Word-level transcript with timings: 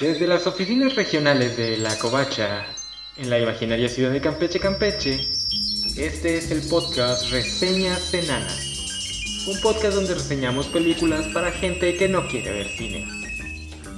Desde 0.00 0.28
las 0.28 0.46
oficinas 0.46 0.94
regionales 0.94 1.56
de 1.56 1.76
La 1.76 1.98
Covacha, 1.98 2.64
en 3.16 3.28
la 3.30 3.40
imaginaria 3.40 3.88
ciudad 3.88 4.12
de 4.12 4.20
Campeche, 4.20 4.60
Campeche, 4.60 5.28
este 5.96 6.38
es 6.38 6.52
el 6.52 6.62
podcast 6.68 7.32
Reseñas 7.32 8.14
Enanas. 8.14 9.44
Un 9.48 9.60
podcast 9.60 9.96
donde 9.96 10.14
reseñamos 10.14 10.68
películas 10.68 11.26
para 11.34 11.50
gente 11.50 11.96
que 11.96 12.08
no 12.08 12.28
quiere 12.28 12.52
ver 12.52 12.68
cine. 12.68 13.08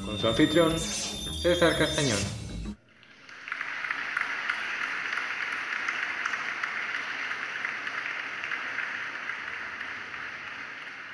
Con 0.07 0.19
su 0.19 0.27
anfitrión, 0.27 0.73
César 0.79 1.77
Castañón. 1.77 2.40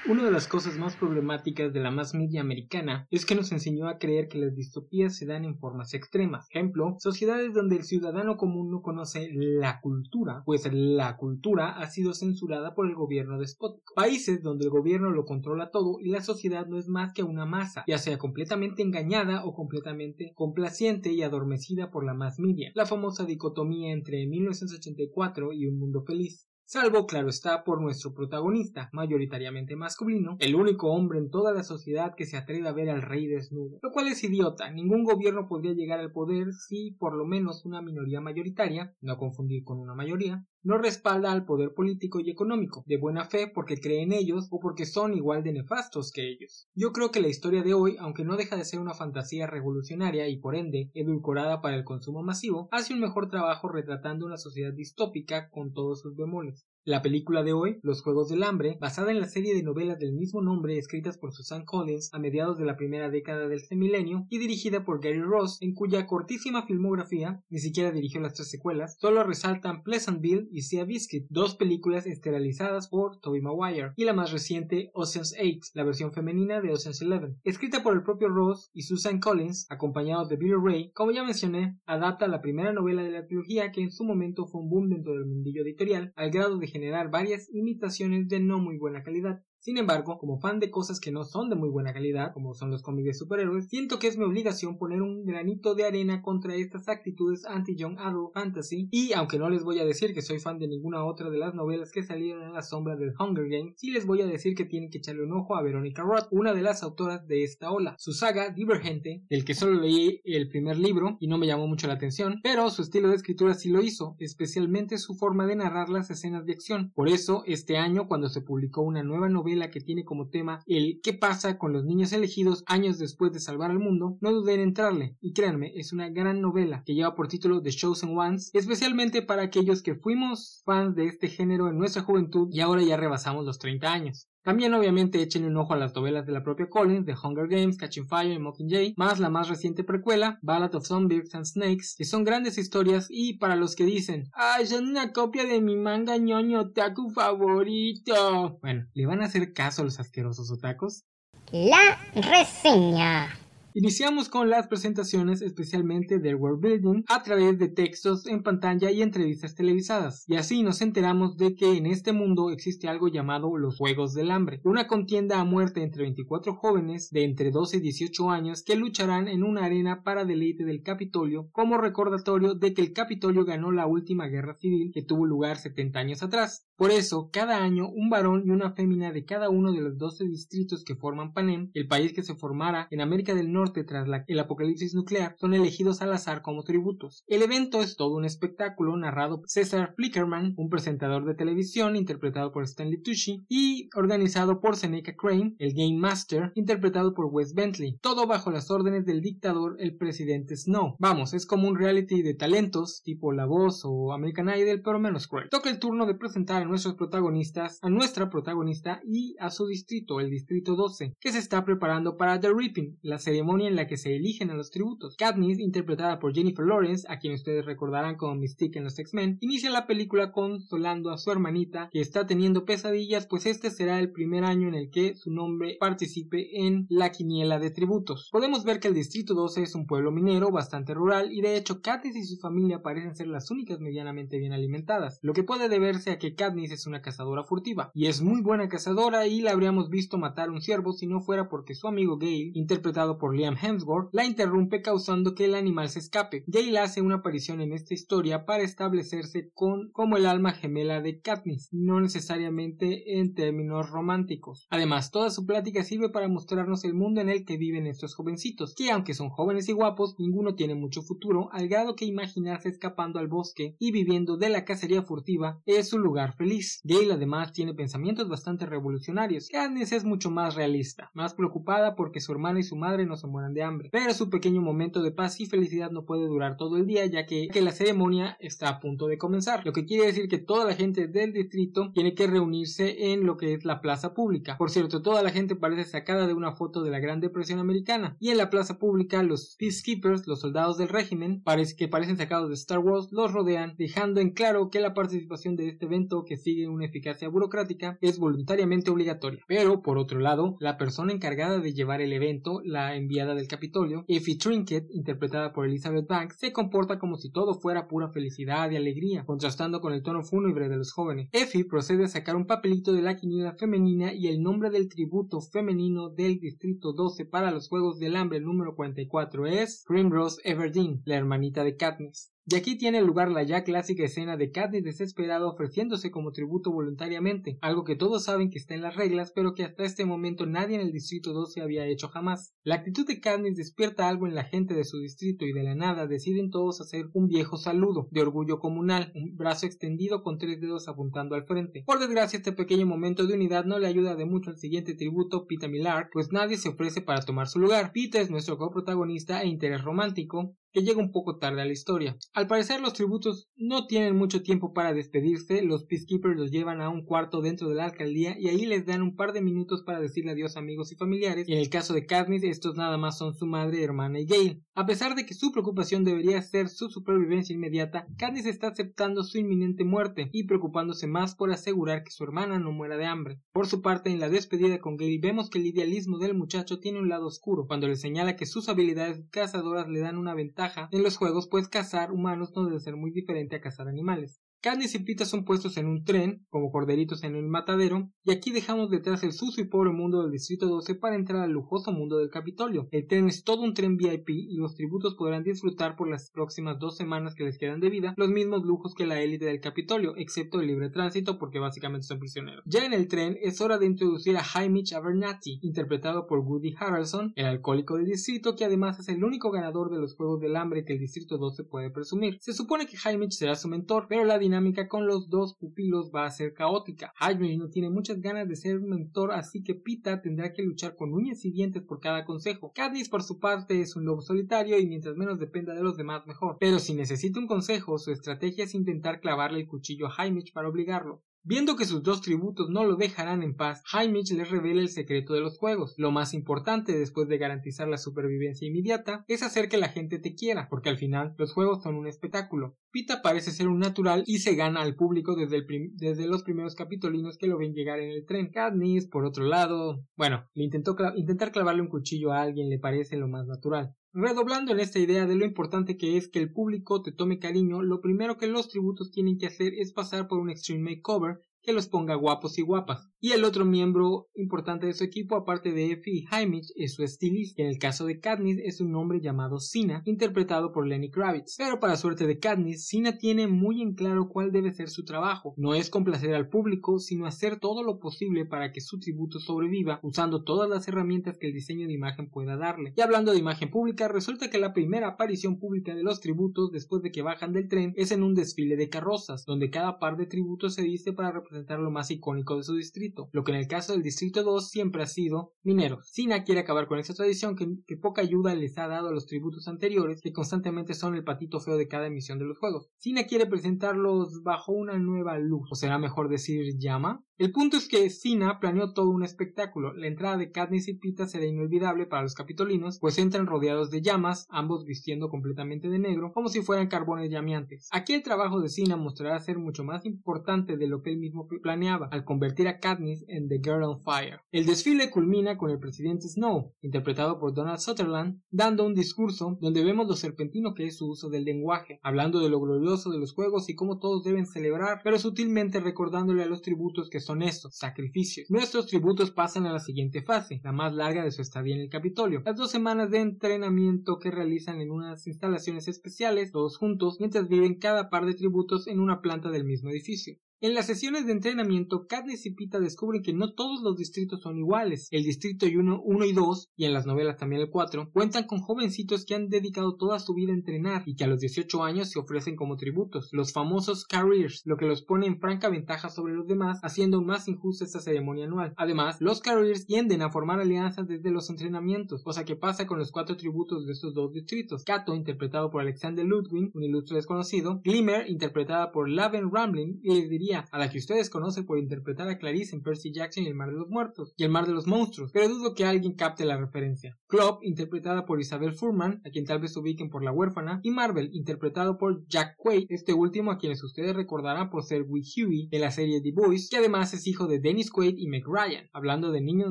Una 0.08 0.24
de 0.24 0.30
las 0.30 0.46
cosas 0.46 0.78
más 0.78 0.94
problemáticas 0.94 1.72
de 1.72 1.80
la 1.80 1.90
más 1.90 2.14
media 2.14 2.40
americana 2.40 3.08
es 3.10 3.26
que 3.26 3.34
nos 3.34 3.50
enseñó 3.50 3.88
a 3.88 3.98
creer 3.98 4.28
que 4.28 4.38
las 4.38 4.54
distopías 4.54 5.16
se 5.16 5.26
dan 5.26 5.44
en 5.44 5.58
formas 5.58 5.94
extremas. 5.94 6.46
Ejemplo, 6.48 6.94
sociedades 7.00 7.52
donde 7.52 7.74
el 7.74 7.82
ciudadano 7.82 8.36
común 8.36 8.70
no 8.70 8.82
conoce 8.82 9.28
la 9.32 9.80
cultura, 9.80 10.44
pues 10.46 10.72
la 10.72 11.16
cultura 11.16 11.70
ha 11.70 11.90
sido 11.90 12.14
censurada 12.14 12.72
por 12.72 12.86
el 12.86 12.94
gobierno 12.94 13.36
despótico. 13.36 13.94
Países 13.96 14.44
donde 14.44 14.66
el 14.66 14.70
gobierno 14.70 15.10
lo 15.10 15.24
controla 15.24 15.72
todo 15.72 15.98
y 15.98 16.10
la 16.10 16.22
sociedad 16.22 16.68
no 16.68 16.78
es 16.78 16.86
más 16.86 17.12
que 17.12 17.24
una 17.24 17.44
masa, 17.44 17.82
ya 17.88 17.98
sea 17.98 18.16
completamente 18.16 18.82
engañada 18.82 19.44
o 19.44 19.54
completamente 19.54 20.30
complaciente 20.36 21.10
y 21.10 21.22
adormecida 21.22 21.90
por 21.90 22.06
la 22.06 22.14
más 22.14 22.38
media. 22.38 22.70
La 22.76 22.86
famosa 22.86 23.24
dicotomía 23.24 23.90
entre 23.90 24.24
1984 24.28 25.52
y 25.52 25.66
Un 25.66 25.80
Mundo 25.80 26.04
Feliz 26.06 26.46
salvo 26.66 27.06
claro 27.06 27.28
está 27.28 27.62
por 27.62 27.80
nuestro 27.80 28.12
protagonista, 28.12 28.90
mayoritariamente 28.92 29.76
masculino, 29.76 30.36
el 30.40 30.56
único 30.56 30.90
hombre 30.90 31.20
en 31.20 31.30
toda 31.30 31.52
la 31.52 31.62
sociedad 31.62 32.14
que 32.16 32.26
se 32.26 32.36
atreve 32.36 32.66
a 32.66 32.72
ver 32.72 32.90
al 32.90 33.02
rey 33.02 33.28
desnudo, 33.28 33.78
lo 33.80 33.92
cual 33.92 34.08
es 34.08 34.22
idiota, 34.24 34.70
ningún 34.70 35.04
gobierno 35.04 35.46
podría 35.46 35.74
llegar 35.74 36.00
al 36.00 36.12
poder 36.12 36.52
si 36.52 36.90
por 36.98 37.16
lo 37.16 37.24
menos 37.24 37.64
una 37.64 37.82
minoría 37.82 38.20
mayoritaria, 38.20 38.94
no 39.00 39.16
confundir 39.16 39.62
con 39.62 39.78
una 39.78 39.94
mayoría, 39.94 40.44
no 40.66 40.78
respalda 40.78 41.30
al 41.30 41.44
poder 41.44 41.74
político 41.74 42.18
y 42.18 42.28
económico, 42.28 42.82
de 42.88 42.96
buena 42.96 43.24
fe 43.24 43.46
porque 43.46 43.78
cree 43.78 44.02
en 44.02 44.10
ellos 44.10 44.48
o 44.50 44.58
porque 44.58 44.84
son 44.84 45.14
igual 45.14 45.44
de 45.44 45.52
nefastos 45.52 46.10
que 46.10 46.28
ellos. 46.28 46.68
Yo 46.74 46.92
creo 46.92 47.12
que 47.12 47.20
la 47.20 47.28
historia 47.28 47.62
de 47.62 47.72
hoy, 47.72 47.96
aunque 48.00 48.24
no 48.24 48.36
deja 48.36 48.56
de 48.56 48.64
ser 48.64 48.80
una 48.80 48.92
fantasía 48.92 49.46
revolucionaria 49.46 50.26
y 50.28 50.38
por 50.38 50.56
ende 50.56 50.90
edulcorada 50.92 51.62
para 51.62 51.76
el 51.76 51.84
consumo 51.84 52.24
masivo, 52.24 52.68
hace 52.72 52.94
un 52.94 52.98
mejor 52.98 53.30
trabajo 53.30 53.68
retratando 53.68 54.26
una 54.26 54.38
sociedad 54.38 54.72
distópica 54.72 55.50
con 55.50 55.72
todos 55.72 56.00
sus 56.00 56.16
bemoles. 56.16 56.66
La 56.86 57.02
película 57.02 57.42
de 57.42 57.52
hoy, 57.52 57.80
Los 57.82 58.00
Juegos 58.00 58.28
del 58.28 58.44
Hambre, 58.44 58.78
basada 58.80 59.10
en 59.10 59.18
la 59.18 59.26
serie 59.26 59.56
de 59.56 59.64
novelas 59.64 59.98
del 59.98 60.12
mismo 60.12 60.40
nombre 60.40 60.78
escritas 60.78 61.18
por 61.18 61.32
Susan 61.32 61.64
Collins 61.64 62.14
a 62.14 62.20
mediados 62.20 62.58
de 62.58 62.64
la 62.64 62.76
primera 62.76 63.10
década 63.10 63.48
del 63.48 63.60
milenio 63.72 64.24
y 64.30 64.38
dirigida 64.38 64.84
por 64.84 65.02
Gary 65.02 65.20
Ross, 65.20 65.58
en 65.60 65.74
cuya 65.74 66.06
cortísima 66.06 66.64
filmografía, 66.64 67.42
ni 67.50 67.58
siquiera 67.58 67.90
dirigió 67.90 68.20
las 68.20 68.34
tres 68.34 68.50
secuelas, 68.50 68.96
solo 69.00 69.24
resaltan 69.24 69.82
Pleasantville 69.82 70.46
y 70.52 70.62
Sea 70.62 70.84
Biscuit, 70.84 71.26
dos 71.28 71.56
películas 71.56 72.06
esterilizadas 72.06 72.86
por 72.86 73.18
Tobey 73.18 73.40
Maguire, 73.40 73.90
y 73.96 74.04
la 74.04 74.12
más 74.12 74.30
reciente 74.30 74.92
Ocean's 74.94 75.34
8, 75.36 75.72
la 75.74 75.82
versión 75.82 76.12
femenina 76.12 76.60
de 76.60 76.70
Ocean's 76.70 77.02
11. 77.02 77.34
Escrita 77.42 77.82
por 77.82 77.96
el 77.96 78.04
propio 78.04 78.28
Ross 78.28 78.70
y 78.72 78.82
Susan 78.82 79.18
Collins, 79.18 79.66
acompañados 79.70 80.28
de 80.28 80.36
Billy 80.36 80.54
Ray, 80.54 80.92
como 80.92 81.10
ya 81.10 81.24
mencioné, 81.24 81.80
adapta 81.84 82.28
la 82.28 82.40
primera 82.40 82.72
novela 82.72 83.02
de 83.02 83.10
la 83.10 83.26
trilogía 83.26 83.72
que 83.72 83.82
en 83.82 83.90
su 83.90 84.04
momento 84.04 84.46
fue 84.46 84.60
un 84.60 84.70
boom 84.70 84.90
dentro 84.90 85.14
del 85.14 85.26
mundillo 85.26 85.62
editorial, 85.62 86.12
al 86.14 86.30
grado 86.30 86.58
de 86.58 86.75
generar 86.76 87.10
varias 87.10 87.48
imitaciones 87.54 88.28
de 88.28 88.38
no 88.38 88.58
muy 88.58 88.76
buena 88.76 89.02
calidad. 89.02 89.42
Sin 89.66 89.78
embargo, 89.78 90.16
como 90.16 90.38
fan 90.38 90.60
de 90.60 90.70
cosas 90.70 91.00
que 91.00 91.10
no 91.10 91.24
son 91.24 91.50
de 91.50 91.56
muy 91.56 91.68
buena 91.68 91.92
calidad, 91.92 92.32
como 92.32 92.54
son 92.54 92.70
los 92.70 92.84
cómics 92.84 93.06
de 93.06 93.14
superhéroes, 93.14 93.68
siento 93.68 93.98
que 93.98 94.06
es 94.06 94.16
mi 94.16 94.22
obligación 94.22 94.78
poner 94.78 95.02
un 95.02 95.24
granito 95.24 95.74
de 95.74 95.84
arena 95.84 96.22
contra 96.22 96.54
estas 96.54 96.88
actitudes 96.88 97.44
anti-young 97.44 97.98
adult 97.98 98.32
fantasy, 98.32 98.88
y 98.92 99.12
aunque 99.14 99.40
no 99.40 99.50
les 99.50 99.64
voy 99.64 99.80
a 99.80 99.84
decir 99.84 100.14
que 100.14 100.22
soy 100.22 100.38
fan 100.38 100.60
de 100.60 100.68
ninguna 100.68 101.04
otra 101.04 101.30
de 101.30 101.38
las 101.38 101.52
novelas 101.52 101.90
que 101.90 102.04
salieron 102.04 102.44
en 102.44 102.52
la 102.52 102.62
sombra 102.62 102.94
del 102.94 103.12
Hunger 103.18 103.48
Games, 103.48 103.74
sí 103.76 103.90
les 103.90 104.06
voy 104.06 104.20
a 104.20 104.26
decir 104.26 104.54
que 104.54 104.66
tienen 104.66 104.88
que 104.88 104.98
echarle 104.98 105.24
un 105.24 105.32
ojo 105.32 105.56
a 105.56 105.62
Veronica 105.62 106.04
Roth, 106.04 106.28
una 106.30 106.54
de 106.54 106.62
las 106.62 106.84
autoras 106.84 107.26
de 107.26 107.42
esta 107.42 107.72
ola. 107.72 107.96
Su 107.98 108.12
saga 108.12 108.50
Divergente, 108.50 109.24
del 109.28 109.44
que 109.44 109.54
solo 109.54 109.80
leí 109.80 110.20
el 110.22 110.48
primer 110.48 110.78
libro 110.78 111.16
y 111.18 111.26
no 111.26 111.38
me 111.38 111.48
llamó 111.48 111.66
mucho 111.66 111.88
la 111.88 111.94
atención, 111.94 112.36
pero 112.44 112.70
su 112.70 112.82
estilo 112.82 113.08
de 113.08 113.16
escritura 113.16 113.54
sí 113.54 113.70
lo 113.70 113.82
hizo, 113.82 114.14
especialmente 114.20 114.96
su 114.96 115.16
forma 115.16 115.44
de 115.44 115.56
narrar 115.56 115.88
las 115.88 116.08
escenas 116.08 116.46
de 116.46 116.52
acción. 116.52 116.92
Por 116.94 117.08
eso, 117.08 117.42
este 117.46 117.78
año, 117.78 118.06
cuando 118.06 118.28
se 118.28 118.42
publicó 118.42 118.82
una 118.82 119.02
nueva 119.02 119.28
novela 119.28 119.55
la 119.58 119.70
que 119.70 119.80
tiene 119.80 120.04
como 120.04 120.28
tema 120.28 120.62
el 120.66 121.00
qué 121.02 121.12
pasa 121.12 121.58
con 121.58 121.72
los 121.72 121.84
niños 121.84 122.12
elegidos 122.12 122.64
años 122.66 122.98
después 122.98 123.32
de 123.32 123.40
salvar 123.40 123.70
al 123.70 123.78
mundo, 123.78 124.18
no 124.20 124.32
duden 124.32 124.60
en 124.60 124.68
entrarle. 124.68 125.16
Y 125.20 125.32
créanme, 125.32 125.72
es 125.76 125.92
una 125.92 126.08
gran 126.08 126.40
novela 126.40 126.82
que 126.84 126.94
lleva 126.94 127.14
por 127.14 127.28
título 127.28 127.62
The 127.62 127.70
Chosen 127.70 128.16
Ones, 128.16 128.50
especialmente 128.52 129.22
para 129.22 129.42
aquellos 129.42 129.82
que 129.82 129.94
fuimos 129.94 130.62
fans 130.64 130.94
de 130.94 131.06
este 131.06 131.28
género 131.28 131.68
en 131.68 131.78
nuestra 131.78 132.02
juventud 132.02 132.48
y 132.52 132.60
ahora 132.60 132.82
ya 132.82 132.96
rebasamos 132.96 133.44
los 133.44 133.58
30 133.58 133.92
años. 133.92 134.28
También 134.46 134.74
obviamente 134.74 135.20
echen 135.20 135.44
un 135.44 135.56
ojo 135.56 135.74
a 135.74 135.76
las 135.76 135.92
novelas 135.92 136.24
de 136.24 136.30
la 136.30 136.44
propia 136.44 136.68
Collins, 136.68 137.04
The 137.04 137.16
Hunger 137.20 137.48
Games, 137.48 137.76
Catching 137.76 138.06
Fire 138.06 138.32
y 138.32 138.38
Mockingjay, 138.38 138.94
más 138.96 139.18
la 139.18 139.28
más 139.28 139.48
reciente 139.48 139.82
precuela, 139.82 140.38
Ballad 140.40 140.72
of 140.76 140.86
Zombies 140.86 141.34
and 141.34 141.46
Snakes, 141.46 141.96
que 141.98 142.04
son 142.04 142.22
grandes 142.22 142.56
historias 142.56 143.08
y 143.10 143.38
para 143.38 143.56
los 143.56 143.74
que 143.74 143.82
dicen, 143.82 144.30
¡ay, 144.34 144.68
son 144.68 144.86
una 144.86 145.12
copia 145.12 145.46
de 145.46 145.60
mi 145.60 145.74
manga 145.74 146.16
ñoño 146.16 146.60
otaku 146.60 147.10
favorito! 147.10 148.60
Bueno, 148.62 148.86
¿le 148.94 149.06
van 149.06 149.20
a 149.20 149.24
hacer 149.24 149.52
caso 149.52 149.82
a 149.82 149.84
los 149.84 149.98
asquerosos 149.98 150.48
otakus? 150.52 151.02
La 151.50 151.98
reseña. 152.14 153.36
Iniciamos 153.78 154.30
con 154.30 154.48
las 154.48 154.68
presentaciones 154.68 155.42
especialmente 155.42 156.18
del 156.18 156.36
world 156.36 156.62
building 156.62 157.02
a 157.08 157.22
través 157.22 157.58
de 157.58 157.68
textos 157.68 158.26
en 158.26 158.42
pantalla 158.42 158.90
y 158.90 159.02
entrevistas 159.02 159.54
televisadas. 159.54 160.24
Y 160.26 160.36
así 160.36 160.62
nos 160.62 160.80
enteramos 160.80 161.36
de 161.36 161.54
que 161.54 161.76
en 161.76 161.84
este 161.84 162.14
mundo 162.14 162.48
existe 162.48 162.88
algo 162.88 163.08
llamado 163.08 163.58
los 163.58 163.76
Juegos 163.76 164.14
del 164.14 164.30
Hambre, 164.30 164.62
una 164.64 164.86
contienda 164.86 165.40
a 165.40 165.44
muerte 165.44 165.82
entre 165.82 166.04
24 166.04 166.54
jóvenes 166.54 167.10
de 167.10 167.24
entre 167.24 167.50
12 167.50 167.76
y 167.76 167.80
18 167.80 168.30
años 168.30 168.62
que 168.62 168.76
lucharán 168.76 169.28
en 169.28 169.42
una 169.42 169.66
arena 169.66 170.02
para 170.02 170.24
deleite 170.24 170.64
del 170.64 170.82
Capitolio 170.82 171.50
como 171.52 171.76
recordatorio 171.76 172.54
de 172.54 172.72
que 172.72 172.80
el 172.80 172.94
Capitolio 172.94 173.44
ganó 173.44 173.72
la 173.72 173.86
última 173.86 174.26
guerra 174.26 174.54
civil 174.54 174.90
que 174.94 175.02
tuvo 175.02 175.26
lugar 175.26 175.58
70 175.58 175.98
años 175.98 176.22
atrás. 176.22 176.66
Por 176.76 176.90
eso, 176.90 177.28
cada 177.30 177.62
año 177.62 177.90
un 177.90 178.08
varón 178.08 178.44
y 178.46 178.50
una 178.50 178.72
fémina 178.72 179.12
de 179.12 179.26
cada 179.26 179.50
uno 179.50 179.72
de 179.72 179.82
los 179.82 179.98
12 179.98 180.24
distritos 180.24 180.82
que 180.82 180.96
forman 180.96 181.34
Panem, 181.34 181.70
el 181.74 181.88
país 181.88 182.14
que 182.14 182.22
se 182.22 182.34
formara 182.34 182.88
en 182.90 183.02
América 183.02 183.34
del 183.34 183.52
Norte 183.52 183.65
tras 183.72 184.08
el 184.26 184.38
apocalipsis 184.38 184.94
nuclear 184.94 185.36
son 185.38 185.54
elegidos 185.54 186.02
al 186.02 186.12
azar 186.12 186.42
como 186.42 186.62
tributos. 186.62 187.24
El 187.26 187.42
evento 187.42 187.80
es 187.80 187.96
todo 187.96 188.16
un 188.16 188.24
espectáculo 188.24 188.96
narrado 188.96 189.38
por 189.38 189.48
César 189.48 189.94
Flickerman, 189.96 190.54
un 190.56 190.68
presentador 190.68 191.24
de 191.24 191.34
televisión 191.34 191.96
interpretado 191.96 192.52
por 192.52 192.64
Stanley 192.64 193.00
Tucci, 193.02 193.44
y 193.48 193.88
organizado 193.94 194.60
por 194.60 194.76
Seneca 194.76 195.14
Crane, 195.16 195.54
el 195.58 195.72
Game 195.74 195.98
Master, 195.98 196.52
interpretado 196.54 197.14
por 197.14 197.26
Wes 197.26 197.54
Bentley. 197.54 197.98
Todo 198.00 198.26
bajo 198.26 198.50
las 198.50 198.70
órdenes 198.70 199.06
del 199.06 199.20
dictador, 199.20 199.76
el 199.78 199.96
presidente 199.96 200.56
Snow. 200.56 200.96
Vamos, 200.98 201.34
es 201.34 201.46
como 201.46 201.68
un 201.68 201.76
reality 201.76 202.22
de 202.22 202.34
talentos, 202.34 203.02
tipo 203.02 203.32
La 203.32 203.46
Voz 203.46 203.82
o 203.84 204.12
American 204.12 204.48
Idol, 204.48 204.82
pero 204.82 204.98
menos 204.98 205.26
cruel. 205.26 205.48
Toca 205.50 205.70
el 205.70 205.78
turno 205.78 206.06
de 206.06 206.14
presentar 206.14 206.62
a 206.62 206.66
nuestros 206.66 206.94
protagonistas, 206.94 207.78
a 207.82 207.90
nuestra 207.90 208.30
protagonista 208.30 209.00
y 209.04 209.36
a 209.38 209.50
su 209.50 209.66
distrito, 209.66 210.20
el 210.20 210.30
distrito 210.30 210.76
12, 210.76 211.14
que 211.20 211.32
se 211.32 211.38
está 211.38 211.64
preparando 211.64 212.16
para 212.16 212.40
The 212.40 212.52
Reaping, 212.52 212.98
la 213.02 213.18
ceremonia 213.18 213.55
en 213.64 213.76
la 213.76 213.86
que 213.86 213.96
se 213.96 214.14
eligen 214.14 214.50
a 214.50 214.54
los 214.54 214.70
tributos. 214.70 215.16
Katniss, 215.16 215.58
interpretada 215.58 216.18
por 216.18 216.34
Jennifer 216.34 216.64
Lawrence, 216.64 217.06
a 217.08 217.18
quien 217.18 217.34
ustedes 217.34 217.64
recordarán 217.64 218.16
como 218.16 218.34
Mystique 218.34 218.78
en 218.78 218.84
los 218.84 218.98
X-Men, 218.98 219.38
inicia 219.40 219.70
la 219.70 219.86
película 219.86 220.32
consolando 220.32 221.10
a 221.10 221.18
su 221.18 221.30
hermanita 221.30 221.88
que 221.92 222.00
está 222.00 222.26
teniendo 222.26 222.64
pesadillas, 222.64 223.26
pues 223.26 223.46
este 223.46 223.70
será 223.70 223.98
el 223.98 224.12
primer 224.12 224.44
año 224.44 224.68
en 224.68 224.74
el 224.74 224.90
que 224.90 225.14
su 225.16 225.30
nombre 225.30 225.76
participe 225.80 226.66
en 226.66 226.86
la 226.90 227.10
quiniela 227.10 227.58
de 227.58 227.70
tributos. 227.70 228.28
Podemos 228.30 228.64
ver 228.64 228.80
que 228.80 228.88
el 228.88 228.94
Distrito 228.94 229.34
12 229.34 229.62
es 229.62 229.74
un 229.74 229.86
pueblo 229.86 230.10
minero 230.10 230.50
bastante 230.50 230.94
rural 230.94 231.32
y 231.32 231.40
de 231.40 231.56
hecho 231.56 231.80
Katniss 231.80 232.16
y 232.16 232.24
su 232.24 232.36
familia 232.38 232.82
parecen 232.82 233.14
ser 233.14 233.28
las 233.28 233.50
únicas 233.50 233.80
medianamente 233.80 234.38
bien 234.38 234.52
alimentadas, 234.52 235.18
lo 235.22 235.32
que 235.32 235.44
puede 235.44 235.68
deberse 235.68 236.10
a 236.10 236.18
que 236.18 236.34
Katniss 236.34 236.72
es 236.72 236.86
una 236.86 237.02
cazadora 237.02 237.44
furtiva 237.44 237.90
y 237.94 238.06
es 238.06 238.22
muy 238.22 238.42
buena 238.42 238.68
cazadora 238.68 239.26
y 239.26 239.40
la 239.40 239.52
habríamos 239.52 239.88
visto 239.88 240.18
matar 240.18 240.50
un 240.50 240.60
ciervo 240.60 240.92
si 240.92 241.06
no 241.06 241.20
fuera 241.20 241.48
porque 241.48 241.74
su 241.74 241.86
amigo 241.86 242.18
Gale, 242.18 242.50
interpretado 242.54 243.18
por 243.18 243.36
Liam 243.36 243.45
Hemsworth 243.54 244.08
la 244.12 244.24
interrumpe 244.24 244.82
causando 244.82 245.34
que 245.34 245.44
el 245.44 245.54
animal 245.54 245.88
se 245.88 246.00
escape. 246.00 246.44
Gale 246.46 246.78
hace 246.78 247.00
una 247.00 247.16
aparición 247.16 247.60
en 247.60 247.72
esta 247.72 247.94
historia 247.94 248.44
para 248.44 248.62
establecerse 248.62 249.50
con 249.54 249.90
como 249.92 250.16
el 250.16 250.26
alma 250.26 250.52
gemela 250.52 251.00
de 251.00 251.20
Katniss, 251.20 251.68
no 251.72 252.00
necesariamente 252.00 253.18
en 253.18 253.34
términos 253.34 253.90
románticos. 253.90 254.66
Además, 254.70 255.10
toda 255.10 255.30
su 255.30 255.46
plática 255.46 255.84
sirve 255.84 256.08
para 256.08 256.28
mostrarnos 256.28 256.84
el 256.84 256.94
mundo 256.94 257.20
en 257.20 257.28
el 257.28 257.44
que 257.44 257.56
viven 257.56 257.86
estos 257.86 258.14
jovencitos, 258.14 258.74
que 258.74 258.90
aunque 258.90 259.14
son 259.14 259.30
jóvenes 259.30 259.68
y 259.68 259.72
guapos, 259.72 260.16
ninguno 260.18 260.54
tiene 260.54 260.74
mucho 260.74 261.02
futuro, 261.02 261.48
al 261.52 261.68
grado 261.68 261.96
que 261.96 262.04
imaginarse 262.04 262.68
escapando 262.68 263.18
al 263.18 263.28
bosque 263.28 263.76
y 263.78 263.92
viviendo 263.92 264.36
de 264.36 264.48
la 264.48 264.64
cacería 264.64 265.02
furtiva 265.02 265.60
es 265.66 265.88
su 265.88 265.98
lugar 265.98 266.36
feliz. 266.36 266.80
Gale 266.84 267.12
además 267.12 267.52
tiene 267.52 267.74
pensamientos 267.74 268.28
bastante 268.28 268.66
revolucionarios. 268.66 269.48
Katniss 269.50 269.92
es 269.92 270.04
mucho 270.04 270.30
más 270.30 270.54
realista, 270.54 271.10
más 271.14 271.34
preocupada 271.34 271.94
porque 271.96 272.20
su 272.20 272.32
hermana 272.32 272.60
y 272.60 272.64
su 272.64 272.76
madre 272.76 273.06
no 273.06 273.16
son 273.16 273.32
de 273.52 273.62
hambre. 273.62 273.88
Pero 273.92 274.12
su 274.14 274.30
pequeño 274.30 274.60
momento 274.60 275.02
de 275.02 275.12
paz 275.12 275.40
y 275.40 275.46
felicidad 275.46 275.90
no 275.90 276.04
puede 276.04 276.26
durar 276.26 276.56
todo 276.56 276.76
el 276.76 276.86
día, 276.86 277.06
ya 277.06 277.26
que, 277.26 277.48
que 277.48 277.60
la 277.60 277.72
ceremonia 277.72 278.36
está 278.40 278.68
a 278.68 278.80
punto 278.80 279.06
de 279.06 279.18
comenzar, 279.18 279.64
lo 279.64 279.72
que 279.72 279.84
quiere 279.84 280.06
decir 280.06 280.28
que 280.28 280.38
toda 280.38 280.64
la 280.64 280.74
gente 280.74 281.06
del 281.06 281.32
distrito 281.32 281.92
tiene 281.92 282.14
que 282.14 282.26
reunirse 282.26 283.12
en 283.12 283.26
lo 283.26 283.36
que 283.36 283.54
es 283.54 283.64
la 283.64 283.80
plaza 283.80 284.14
pública. 284.14 284.56
Por 284.58 284.70
cierto, 284.70 285.02
toda 285.02 285.22
la 285.22 285.30
gente 285.30 285.56
parece 285.56 285.84
sacada 285.84 286.26
de 286.26 286.34
una 286.34 286.52
foto 286.52 286.82
de 286.82 286.90
la 286.90 286.98
Gran 286.98 287.20
Depresión 287.20 287.58
Americana, 287.58 288.16
y 288.18 288.30
en 288.30 288.38
la 288.38 288.50
plaza 288.50 288.78
pública 288.78 289.22
los 289.22 289.56
peacekeepers, 289.58 290.26
los 290.26 290.40
soldados 290.40 290.78
del 290.78 290.88
régimen, 290.88 291.42
que 291.76 291.88
parecen 291.88 292.16
sacados 292.16 292.48
de 292.48 292.54
Star 292.54 292.78
Wars, 292.78 293.08
los 293.12 293.32
rodean, 293.32 293.74
dejando 293.78 294.20
en 294.20 294.30
claro 294.30 294.70
que 294.70 294.80
la 294.80 294.94
participación 294.94 295.56
de 295.56 295.68
este 295.68 295.86
evento, 295.86 296.24
que 296.24 296.36
sigue 296.36 296.68
una 296.68 296.86
eficacia 296.86 297.28
burocrática, 297.28 297.98
es 298.00 298.18
voluntariamente 298.18 298.90
obligatoria. 298.90 299.42
Pero, 299.46 299.82
por 299.82 299.98
otro 299.98 300.20
lado, 300.20 300.56
la 300.60 300.76
persona 300.76 301.12
encargada 301.12 301.58
de 301.58 301.72
llevar 301.72 302.00
el 302.00 302.12
evento, 302.12 302.60
la 302.64 302.96
del 303.24 303.48
Capitolio, 303.48 304.04
Effie 304.08 304.36
Trinket, 304.36 304.88
interpretada 304.90 305.52
por 305.52 305.66
Elizabeth 305.66 306.06
Banks, 306.06 306.38
se 306.38 306.52
comporta 306.52 306.98
como 306.98 307.16
si 307.16 307.30
todo 307.30 307.54
fuera 307.54 307.88
pura 307.88 308.10
felicidad 308.10 308.70
y 308.70 308.76
alegría, 308.76 309.24
contrastando 309.24 309.80
con 309.80 309.94
el 309.94 310.02
tono 310.02 310.22
fúnebre 310.22 310.68
de 310.68 310.76
los 310.76 310.92
jóvenes. 310.92 311.30
Effie 311.32 311.64
procede 311.64 312.04
a 312.04 312.08
sacar 312.08 312.36
un 312.36 312.46
papelito 312.46 312.92
de 312.92 313.02
la 313.02 313.16
quiniela 313.16 313.54
femenina 313.54 314.12
y 314.12 314.26
el 314.26 314.42
nombre 314.42 314.68
del 314.70 314.88
tributo 314.88 315.40
femenino 315.40 316.10
del 316.10 316.38
Distrito 316.38 316.92
12 316.92 317.24
para 317.24 317.50
los 317.50 317.68
Juegos 317.68 317.98
del 317.98 318.16
Hambre 318.16 318.40
número 318.40 318.74
44 318.76 319.46
es 319.46 319.84
Primrose 319.86 320.40
Everdeen, 320.44 321.00
la 321.06 321.16
hermanita 321.16 321.64
de 321.64 321.76
Katniss. 321.76 322.35
Y 322.48 322.54
aquí 322.54 322.78
tiene 322.78 323.02
lugar 323.02 323.28
la 323.32 323.42
ya 323.42 323.64
clásica 323.64 324.04
escena 324.04 324.36
de 324.36 324.52
Katniss 324.52 324.84
desesperado 324.84 325.50
ofreciéndose 325.50 326.12
como 326.12 326.30
tributo 326.30 326.70
voluntariamente, 326.70 327.58
algo 327.60 327.82
que 327.82 327.96
todos 327.96 328.22
saben 328.22 328.50
que 328.50 328.58
está 328.58 328.76
en 328.76 328.82
las 328.82 328.94
reglas, 328.94 329.32
pero 329.34 329.52
que 329.52 329.64
hasta 329.64 329.82
este 329.82 330.04
momento 330.04 330.46
nadie 330.46 330.76
en 330.76 330.80
el 330.80 330.92
distrito 330.92 331.32
12 331.32 331.60
había 331.60 331.88
hecho 331.88 332.06
jamás. 332.06 332.54
La 332.62 332.76
actitud 332.76 333.04
de 333.04 333.18
Katniss 333.18 333.56
despierta 333.56 334.08
algo 334.08 334.28
en 334.28 334.36
la 334.36 334.44
gente 334.44 334.74
de 334.74 334.84
su 334.84 335.00
distrito 335.00 335.44
y 335.44 335.52
de 335.52 335.64
la 335.64 335.74
nada 335.74 336.06
deciden 336.06 336.50
todos 336.50 336.80
hacer 336.80 337.06
un 337.14 337.26
viejo 337.26 337.56
saludo 337.56 338.06
de 338.12 338.20
orgullo 338.20 338.60
comunal, 338.60 339.10
un 339.16 339.36
brazo 339.36 339.66
extendido 339.66 340.22
con 340.22 340.38
tres 340.38 340.60
dedos 340.60 340.86
apuntando 340.86 341.34
al 341.34 341.46
frente. 341.46 341.82
Por 341.84 341.98
desgracia, 341.98 342.36
este 342.36 342.52
pequeño 342.52 342.86
momento 342.86 343.26
de 343.26 343.34
unidad 343.34 343.64
no 343.64 343.80
le 343.80 343.88
ayuda 343.88 344.14
de 344.14 344.24
mucho 344.24 344.50
al 344.50 344.58
siguiente 344.58 344.94
tributo, 344.94 345.48
Pita 345.48 345.66
Millard, 345.66 346.10
pues 346.12 346.30
nadie 346.30 346.58
se 346.58 346.68
ofrece 346.68 347.00
para 347.00 347.22
tomar 347.22 347.48
su 347.48 347.58
lugar. 347.58 347.90
Pita 347.90 348.20
es 348.20 348.30
nuestro 348.30 348.56
coprotagonista 348.56 349.42
e 349.42 349.48
interés 349.48 349.82
romántico, 349.82 350.54
que 350.72 350.82
llega 350.82 351.00
un 351.00 351.12
poco 351.12 351.38
tarde 351.38 351.62
a 351.62 351.64
la 351.64 351.72
historia. 351.72 352.16
Al 352.34 352.46
parecer 352.46 352.80
los 352.80 352.92
tributos 352.92 353.48
no 353.56 353.86
tienen 353.86 354.16
mucho 354.16 354.42
tiempo 354.42 354.72
para 354.72 354.92
despedirse, 354.92 355.62
los 355.62 355.84
peacekeepers 355.84 356.36
los 356.36 356.50
llevan 356.50 356.80
a 356.80 356.88
un 356.88 357.04
cuarto 357.04 357.40
dentro 357.40 357.68
de 357.68 357.76
la 357.76 357.86
alcaldía 357.86 358.36
y 358.38 358.48
ahí 358.48 358.66
les 358.66 358.84
dan 358.84 359.02
un 359.02 359.16
par 359.16 359.32
de 359.32 359.40
minutos 359.40 359.82
para 359.82 360.00
decirle 360.00 360.32
adiós 360.32 360.56
a 360.56 360.60
amigos 360.60 360.92
y 360.92 360.96
familiares, 360.96 361.48
y 361.48 361.52
en 361.52 361.60
el 361.60 361.70
caso 361.70 361.94
de 361.94 362.04
Katniss 362.04 362.44
estos 362.44 362.76
nada 362.76 362.98
más 362.98 363.16
son 363.16 363.34
su 363.34 363.46
madre, 363.46 363.82
hermana 363.82 364.20
y 364.20 364.26
Gale. 364.26 364.60
A 364.74 364.84
pesar 364.84 365.14
de 365.14 365.24
que 365.24 365.32
su 365.34 365.52
preocupación 365.52 366.04
debería 366.04 366.42
ser 366.42 366.68
su 366.68 366.90
supervivencia 366.90 367.54
inmediata, 367.54 368.06
Katniss 368.18 368.46
está 368.46 368.68
aceptando 368.68 369.24
su 369.24 369.38
inminente 369.38 369.84
muerte 369.84 370.28
y 370.32 370.44
preocupándose 370.44 371.06
más 371.06 371.34
por 371.34 371.50
asegurar 371.50 372.04
que 372.04 372.10
su 372.10 372.24
hermana 372.24 372.58
no 372.58 372.72
muera 372.72 372.98
de 372.98 373.06
hambre. 373.06 373.40
Por 373.52 373.66
su 373.66 373.80
parte, 373.80 374.10
en 374.10 374.20
la 374.20 374.28
despedida 374.28 374.78
con 374.78 374.96
Gale 374.96 375.18
vemos 375.22 375.48
que 375.48 375.58
el 375.58 375.66
idealismo 375.66 376.18
del 376.18 376.34
muchacho 376.34 376.80
tiene 376.80 376.98
un 376.98 377.08
lado 377.08 377.26
oscuro, 377.26 377.66
cuando 377.66 377.88
le 377.88 377.96
señala 377.96 378.36
que 378.36 378.44
sus 378.44 378.68
habilidades 378.68 379.24
cazadoras 379.30 379.88
le 379.88 380.00
dan 380.00 380.18
una 380.18 380.34
ventaja 380.34 380.65
en 380.90 381.02
los 381.02 381.16
juegos, 381.16 381.48
pues 381.48 381.68
cazar 381.68 382.12
humanos 382.12 382.52
no 382.54 382.64
debe 382.64 382.80
ser 382.80 382.96
muy 382.96 383.10
diferente 383.10 383.56
a 383.56 383.60
cazar 383.60 383.88
animales. 383.88 384.40
Katniss 384.66 384.96
y 384.96 384.98
Pita 384.98 385.24
son 385.24 385.44
puestos 385.44 385.76
en 385.76 385.86
un 385.86 386.02
tren, 386.02 386.44
como 386.50 386.72
corderitos 386.72 387.22
en 387.22 387.36
el 387.36 387.46
matadero, 387.46 388.10
y 388.24 388.32
aquí 388.32 388.50
dejamos 388.50 388.90
detrás 388.90 389.22
el 389.22 389.30
sucio 389.30 389.62
y 389.62 389.68
pobre 389.68 389.92
mundo 389.92 390.22
del 390.22 390.32
Distrito 390.32 390.66
12 390.66 390.96
para 390.96 391.14
entrar 391.14 391.42
al 391.42 391.52
lujoso 391.52 391.92
mundo 391.92 392.18
del 392.18 392.30
Capitolio. 392.30 392.88
El 392.90 393.06
tren 393.06 393.28
es 393.28 393.44
todo 393.44 393.62
un 393.62 393.74
tren 393.74 393.96
VIP 393.96 394.28
y 394.30 394.56
los 394.56 394.74
tributos 394.74 395.14
podrán 395.14 395.44
disfrutar 395.44 395.94
por 395.94 396.10
las 396.10 396.32
próximas 396.32 396.80
dos 396.80 396.96
semanas 396.96 397.36
que 397.36 397.44
les 397.44 397.58
quedan 397.58 397.78
de 397.78 397.90
vida 397.90 398.14
los 398.16 398.28
mismos 398.28 398.64
lujos 398.64 398.94
que 398.96 399.06
la 399.06 399.20
élite 399.20 399.44
del 399.44 399.60
Capitolio, 399.60 400.16
excepto 400.16 400.60
el 400.60 400.66
libre 400.66 400.90
tránsito 400.90 401.38
porque 401.38 401.60
básicamente 401.60 402.08
son 402.08 402.18
prisioneros. 402.18 402.64
Ya 402.66 402.84
en 402.84 402.92
el 402.92 403.06
tren 403.06 403.38
es 403.40 403.60
hora 403.60 403.78
de 403.78 403.86
introducir 403.86 404.36
a 404.36 404.42
Hymich 404.42 404.94
Abernathy, 404.94 405.60
interpretado 405.62 406.26
por 406.26 406.40
Woody 406.40 406.74
Harrelson, 406.76 407.32
el 407.36 407.46
alcohólico 407.46 407.98
del 407.98 408.06
distrito 408.06 408.56
que 408.56 408.64
además 408.64 408.98
es 408.98 409.08
el 409.10 409.22
único 409.22 409.52
ganador 409.52 409.92
de 409.92 410.00
los 410.00 410.16
Juegos 410.16 410.40
del 410.40 410.56
Hambre 410.56 410.84
que 410.84 410.94
el 410.94 410.98
Distrito 410.98 411.38
12 411.38 411.62
puede 411.62 411.92
presumir. 411.92 412.38
Se 412.40 412.52
supone 412.52 412.88
que 412.88 412.96
Hymich 412.96 413.30
será 413.30 413.54
su 413.54 413.68
mentor, 413.68 414.06
pero 414.08 414.24
la 414.24 414.40
dinámica 414.40 414.55
con 414.88 415.06
los 415.06 415.28
dos 415.28 415.54
pupilos 415.54 416.10
va 416.14 416.26
a 416.26 416.30
ser 416.30 416.54
caótica. 416.54 417.12
Hymich 417.20 417.58
no 417.58 417.68
tiene 417.68 417.90
muchas 417.90 418.20
ganas 418.20 418.48
de 418.48 418.56
ser 418.56 418.80
mentor, 418.80 419.32
así 419.32 419.62
que 419.62 419.74
Pita 419.74 420.22
tendrá 420.22 420.52
que 420.52 420.62
luchar 420.62 420.96
con 420.96 421.12
uñas 421.12 421.44
y 421.44 421.50
dientes 421.50 421.82
por 421.82 422.00
cada 422.00 422.24
consejo. 422.24 422.72
Katniss 422.74 423.08
por 423.08 423.22
su 423.22 423.38
parte 423.38 423.80
es 423.80 423.96
un 423.96 424.04
lobo 424.04 424.22
solitario 424.22 424.78
y 424.78 424.86
mientras 424.86 425.16
menos 425.16 425.38
dependa 425.38 425.74
de 425.74 425.82
los 425.82 425.96
demás 425.96 426.26
mejor. 426.26 426.56
Pero 426.60 426.78
si 426.78 426.94
necesita 426.94 427.40
un 427.40 427.46
consejo, 427.46 427.98
su 427.98 428.10
estrategia 428.12 428.64
es 428.64 428.74
intentar 428.74 429.20
clavarle 429.20 429.60
el 429.60 429.66
cuchillo 429.66 430.06
a 430.06 430.26
Hymich 430.26 430.52
para 430.52 430.68
obligarlo. 430.68 431.22
Viendo 431.48 431.76
que 431.76 431.84
sus 431.84 432.02
dos 432.02 432.22
tributos 432.22 432.70
no 432.70 432.82
lo 432.82 432.96
dejarán 432.96 433.44
en 433.44 433.54
paz, 433.54 433.80
Hymich 433.92 434.32
les 434.32 434.50
revela 434.50 434.80
el 434.80 434.88
secreto 434.88 435.32
de 435.32 435.40
los 435.40 435.58
juegos. 435.58 435.94
Lo 435.96 436.10
más 436.10 436.34
importante 436.34 436.98
después 436.98 437.28
de 437.28 437.38
garantizar 437.38 437.86
la 437.86 437.98
supervivencia 437.98 438.66
inmediata 438.66 439.24
es 439.28 439.44
hacer 439.44 439.68
que 439.68 439.76
la 439.76 439.90
gente 439.90 440.18
te 440.18 440.34
quiera, 440.34 440.66
porque 440.68 440.88
al 440.88 440.98
final 440.98 441.36
los 441.38 441.52
juegos 441.52 441.84
son 441.84 441.94
un 441.94 442.08
espectáculo. 442.08 442.76
Pita 442.90 443.22
parece 443.22 443.52
ser 443.52 443.68
un 443.68 443.78
natural 443.78 444.24
y 444.26 444.38
se 444.40 444.56
gana 444.56 444.82
al 444.82 444.96
público 444.96 445.36
desde, 445.36 445.64
desde 445.92 446.26
los 446.26 446.42
primeros 446.42 446.74
capitolinos 446.74 447.38
que 447.38 447.46
lo 447.46 447.58
ven 447.58 447.74
llegar 447.74 448.00
en 448.00 448.10
el 448.10 448.26
tren. 448.26 448.50
Katniss, 448.50 449.06
por 449.06 449.24
otro 449.24 449.44
lado, 449.44 450.04
bueno, 450.16 450.48
le 450.52 450.64
intentó 450.64 450.96
intentar 451.14 451.52
clavarle 451.52 451.82
un 451.82 451.88
cuchillo 451.88 452.32
a 452.32 452.42
alguien 452.42 452.68
le 452.68 452.80
parece 452.80 453.16
lo 453.16 453.28
más 453.28 453.46
natural. 453.46 453.94
Redoblando 454.18 454.72
en 454.72 454.80
esta 454.80 454.98
idea 454.98 455.26
de 455.26 455.34
lo 455.34 455.44
importante 455.44 455.98
que 455.98 456.16
es 456.16 456.26
que 456.26 456.38
el 456.38 456.50
público 456.50 457.02
te 457.02 457.12
tome 457.12 457.38
cariño, 457.38 457.82
lo 457.82 458.00
primero 458.00 458.38
que 458.38 458.46
los 458.46 458.70
tributos 458.70 459.10
tienen 459.10 459.36
que 459.36 459.46
hacer 459.46 459.74
es 459.74 459.92
pasar 459.92 460.26
por 460.26 460.38
un 460.38 460.48
extreme 460.48 460.96
makeover 460.96 461.42
que 461.66 461.72
los 461.72 461.88
ponga 461.88 462.14
guapos 462.14 462.58
y 462.58 462.62
guapas. 462.62 463.10
Y 463.20 463.32
el 463.32 463.42
otro 463.42 463.64
miembro 463.64 464.28
importante 464.36 464.86
de 464.86 464.94
su 464.94 465.02
equipo, 465.02 465.34
aparte 465.34 465.72
de 465.72 465.90
Effie 465.90 466.24
y 466.30 466.82
es 466.84 466.94
su 466.94 467.02
estilista. 467.02 467.62
En 467.62 467.68
el 467.68 467.78
caso 467.78 468.06
de 468.06 468.20
Katniss 468.20 468.58
es 468.64 468.80
un 468.80 468.94
hombre 468.94 469.20
llamado 469.20 469.58
Sina, 469.58 470.02
interpretado 470.04 470.70
por 470.72 470.86
Lenny 470.86 471.10
Kravitz. 471.10 471.56
Pero 471.58 471.80
para 471.80 471.96
suerte 471.96 472.28
de 472.28 472.38
Katniss, 472.38 472.86
Sina 472.86 473.18
tiene 473.18 473.48
muy 473.48 473.82
en 473.82 473.94
claro 473.94 474.28
cuál 474.28 474.52
debe 474.52 474.72
ser 474.72 474.90
su 474.90 475.04
trabajo. 475.04 475.54
No 475.56 475.74
es 475.74 475.90
complacer 475.90 476.34
al 476.34 476.48
público, 476.48 477.00
sino 477.00 477.26
hacer 477.26 477.58
todo 477.58 477.82
lo 477.82 477.98
posible 477.98 478.46
para 478.46 478.70
que 478.70 478.80
su 478.80 479.00
tributo 479.00 479.40
sobreviva, 479.40 479.98
usando 480.04 480.44
todas 480.44 480.70
las 480.70 480.86
herramientas 480.86 481.36
que 481.36 481.48
el 481.48 481.52
diseño 481.52 481.88
de 481.88 481.94
imagen 481.94 482.30
pueda 482.30 482.56
darle. 482.56 482.94
Y 482.96 483.00
hablando 483.00 483.32
de 483.32 483.38
imagen 483.38 483.70
pública, 483.70 484.06
resulta 484.06 484.50
que 484.50 484.58
la 484.58 484.72
primera 484.72 485.08
aparición 485.08 485.58
pública 485.58 485.96
de 485.96 486.04
los 486.04 486.20
tributos 486.20 486.70
después 486.70 487.02
de 487.02 487.10
que 487.10 487.22
bajan 487.22 487.52
del 487.52 487.68
tren 487.68 487.92
es 487.96 488.12
en 488.12 488.22
un 488.22 488.34
desfile 488.34 488.76
de 488.76 488.88
carrozas, 488.88 489.44
donde 489.46 489.70
cada 489.70 489.98
par 489.98 490.16
de 490.16 490.26
tributos 490.26 490.74
se 490.74 490.82
viste 490.82 491.12
para 491.12 491.32
representar 491.32 491.55
lo 491.68 491.90
más 491.90 492.10
icónico 492.10 492.56
de 492.56 492.62
su 492.62 492.74
distrito, 492.74 493.28
lo 493.32 493.44
que 493.44 493.52
en 493.52 493.58
el 493.58 493.68
caso 493.68 493.92
del 493.92 494.02
distrito 494.02 494.42
2 494.42 494.68
siempre 494.68 495.02
ha 495.02 495.06
sido 495.06 495.52
mineros. 495.62 496.08
Sina 496.10 496.44
quiere 496.44 496.60
acabar 496.60 496.86
con 496.86 496.98
esa 496.98 497.14
tradición 497.14 497.56
que, 497.56 497.66
que, 497.86 497.96
poca 497.96 498.22
ayuda 498.22 498.54
les 498.54 498.78
ha 498.78 498.88
dado 498.88 499.08
a 499.08 499.12
los 499.12 499.26
tributos 499.26 499.68
anteriores, 499.68 500.20
que 500.20 500.32
constantemente 500.32 500.94
son 500.94 501.14
el 501.14 501.24
patito 501.24 501.60
feo 501.60 501.76
de 501.76 501.88
cada 501.88 502.06
emisión 502.06 502.38
de 502.38 502.44
los 502.44 502.58
juegos. 502.58 502.88
Sina 502.96 503.24
quiere 503.24 503.46
presentarlos 503.46 504.42
bajo 504.42 504.72
una 504.72 504.98
nueva 504.98 505.38
luz, 505.38 505.68
o 505.70 505.74
será 505.74 505.98
mejor 505.98 506.28
decir 506.28 506.78
llama, 506.78 507.24
el 507.38 507.52
punto 507.52 507.76
es 507.76 507.86
que 507.86 508.08
Sina 508.08 508.58
planeó 508.60 508.94
todo 508.94 509.10
un 509.10 509.22
espectáculo. 509.22 509.92
La 509.92 510.06
entrada 510.06 510.38
de 510.38 510.50
Katniss 510.50 510.88
y 510.88 510.94
Pita 510.94 511.26
será 511.26 511.44
inolvidable 511.44 512.06
para 512.06 512.22
los 512.22 512.34
capitolinos, 512.34 512.98
pues 512.98 513.18
entran 513.18 513.46
rodeados 513.46 513.90
de 513.90 514.00
llamas, 514.00 514.46
ambos 514.48 514.86
vistiendo 514.86 515.28
completamente 515.28 515.90
de 515.90 515.98
negro, 515.98 516.32
como 516.32 516.48
si 516.48 516.62
fueran 516.62 516.88
carbones 516.88 517.30
llameantes. 517.30 517.90
Aquí 517.92 518.14
el 518.14 518.22
trabajo 518.22 518.60
de 518.60 518.70
Sina 518.70 518.96
mostrará 518.96 519.38
ser 519.40 519.58
mucho 519.58 519.84
más 519.84 520.06
importante 520.06 520.78
de 520.78 520.86
lo 520.86 521.02
que 521.02 521.10
él 521.10 521.18
mismo 521.18 521.46
planeaba, 521.62 522.08
al 522.10 522.24
convertir 522.24 522.68
a 522.68 522.78
Katniss 522.78 523.24
en 523.28 523.48
The 523.48 523.60
Girl 523.62 523.82
on 523.82 524.00
Fire. 524.00 524.40
El 524.50 524.64
desfile 524.64 525.10
culmina 525.10 525.58
con 525.58 525.70
el 525.70 525.78
presidente 525.78 526.28
Snow, 526.28 526.72
interpretado 526.80 527.38
por 527.38 527.52
Donald 527.52 527.80
Sutherland, 527.80 528.40
dando 528.50 528.86
un 528.86 528.94
discurso 528.94 529.58
donde 529.60 529.84
vemos 529.84 530.08
lo 530.08 530.16
serpentino 530.16 530.72
que 530.72 530.86
es 530.86 530.96
su 530.96 531.10
uso 531.10 531.28
del 531.28 531.44
lenguaje, 531.44 532.00
hablando 532.02 532.40
de 532.40 532.48
lo 532.48 532.60
glorioso 532.60 533.10
de 533.10 533.18
los 533.18 533.34
juegos 533.34 533.68
y 533.68 533.74
cómo 533.74 533.98
todos 533.98 534.24
deben 534.24 534.46
celebrar, 534.46 535.00
pero 535.04 535.18
sutilmente 535.18 535.80
recordándole 535.80 536.42
a 536.42 536.46
los 536.46 536.62
tributos 536.62 537.10
que 537.10 537.25
son 537.26 537.42
estos, 537.42 537.76
sacrificios. 537.76 538.50
Nuestros 538.50 538.86
tributos 538.86 539.30
pasan 539.30 539.66
a 539.66 539.72
la 539.72 539.80
siguiente 539.80 540.22
fase, 540.22 540.60
la 540.64 540.72
más 540.72 540.94
larga 540.94 541.24
de 541.24 541.30
su 541.30 541.42
estadía 541.42 541.74
en 541.74 541.82
el 541.82 541.90
Capitolio. 541.90 542.42
Las 542.44 542.56
dos 542.56 542.70
semanas 542.70 543.10
de 543.10 543.18
entrenamiento 543.18 544.18
que 544.18 544.30
realizan 544.30 544.80
en 544.80 544.90
unas 544.90 545.26
instalaciones 545.26 545.88
especiales, 545.88 546.52
todos 546.52 546.78
juntos, 546.78 547.16
mientras 547.18 547.48
viven 547.48 547.78
cada 547.78 548.08
par 548.08 548.26
de 548.26 548.34
tributos 548.34 548.86
en 548.86 549.00
una 549.00 549.20
planta 549.20 549.50
del 549.50 549.64
mismo 549.64 549.90
edificio. 549.90 550.36
En 550.62 550.72
las 550.72 550.86
sesiones 550.86 551.26
de 551.26 551.32
entrenamiento, 551.32 552.06
Katniss 552.08 552.46
y 552.46 552.54
Pita 552.54 552.80
descubren 552.80 553.22
que 553.22 553.34
no 553.34 553.52
todos 553.52 553.82
los 553.82 553.94
distritos 553.98 554.40
son 554.40 554.56
iguales. 554.56 555.06
El 555.10 555.22
distrito 555.22 555.66
1, 555.66 556.00
1 556.02 556.24
y 556.24 556.32
2, 556.32 556.70
y 556.76 556.86
en 556.86 556.94
las 556.94 557.04
novelas 557.04 557.36
también 557.36 557.60
el 557.60 557.68
4, 557.68 558.10
cuentan 558.10 558.46
con 558.46 558.60
jovencitos 558.60 559.26
que 559.26 559.34
han 559.34 559.50
dedicado 559.50 559.96
toda 559.96 560.18
su 560.18 560.32
vida 560.32 560.52
a 560.52 560.56
entrenar 560.56 561.02
y 561.04 561.14
que 561.14 561.24
a 561.24 561.26
los 561.26 561.40
18 561.40 561.84
años 561.84 562.08
se 562.08 562.18
ofrecen 562.18 562.56
como 562.56 562.78
tributos, 562.78 563.28
los 563.32 563.52
famosos 563.52 564.06
careers, 564.06 564.62
lo 564.64 564.78
que 564.78 564.86
los 564.86 565.02
pone 565.02 565.26
en 565.26 565.40
franca 565.40 565.68
ventaja 565.68 566.08
sobre 566.08 566.32
los 566.32 566.46
demás, 566.46 566.80
haciendo 566.82 567.20
más 567.20 567.48
injusta 567.48 567.84
esta 567.84 568.00
ceremonia 568.00 568.46
anual. 568.46 568.72
Además, 568.78 569.18
los 569.20 569.42
careers 569.42 569.84
tienden 569.84 570.22
a 570.22 570.30
formar 570.30 570.58
alianzas 570.58 571.06
desde 571.06 571.32
los 571.32 571.50
entrenamientos, 571.50 572.22
cosa 572.22 572.46
que 572.46 572.56
pasa 572.56 572.86
con 572.86 572.98
los 572.98 573.12
cuatro 573.12 573.36
tributos 573.36 573.84
de 573.84 573.92
estos 573.92 574.14
dos 574.14 574.32
distritos. 574.32 574.84
Kato, 574.84 575.14
interpretado 575.14 575.70
por 575.70 575.82
Alexander 575.82 576.24
Ludwig, 576.24 576.70
un 576.72 576.82
ilustre 576.82 577.16
desconocido, 577.16 577.82
Glimmer, 577.84 578.30
interpretada 578.30 578.90
por 578.90 579.10
Laven 579.10 579.50
Ramblin, 579.52 580.00
y 580.02 580.45
a 580.54 580.78
la 580.78 580.90
que 580.90 580.98
ustedes 580.98 581.30
conocen 581.30 581.66
por 581.66 581.78
interpretar 581.78 582.28
a 582.28 582.38
Clarice 582.38 582.74
en 582.74 582.82
Percy 582.82 583.12
Jackson 583.12 583.44
y 583.44 583.48
el 583.48 583.54
Mar 583.54 583.70
de 583.70 583.78
los 583.78 583.88
Muertos, 583.88 584.34
y 584.36 584.44
el 584.44 584.50
Mar 584.50 584.66
de 584.66 584.72
los 584.72 584.86
Monstruos, 584.86 585.30
pero 585.32 585.48
dudo 585.48 585.74
que 585.74 585.84
alguien 585.84 586.14
capte 586.14 586.44
la 586.44 586.56
referencia. 586.56 587.16
Club, 587.26 587.58
interpretada 587.62 588.24
por 588.24 588.40
Isabel 588.40 588.74
Furman, 588.74 589.20
a 589.24 589.30
quien 589.30 589.44
tal 589.44 589.60
vez 589.60 589.76
ubiquen 589.76 590.08
por 590.08 590.22
La 590.22 590.32
Huérfana, 590.32 590.80
y 590.82 590.90
Marvel, 590.90 591.30
interpretado 591.32 591.98
por 591.98 592.26
Jack 592.26 592.56
Quaid, 592.56 592.86
este 592.88 593.12
último 593.12 593.50
a 593.50 593.58
quienes 593.58 593.82
ustedes 593.82 594.14
recordarán 594.14 594.70
por 594.70 594.84
ser 594.84 595.02
Will 595.02 595.24
Huey 595.24 595.68
de 595.68 595.78
la 595.78 595.90
serie 595.90 596.20
The 596.20 596.32
Boys, 596.32 596.68
que 596.70 596.76
además 596.76 597.12
es 597.14 597.26
hijo 597.26 597.46
de 597.46 597.58
Dennis 597.58 597.90
Quaid 597.90 598.16
y 598.16 598.28
Meg 598.28 598.44
Ryan, 598.46 598.88
hablando 598.92 599.32
de 599.32 599.40
niños 599.40 599.70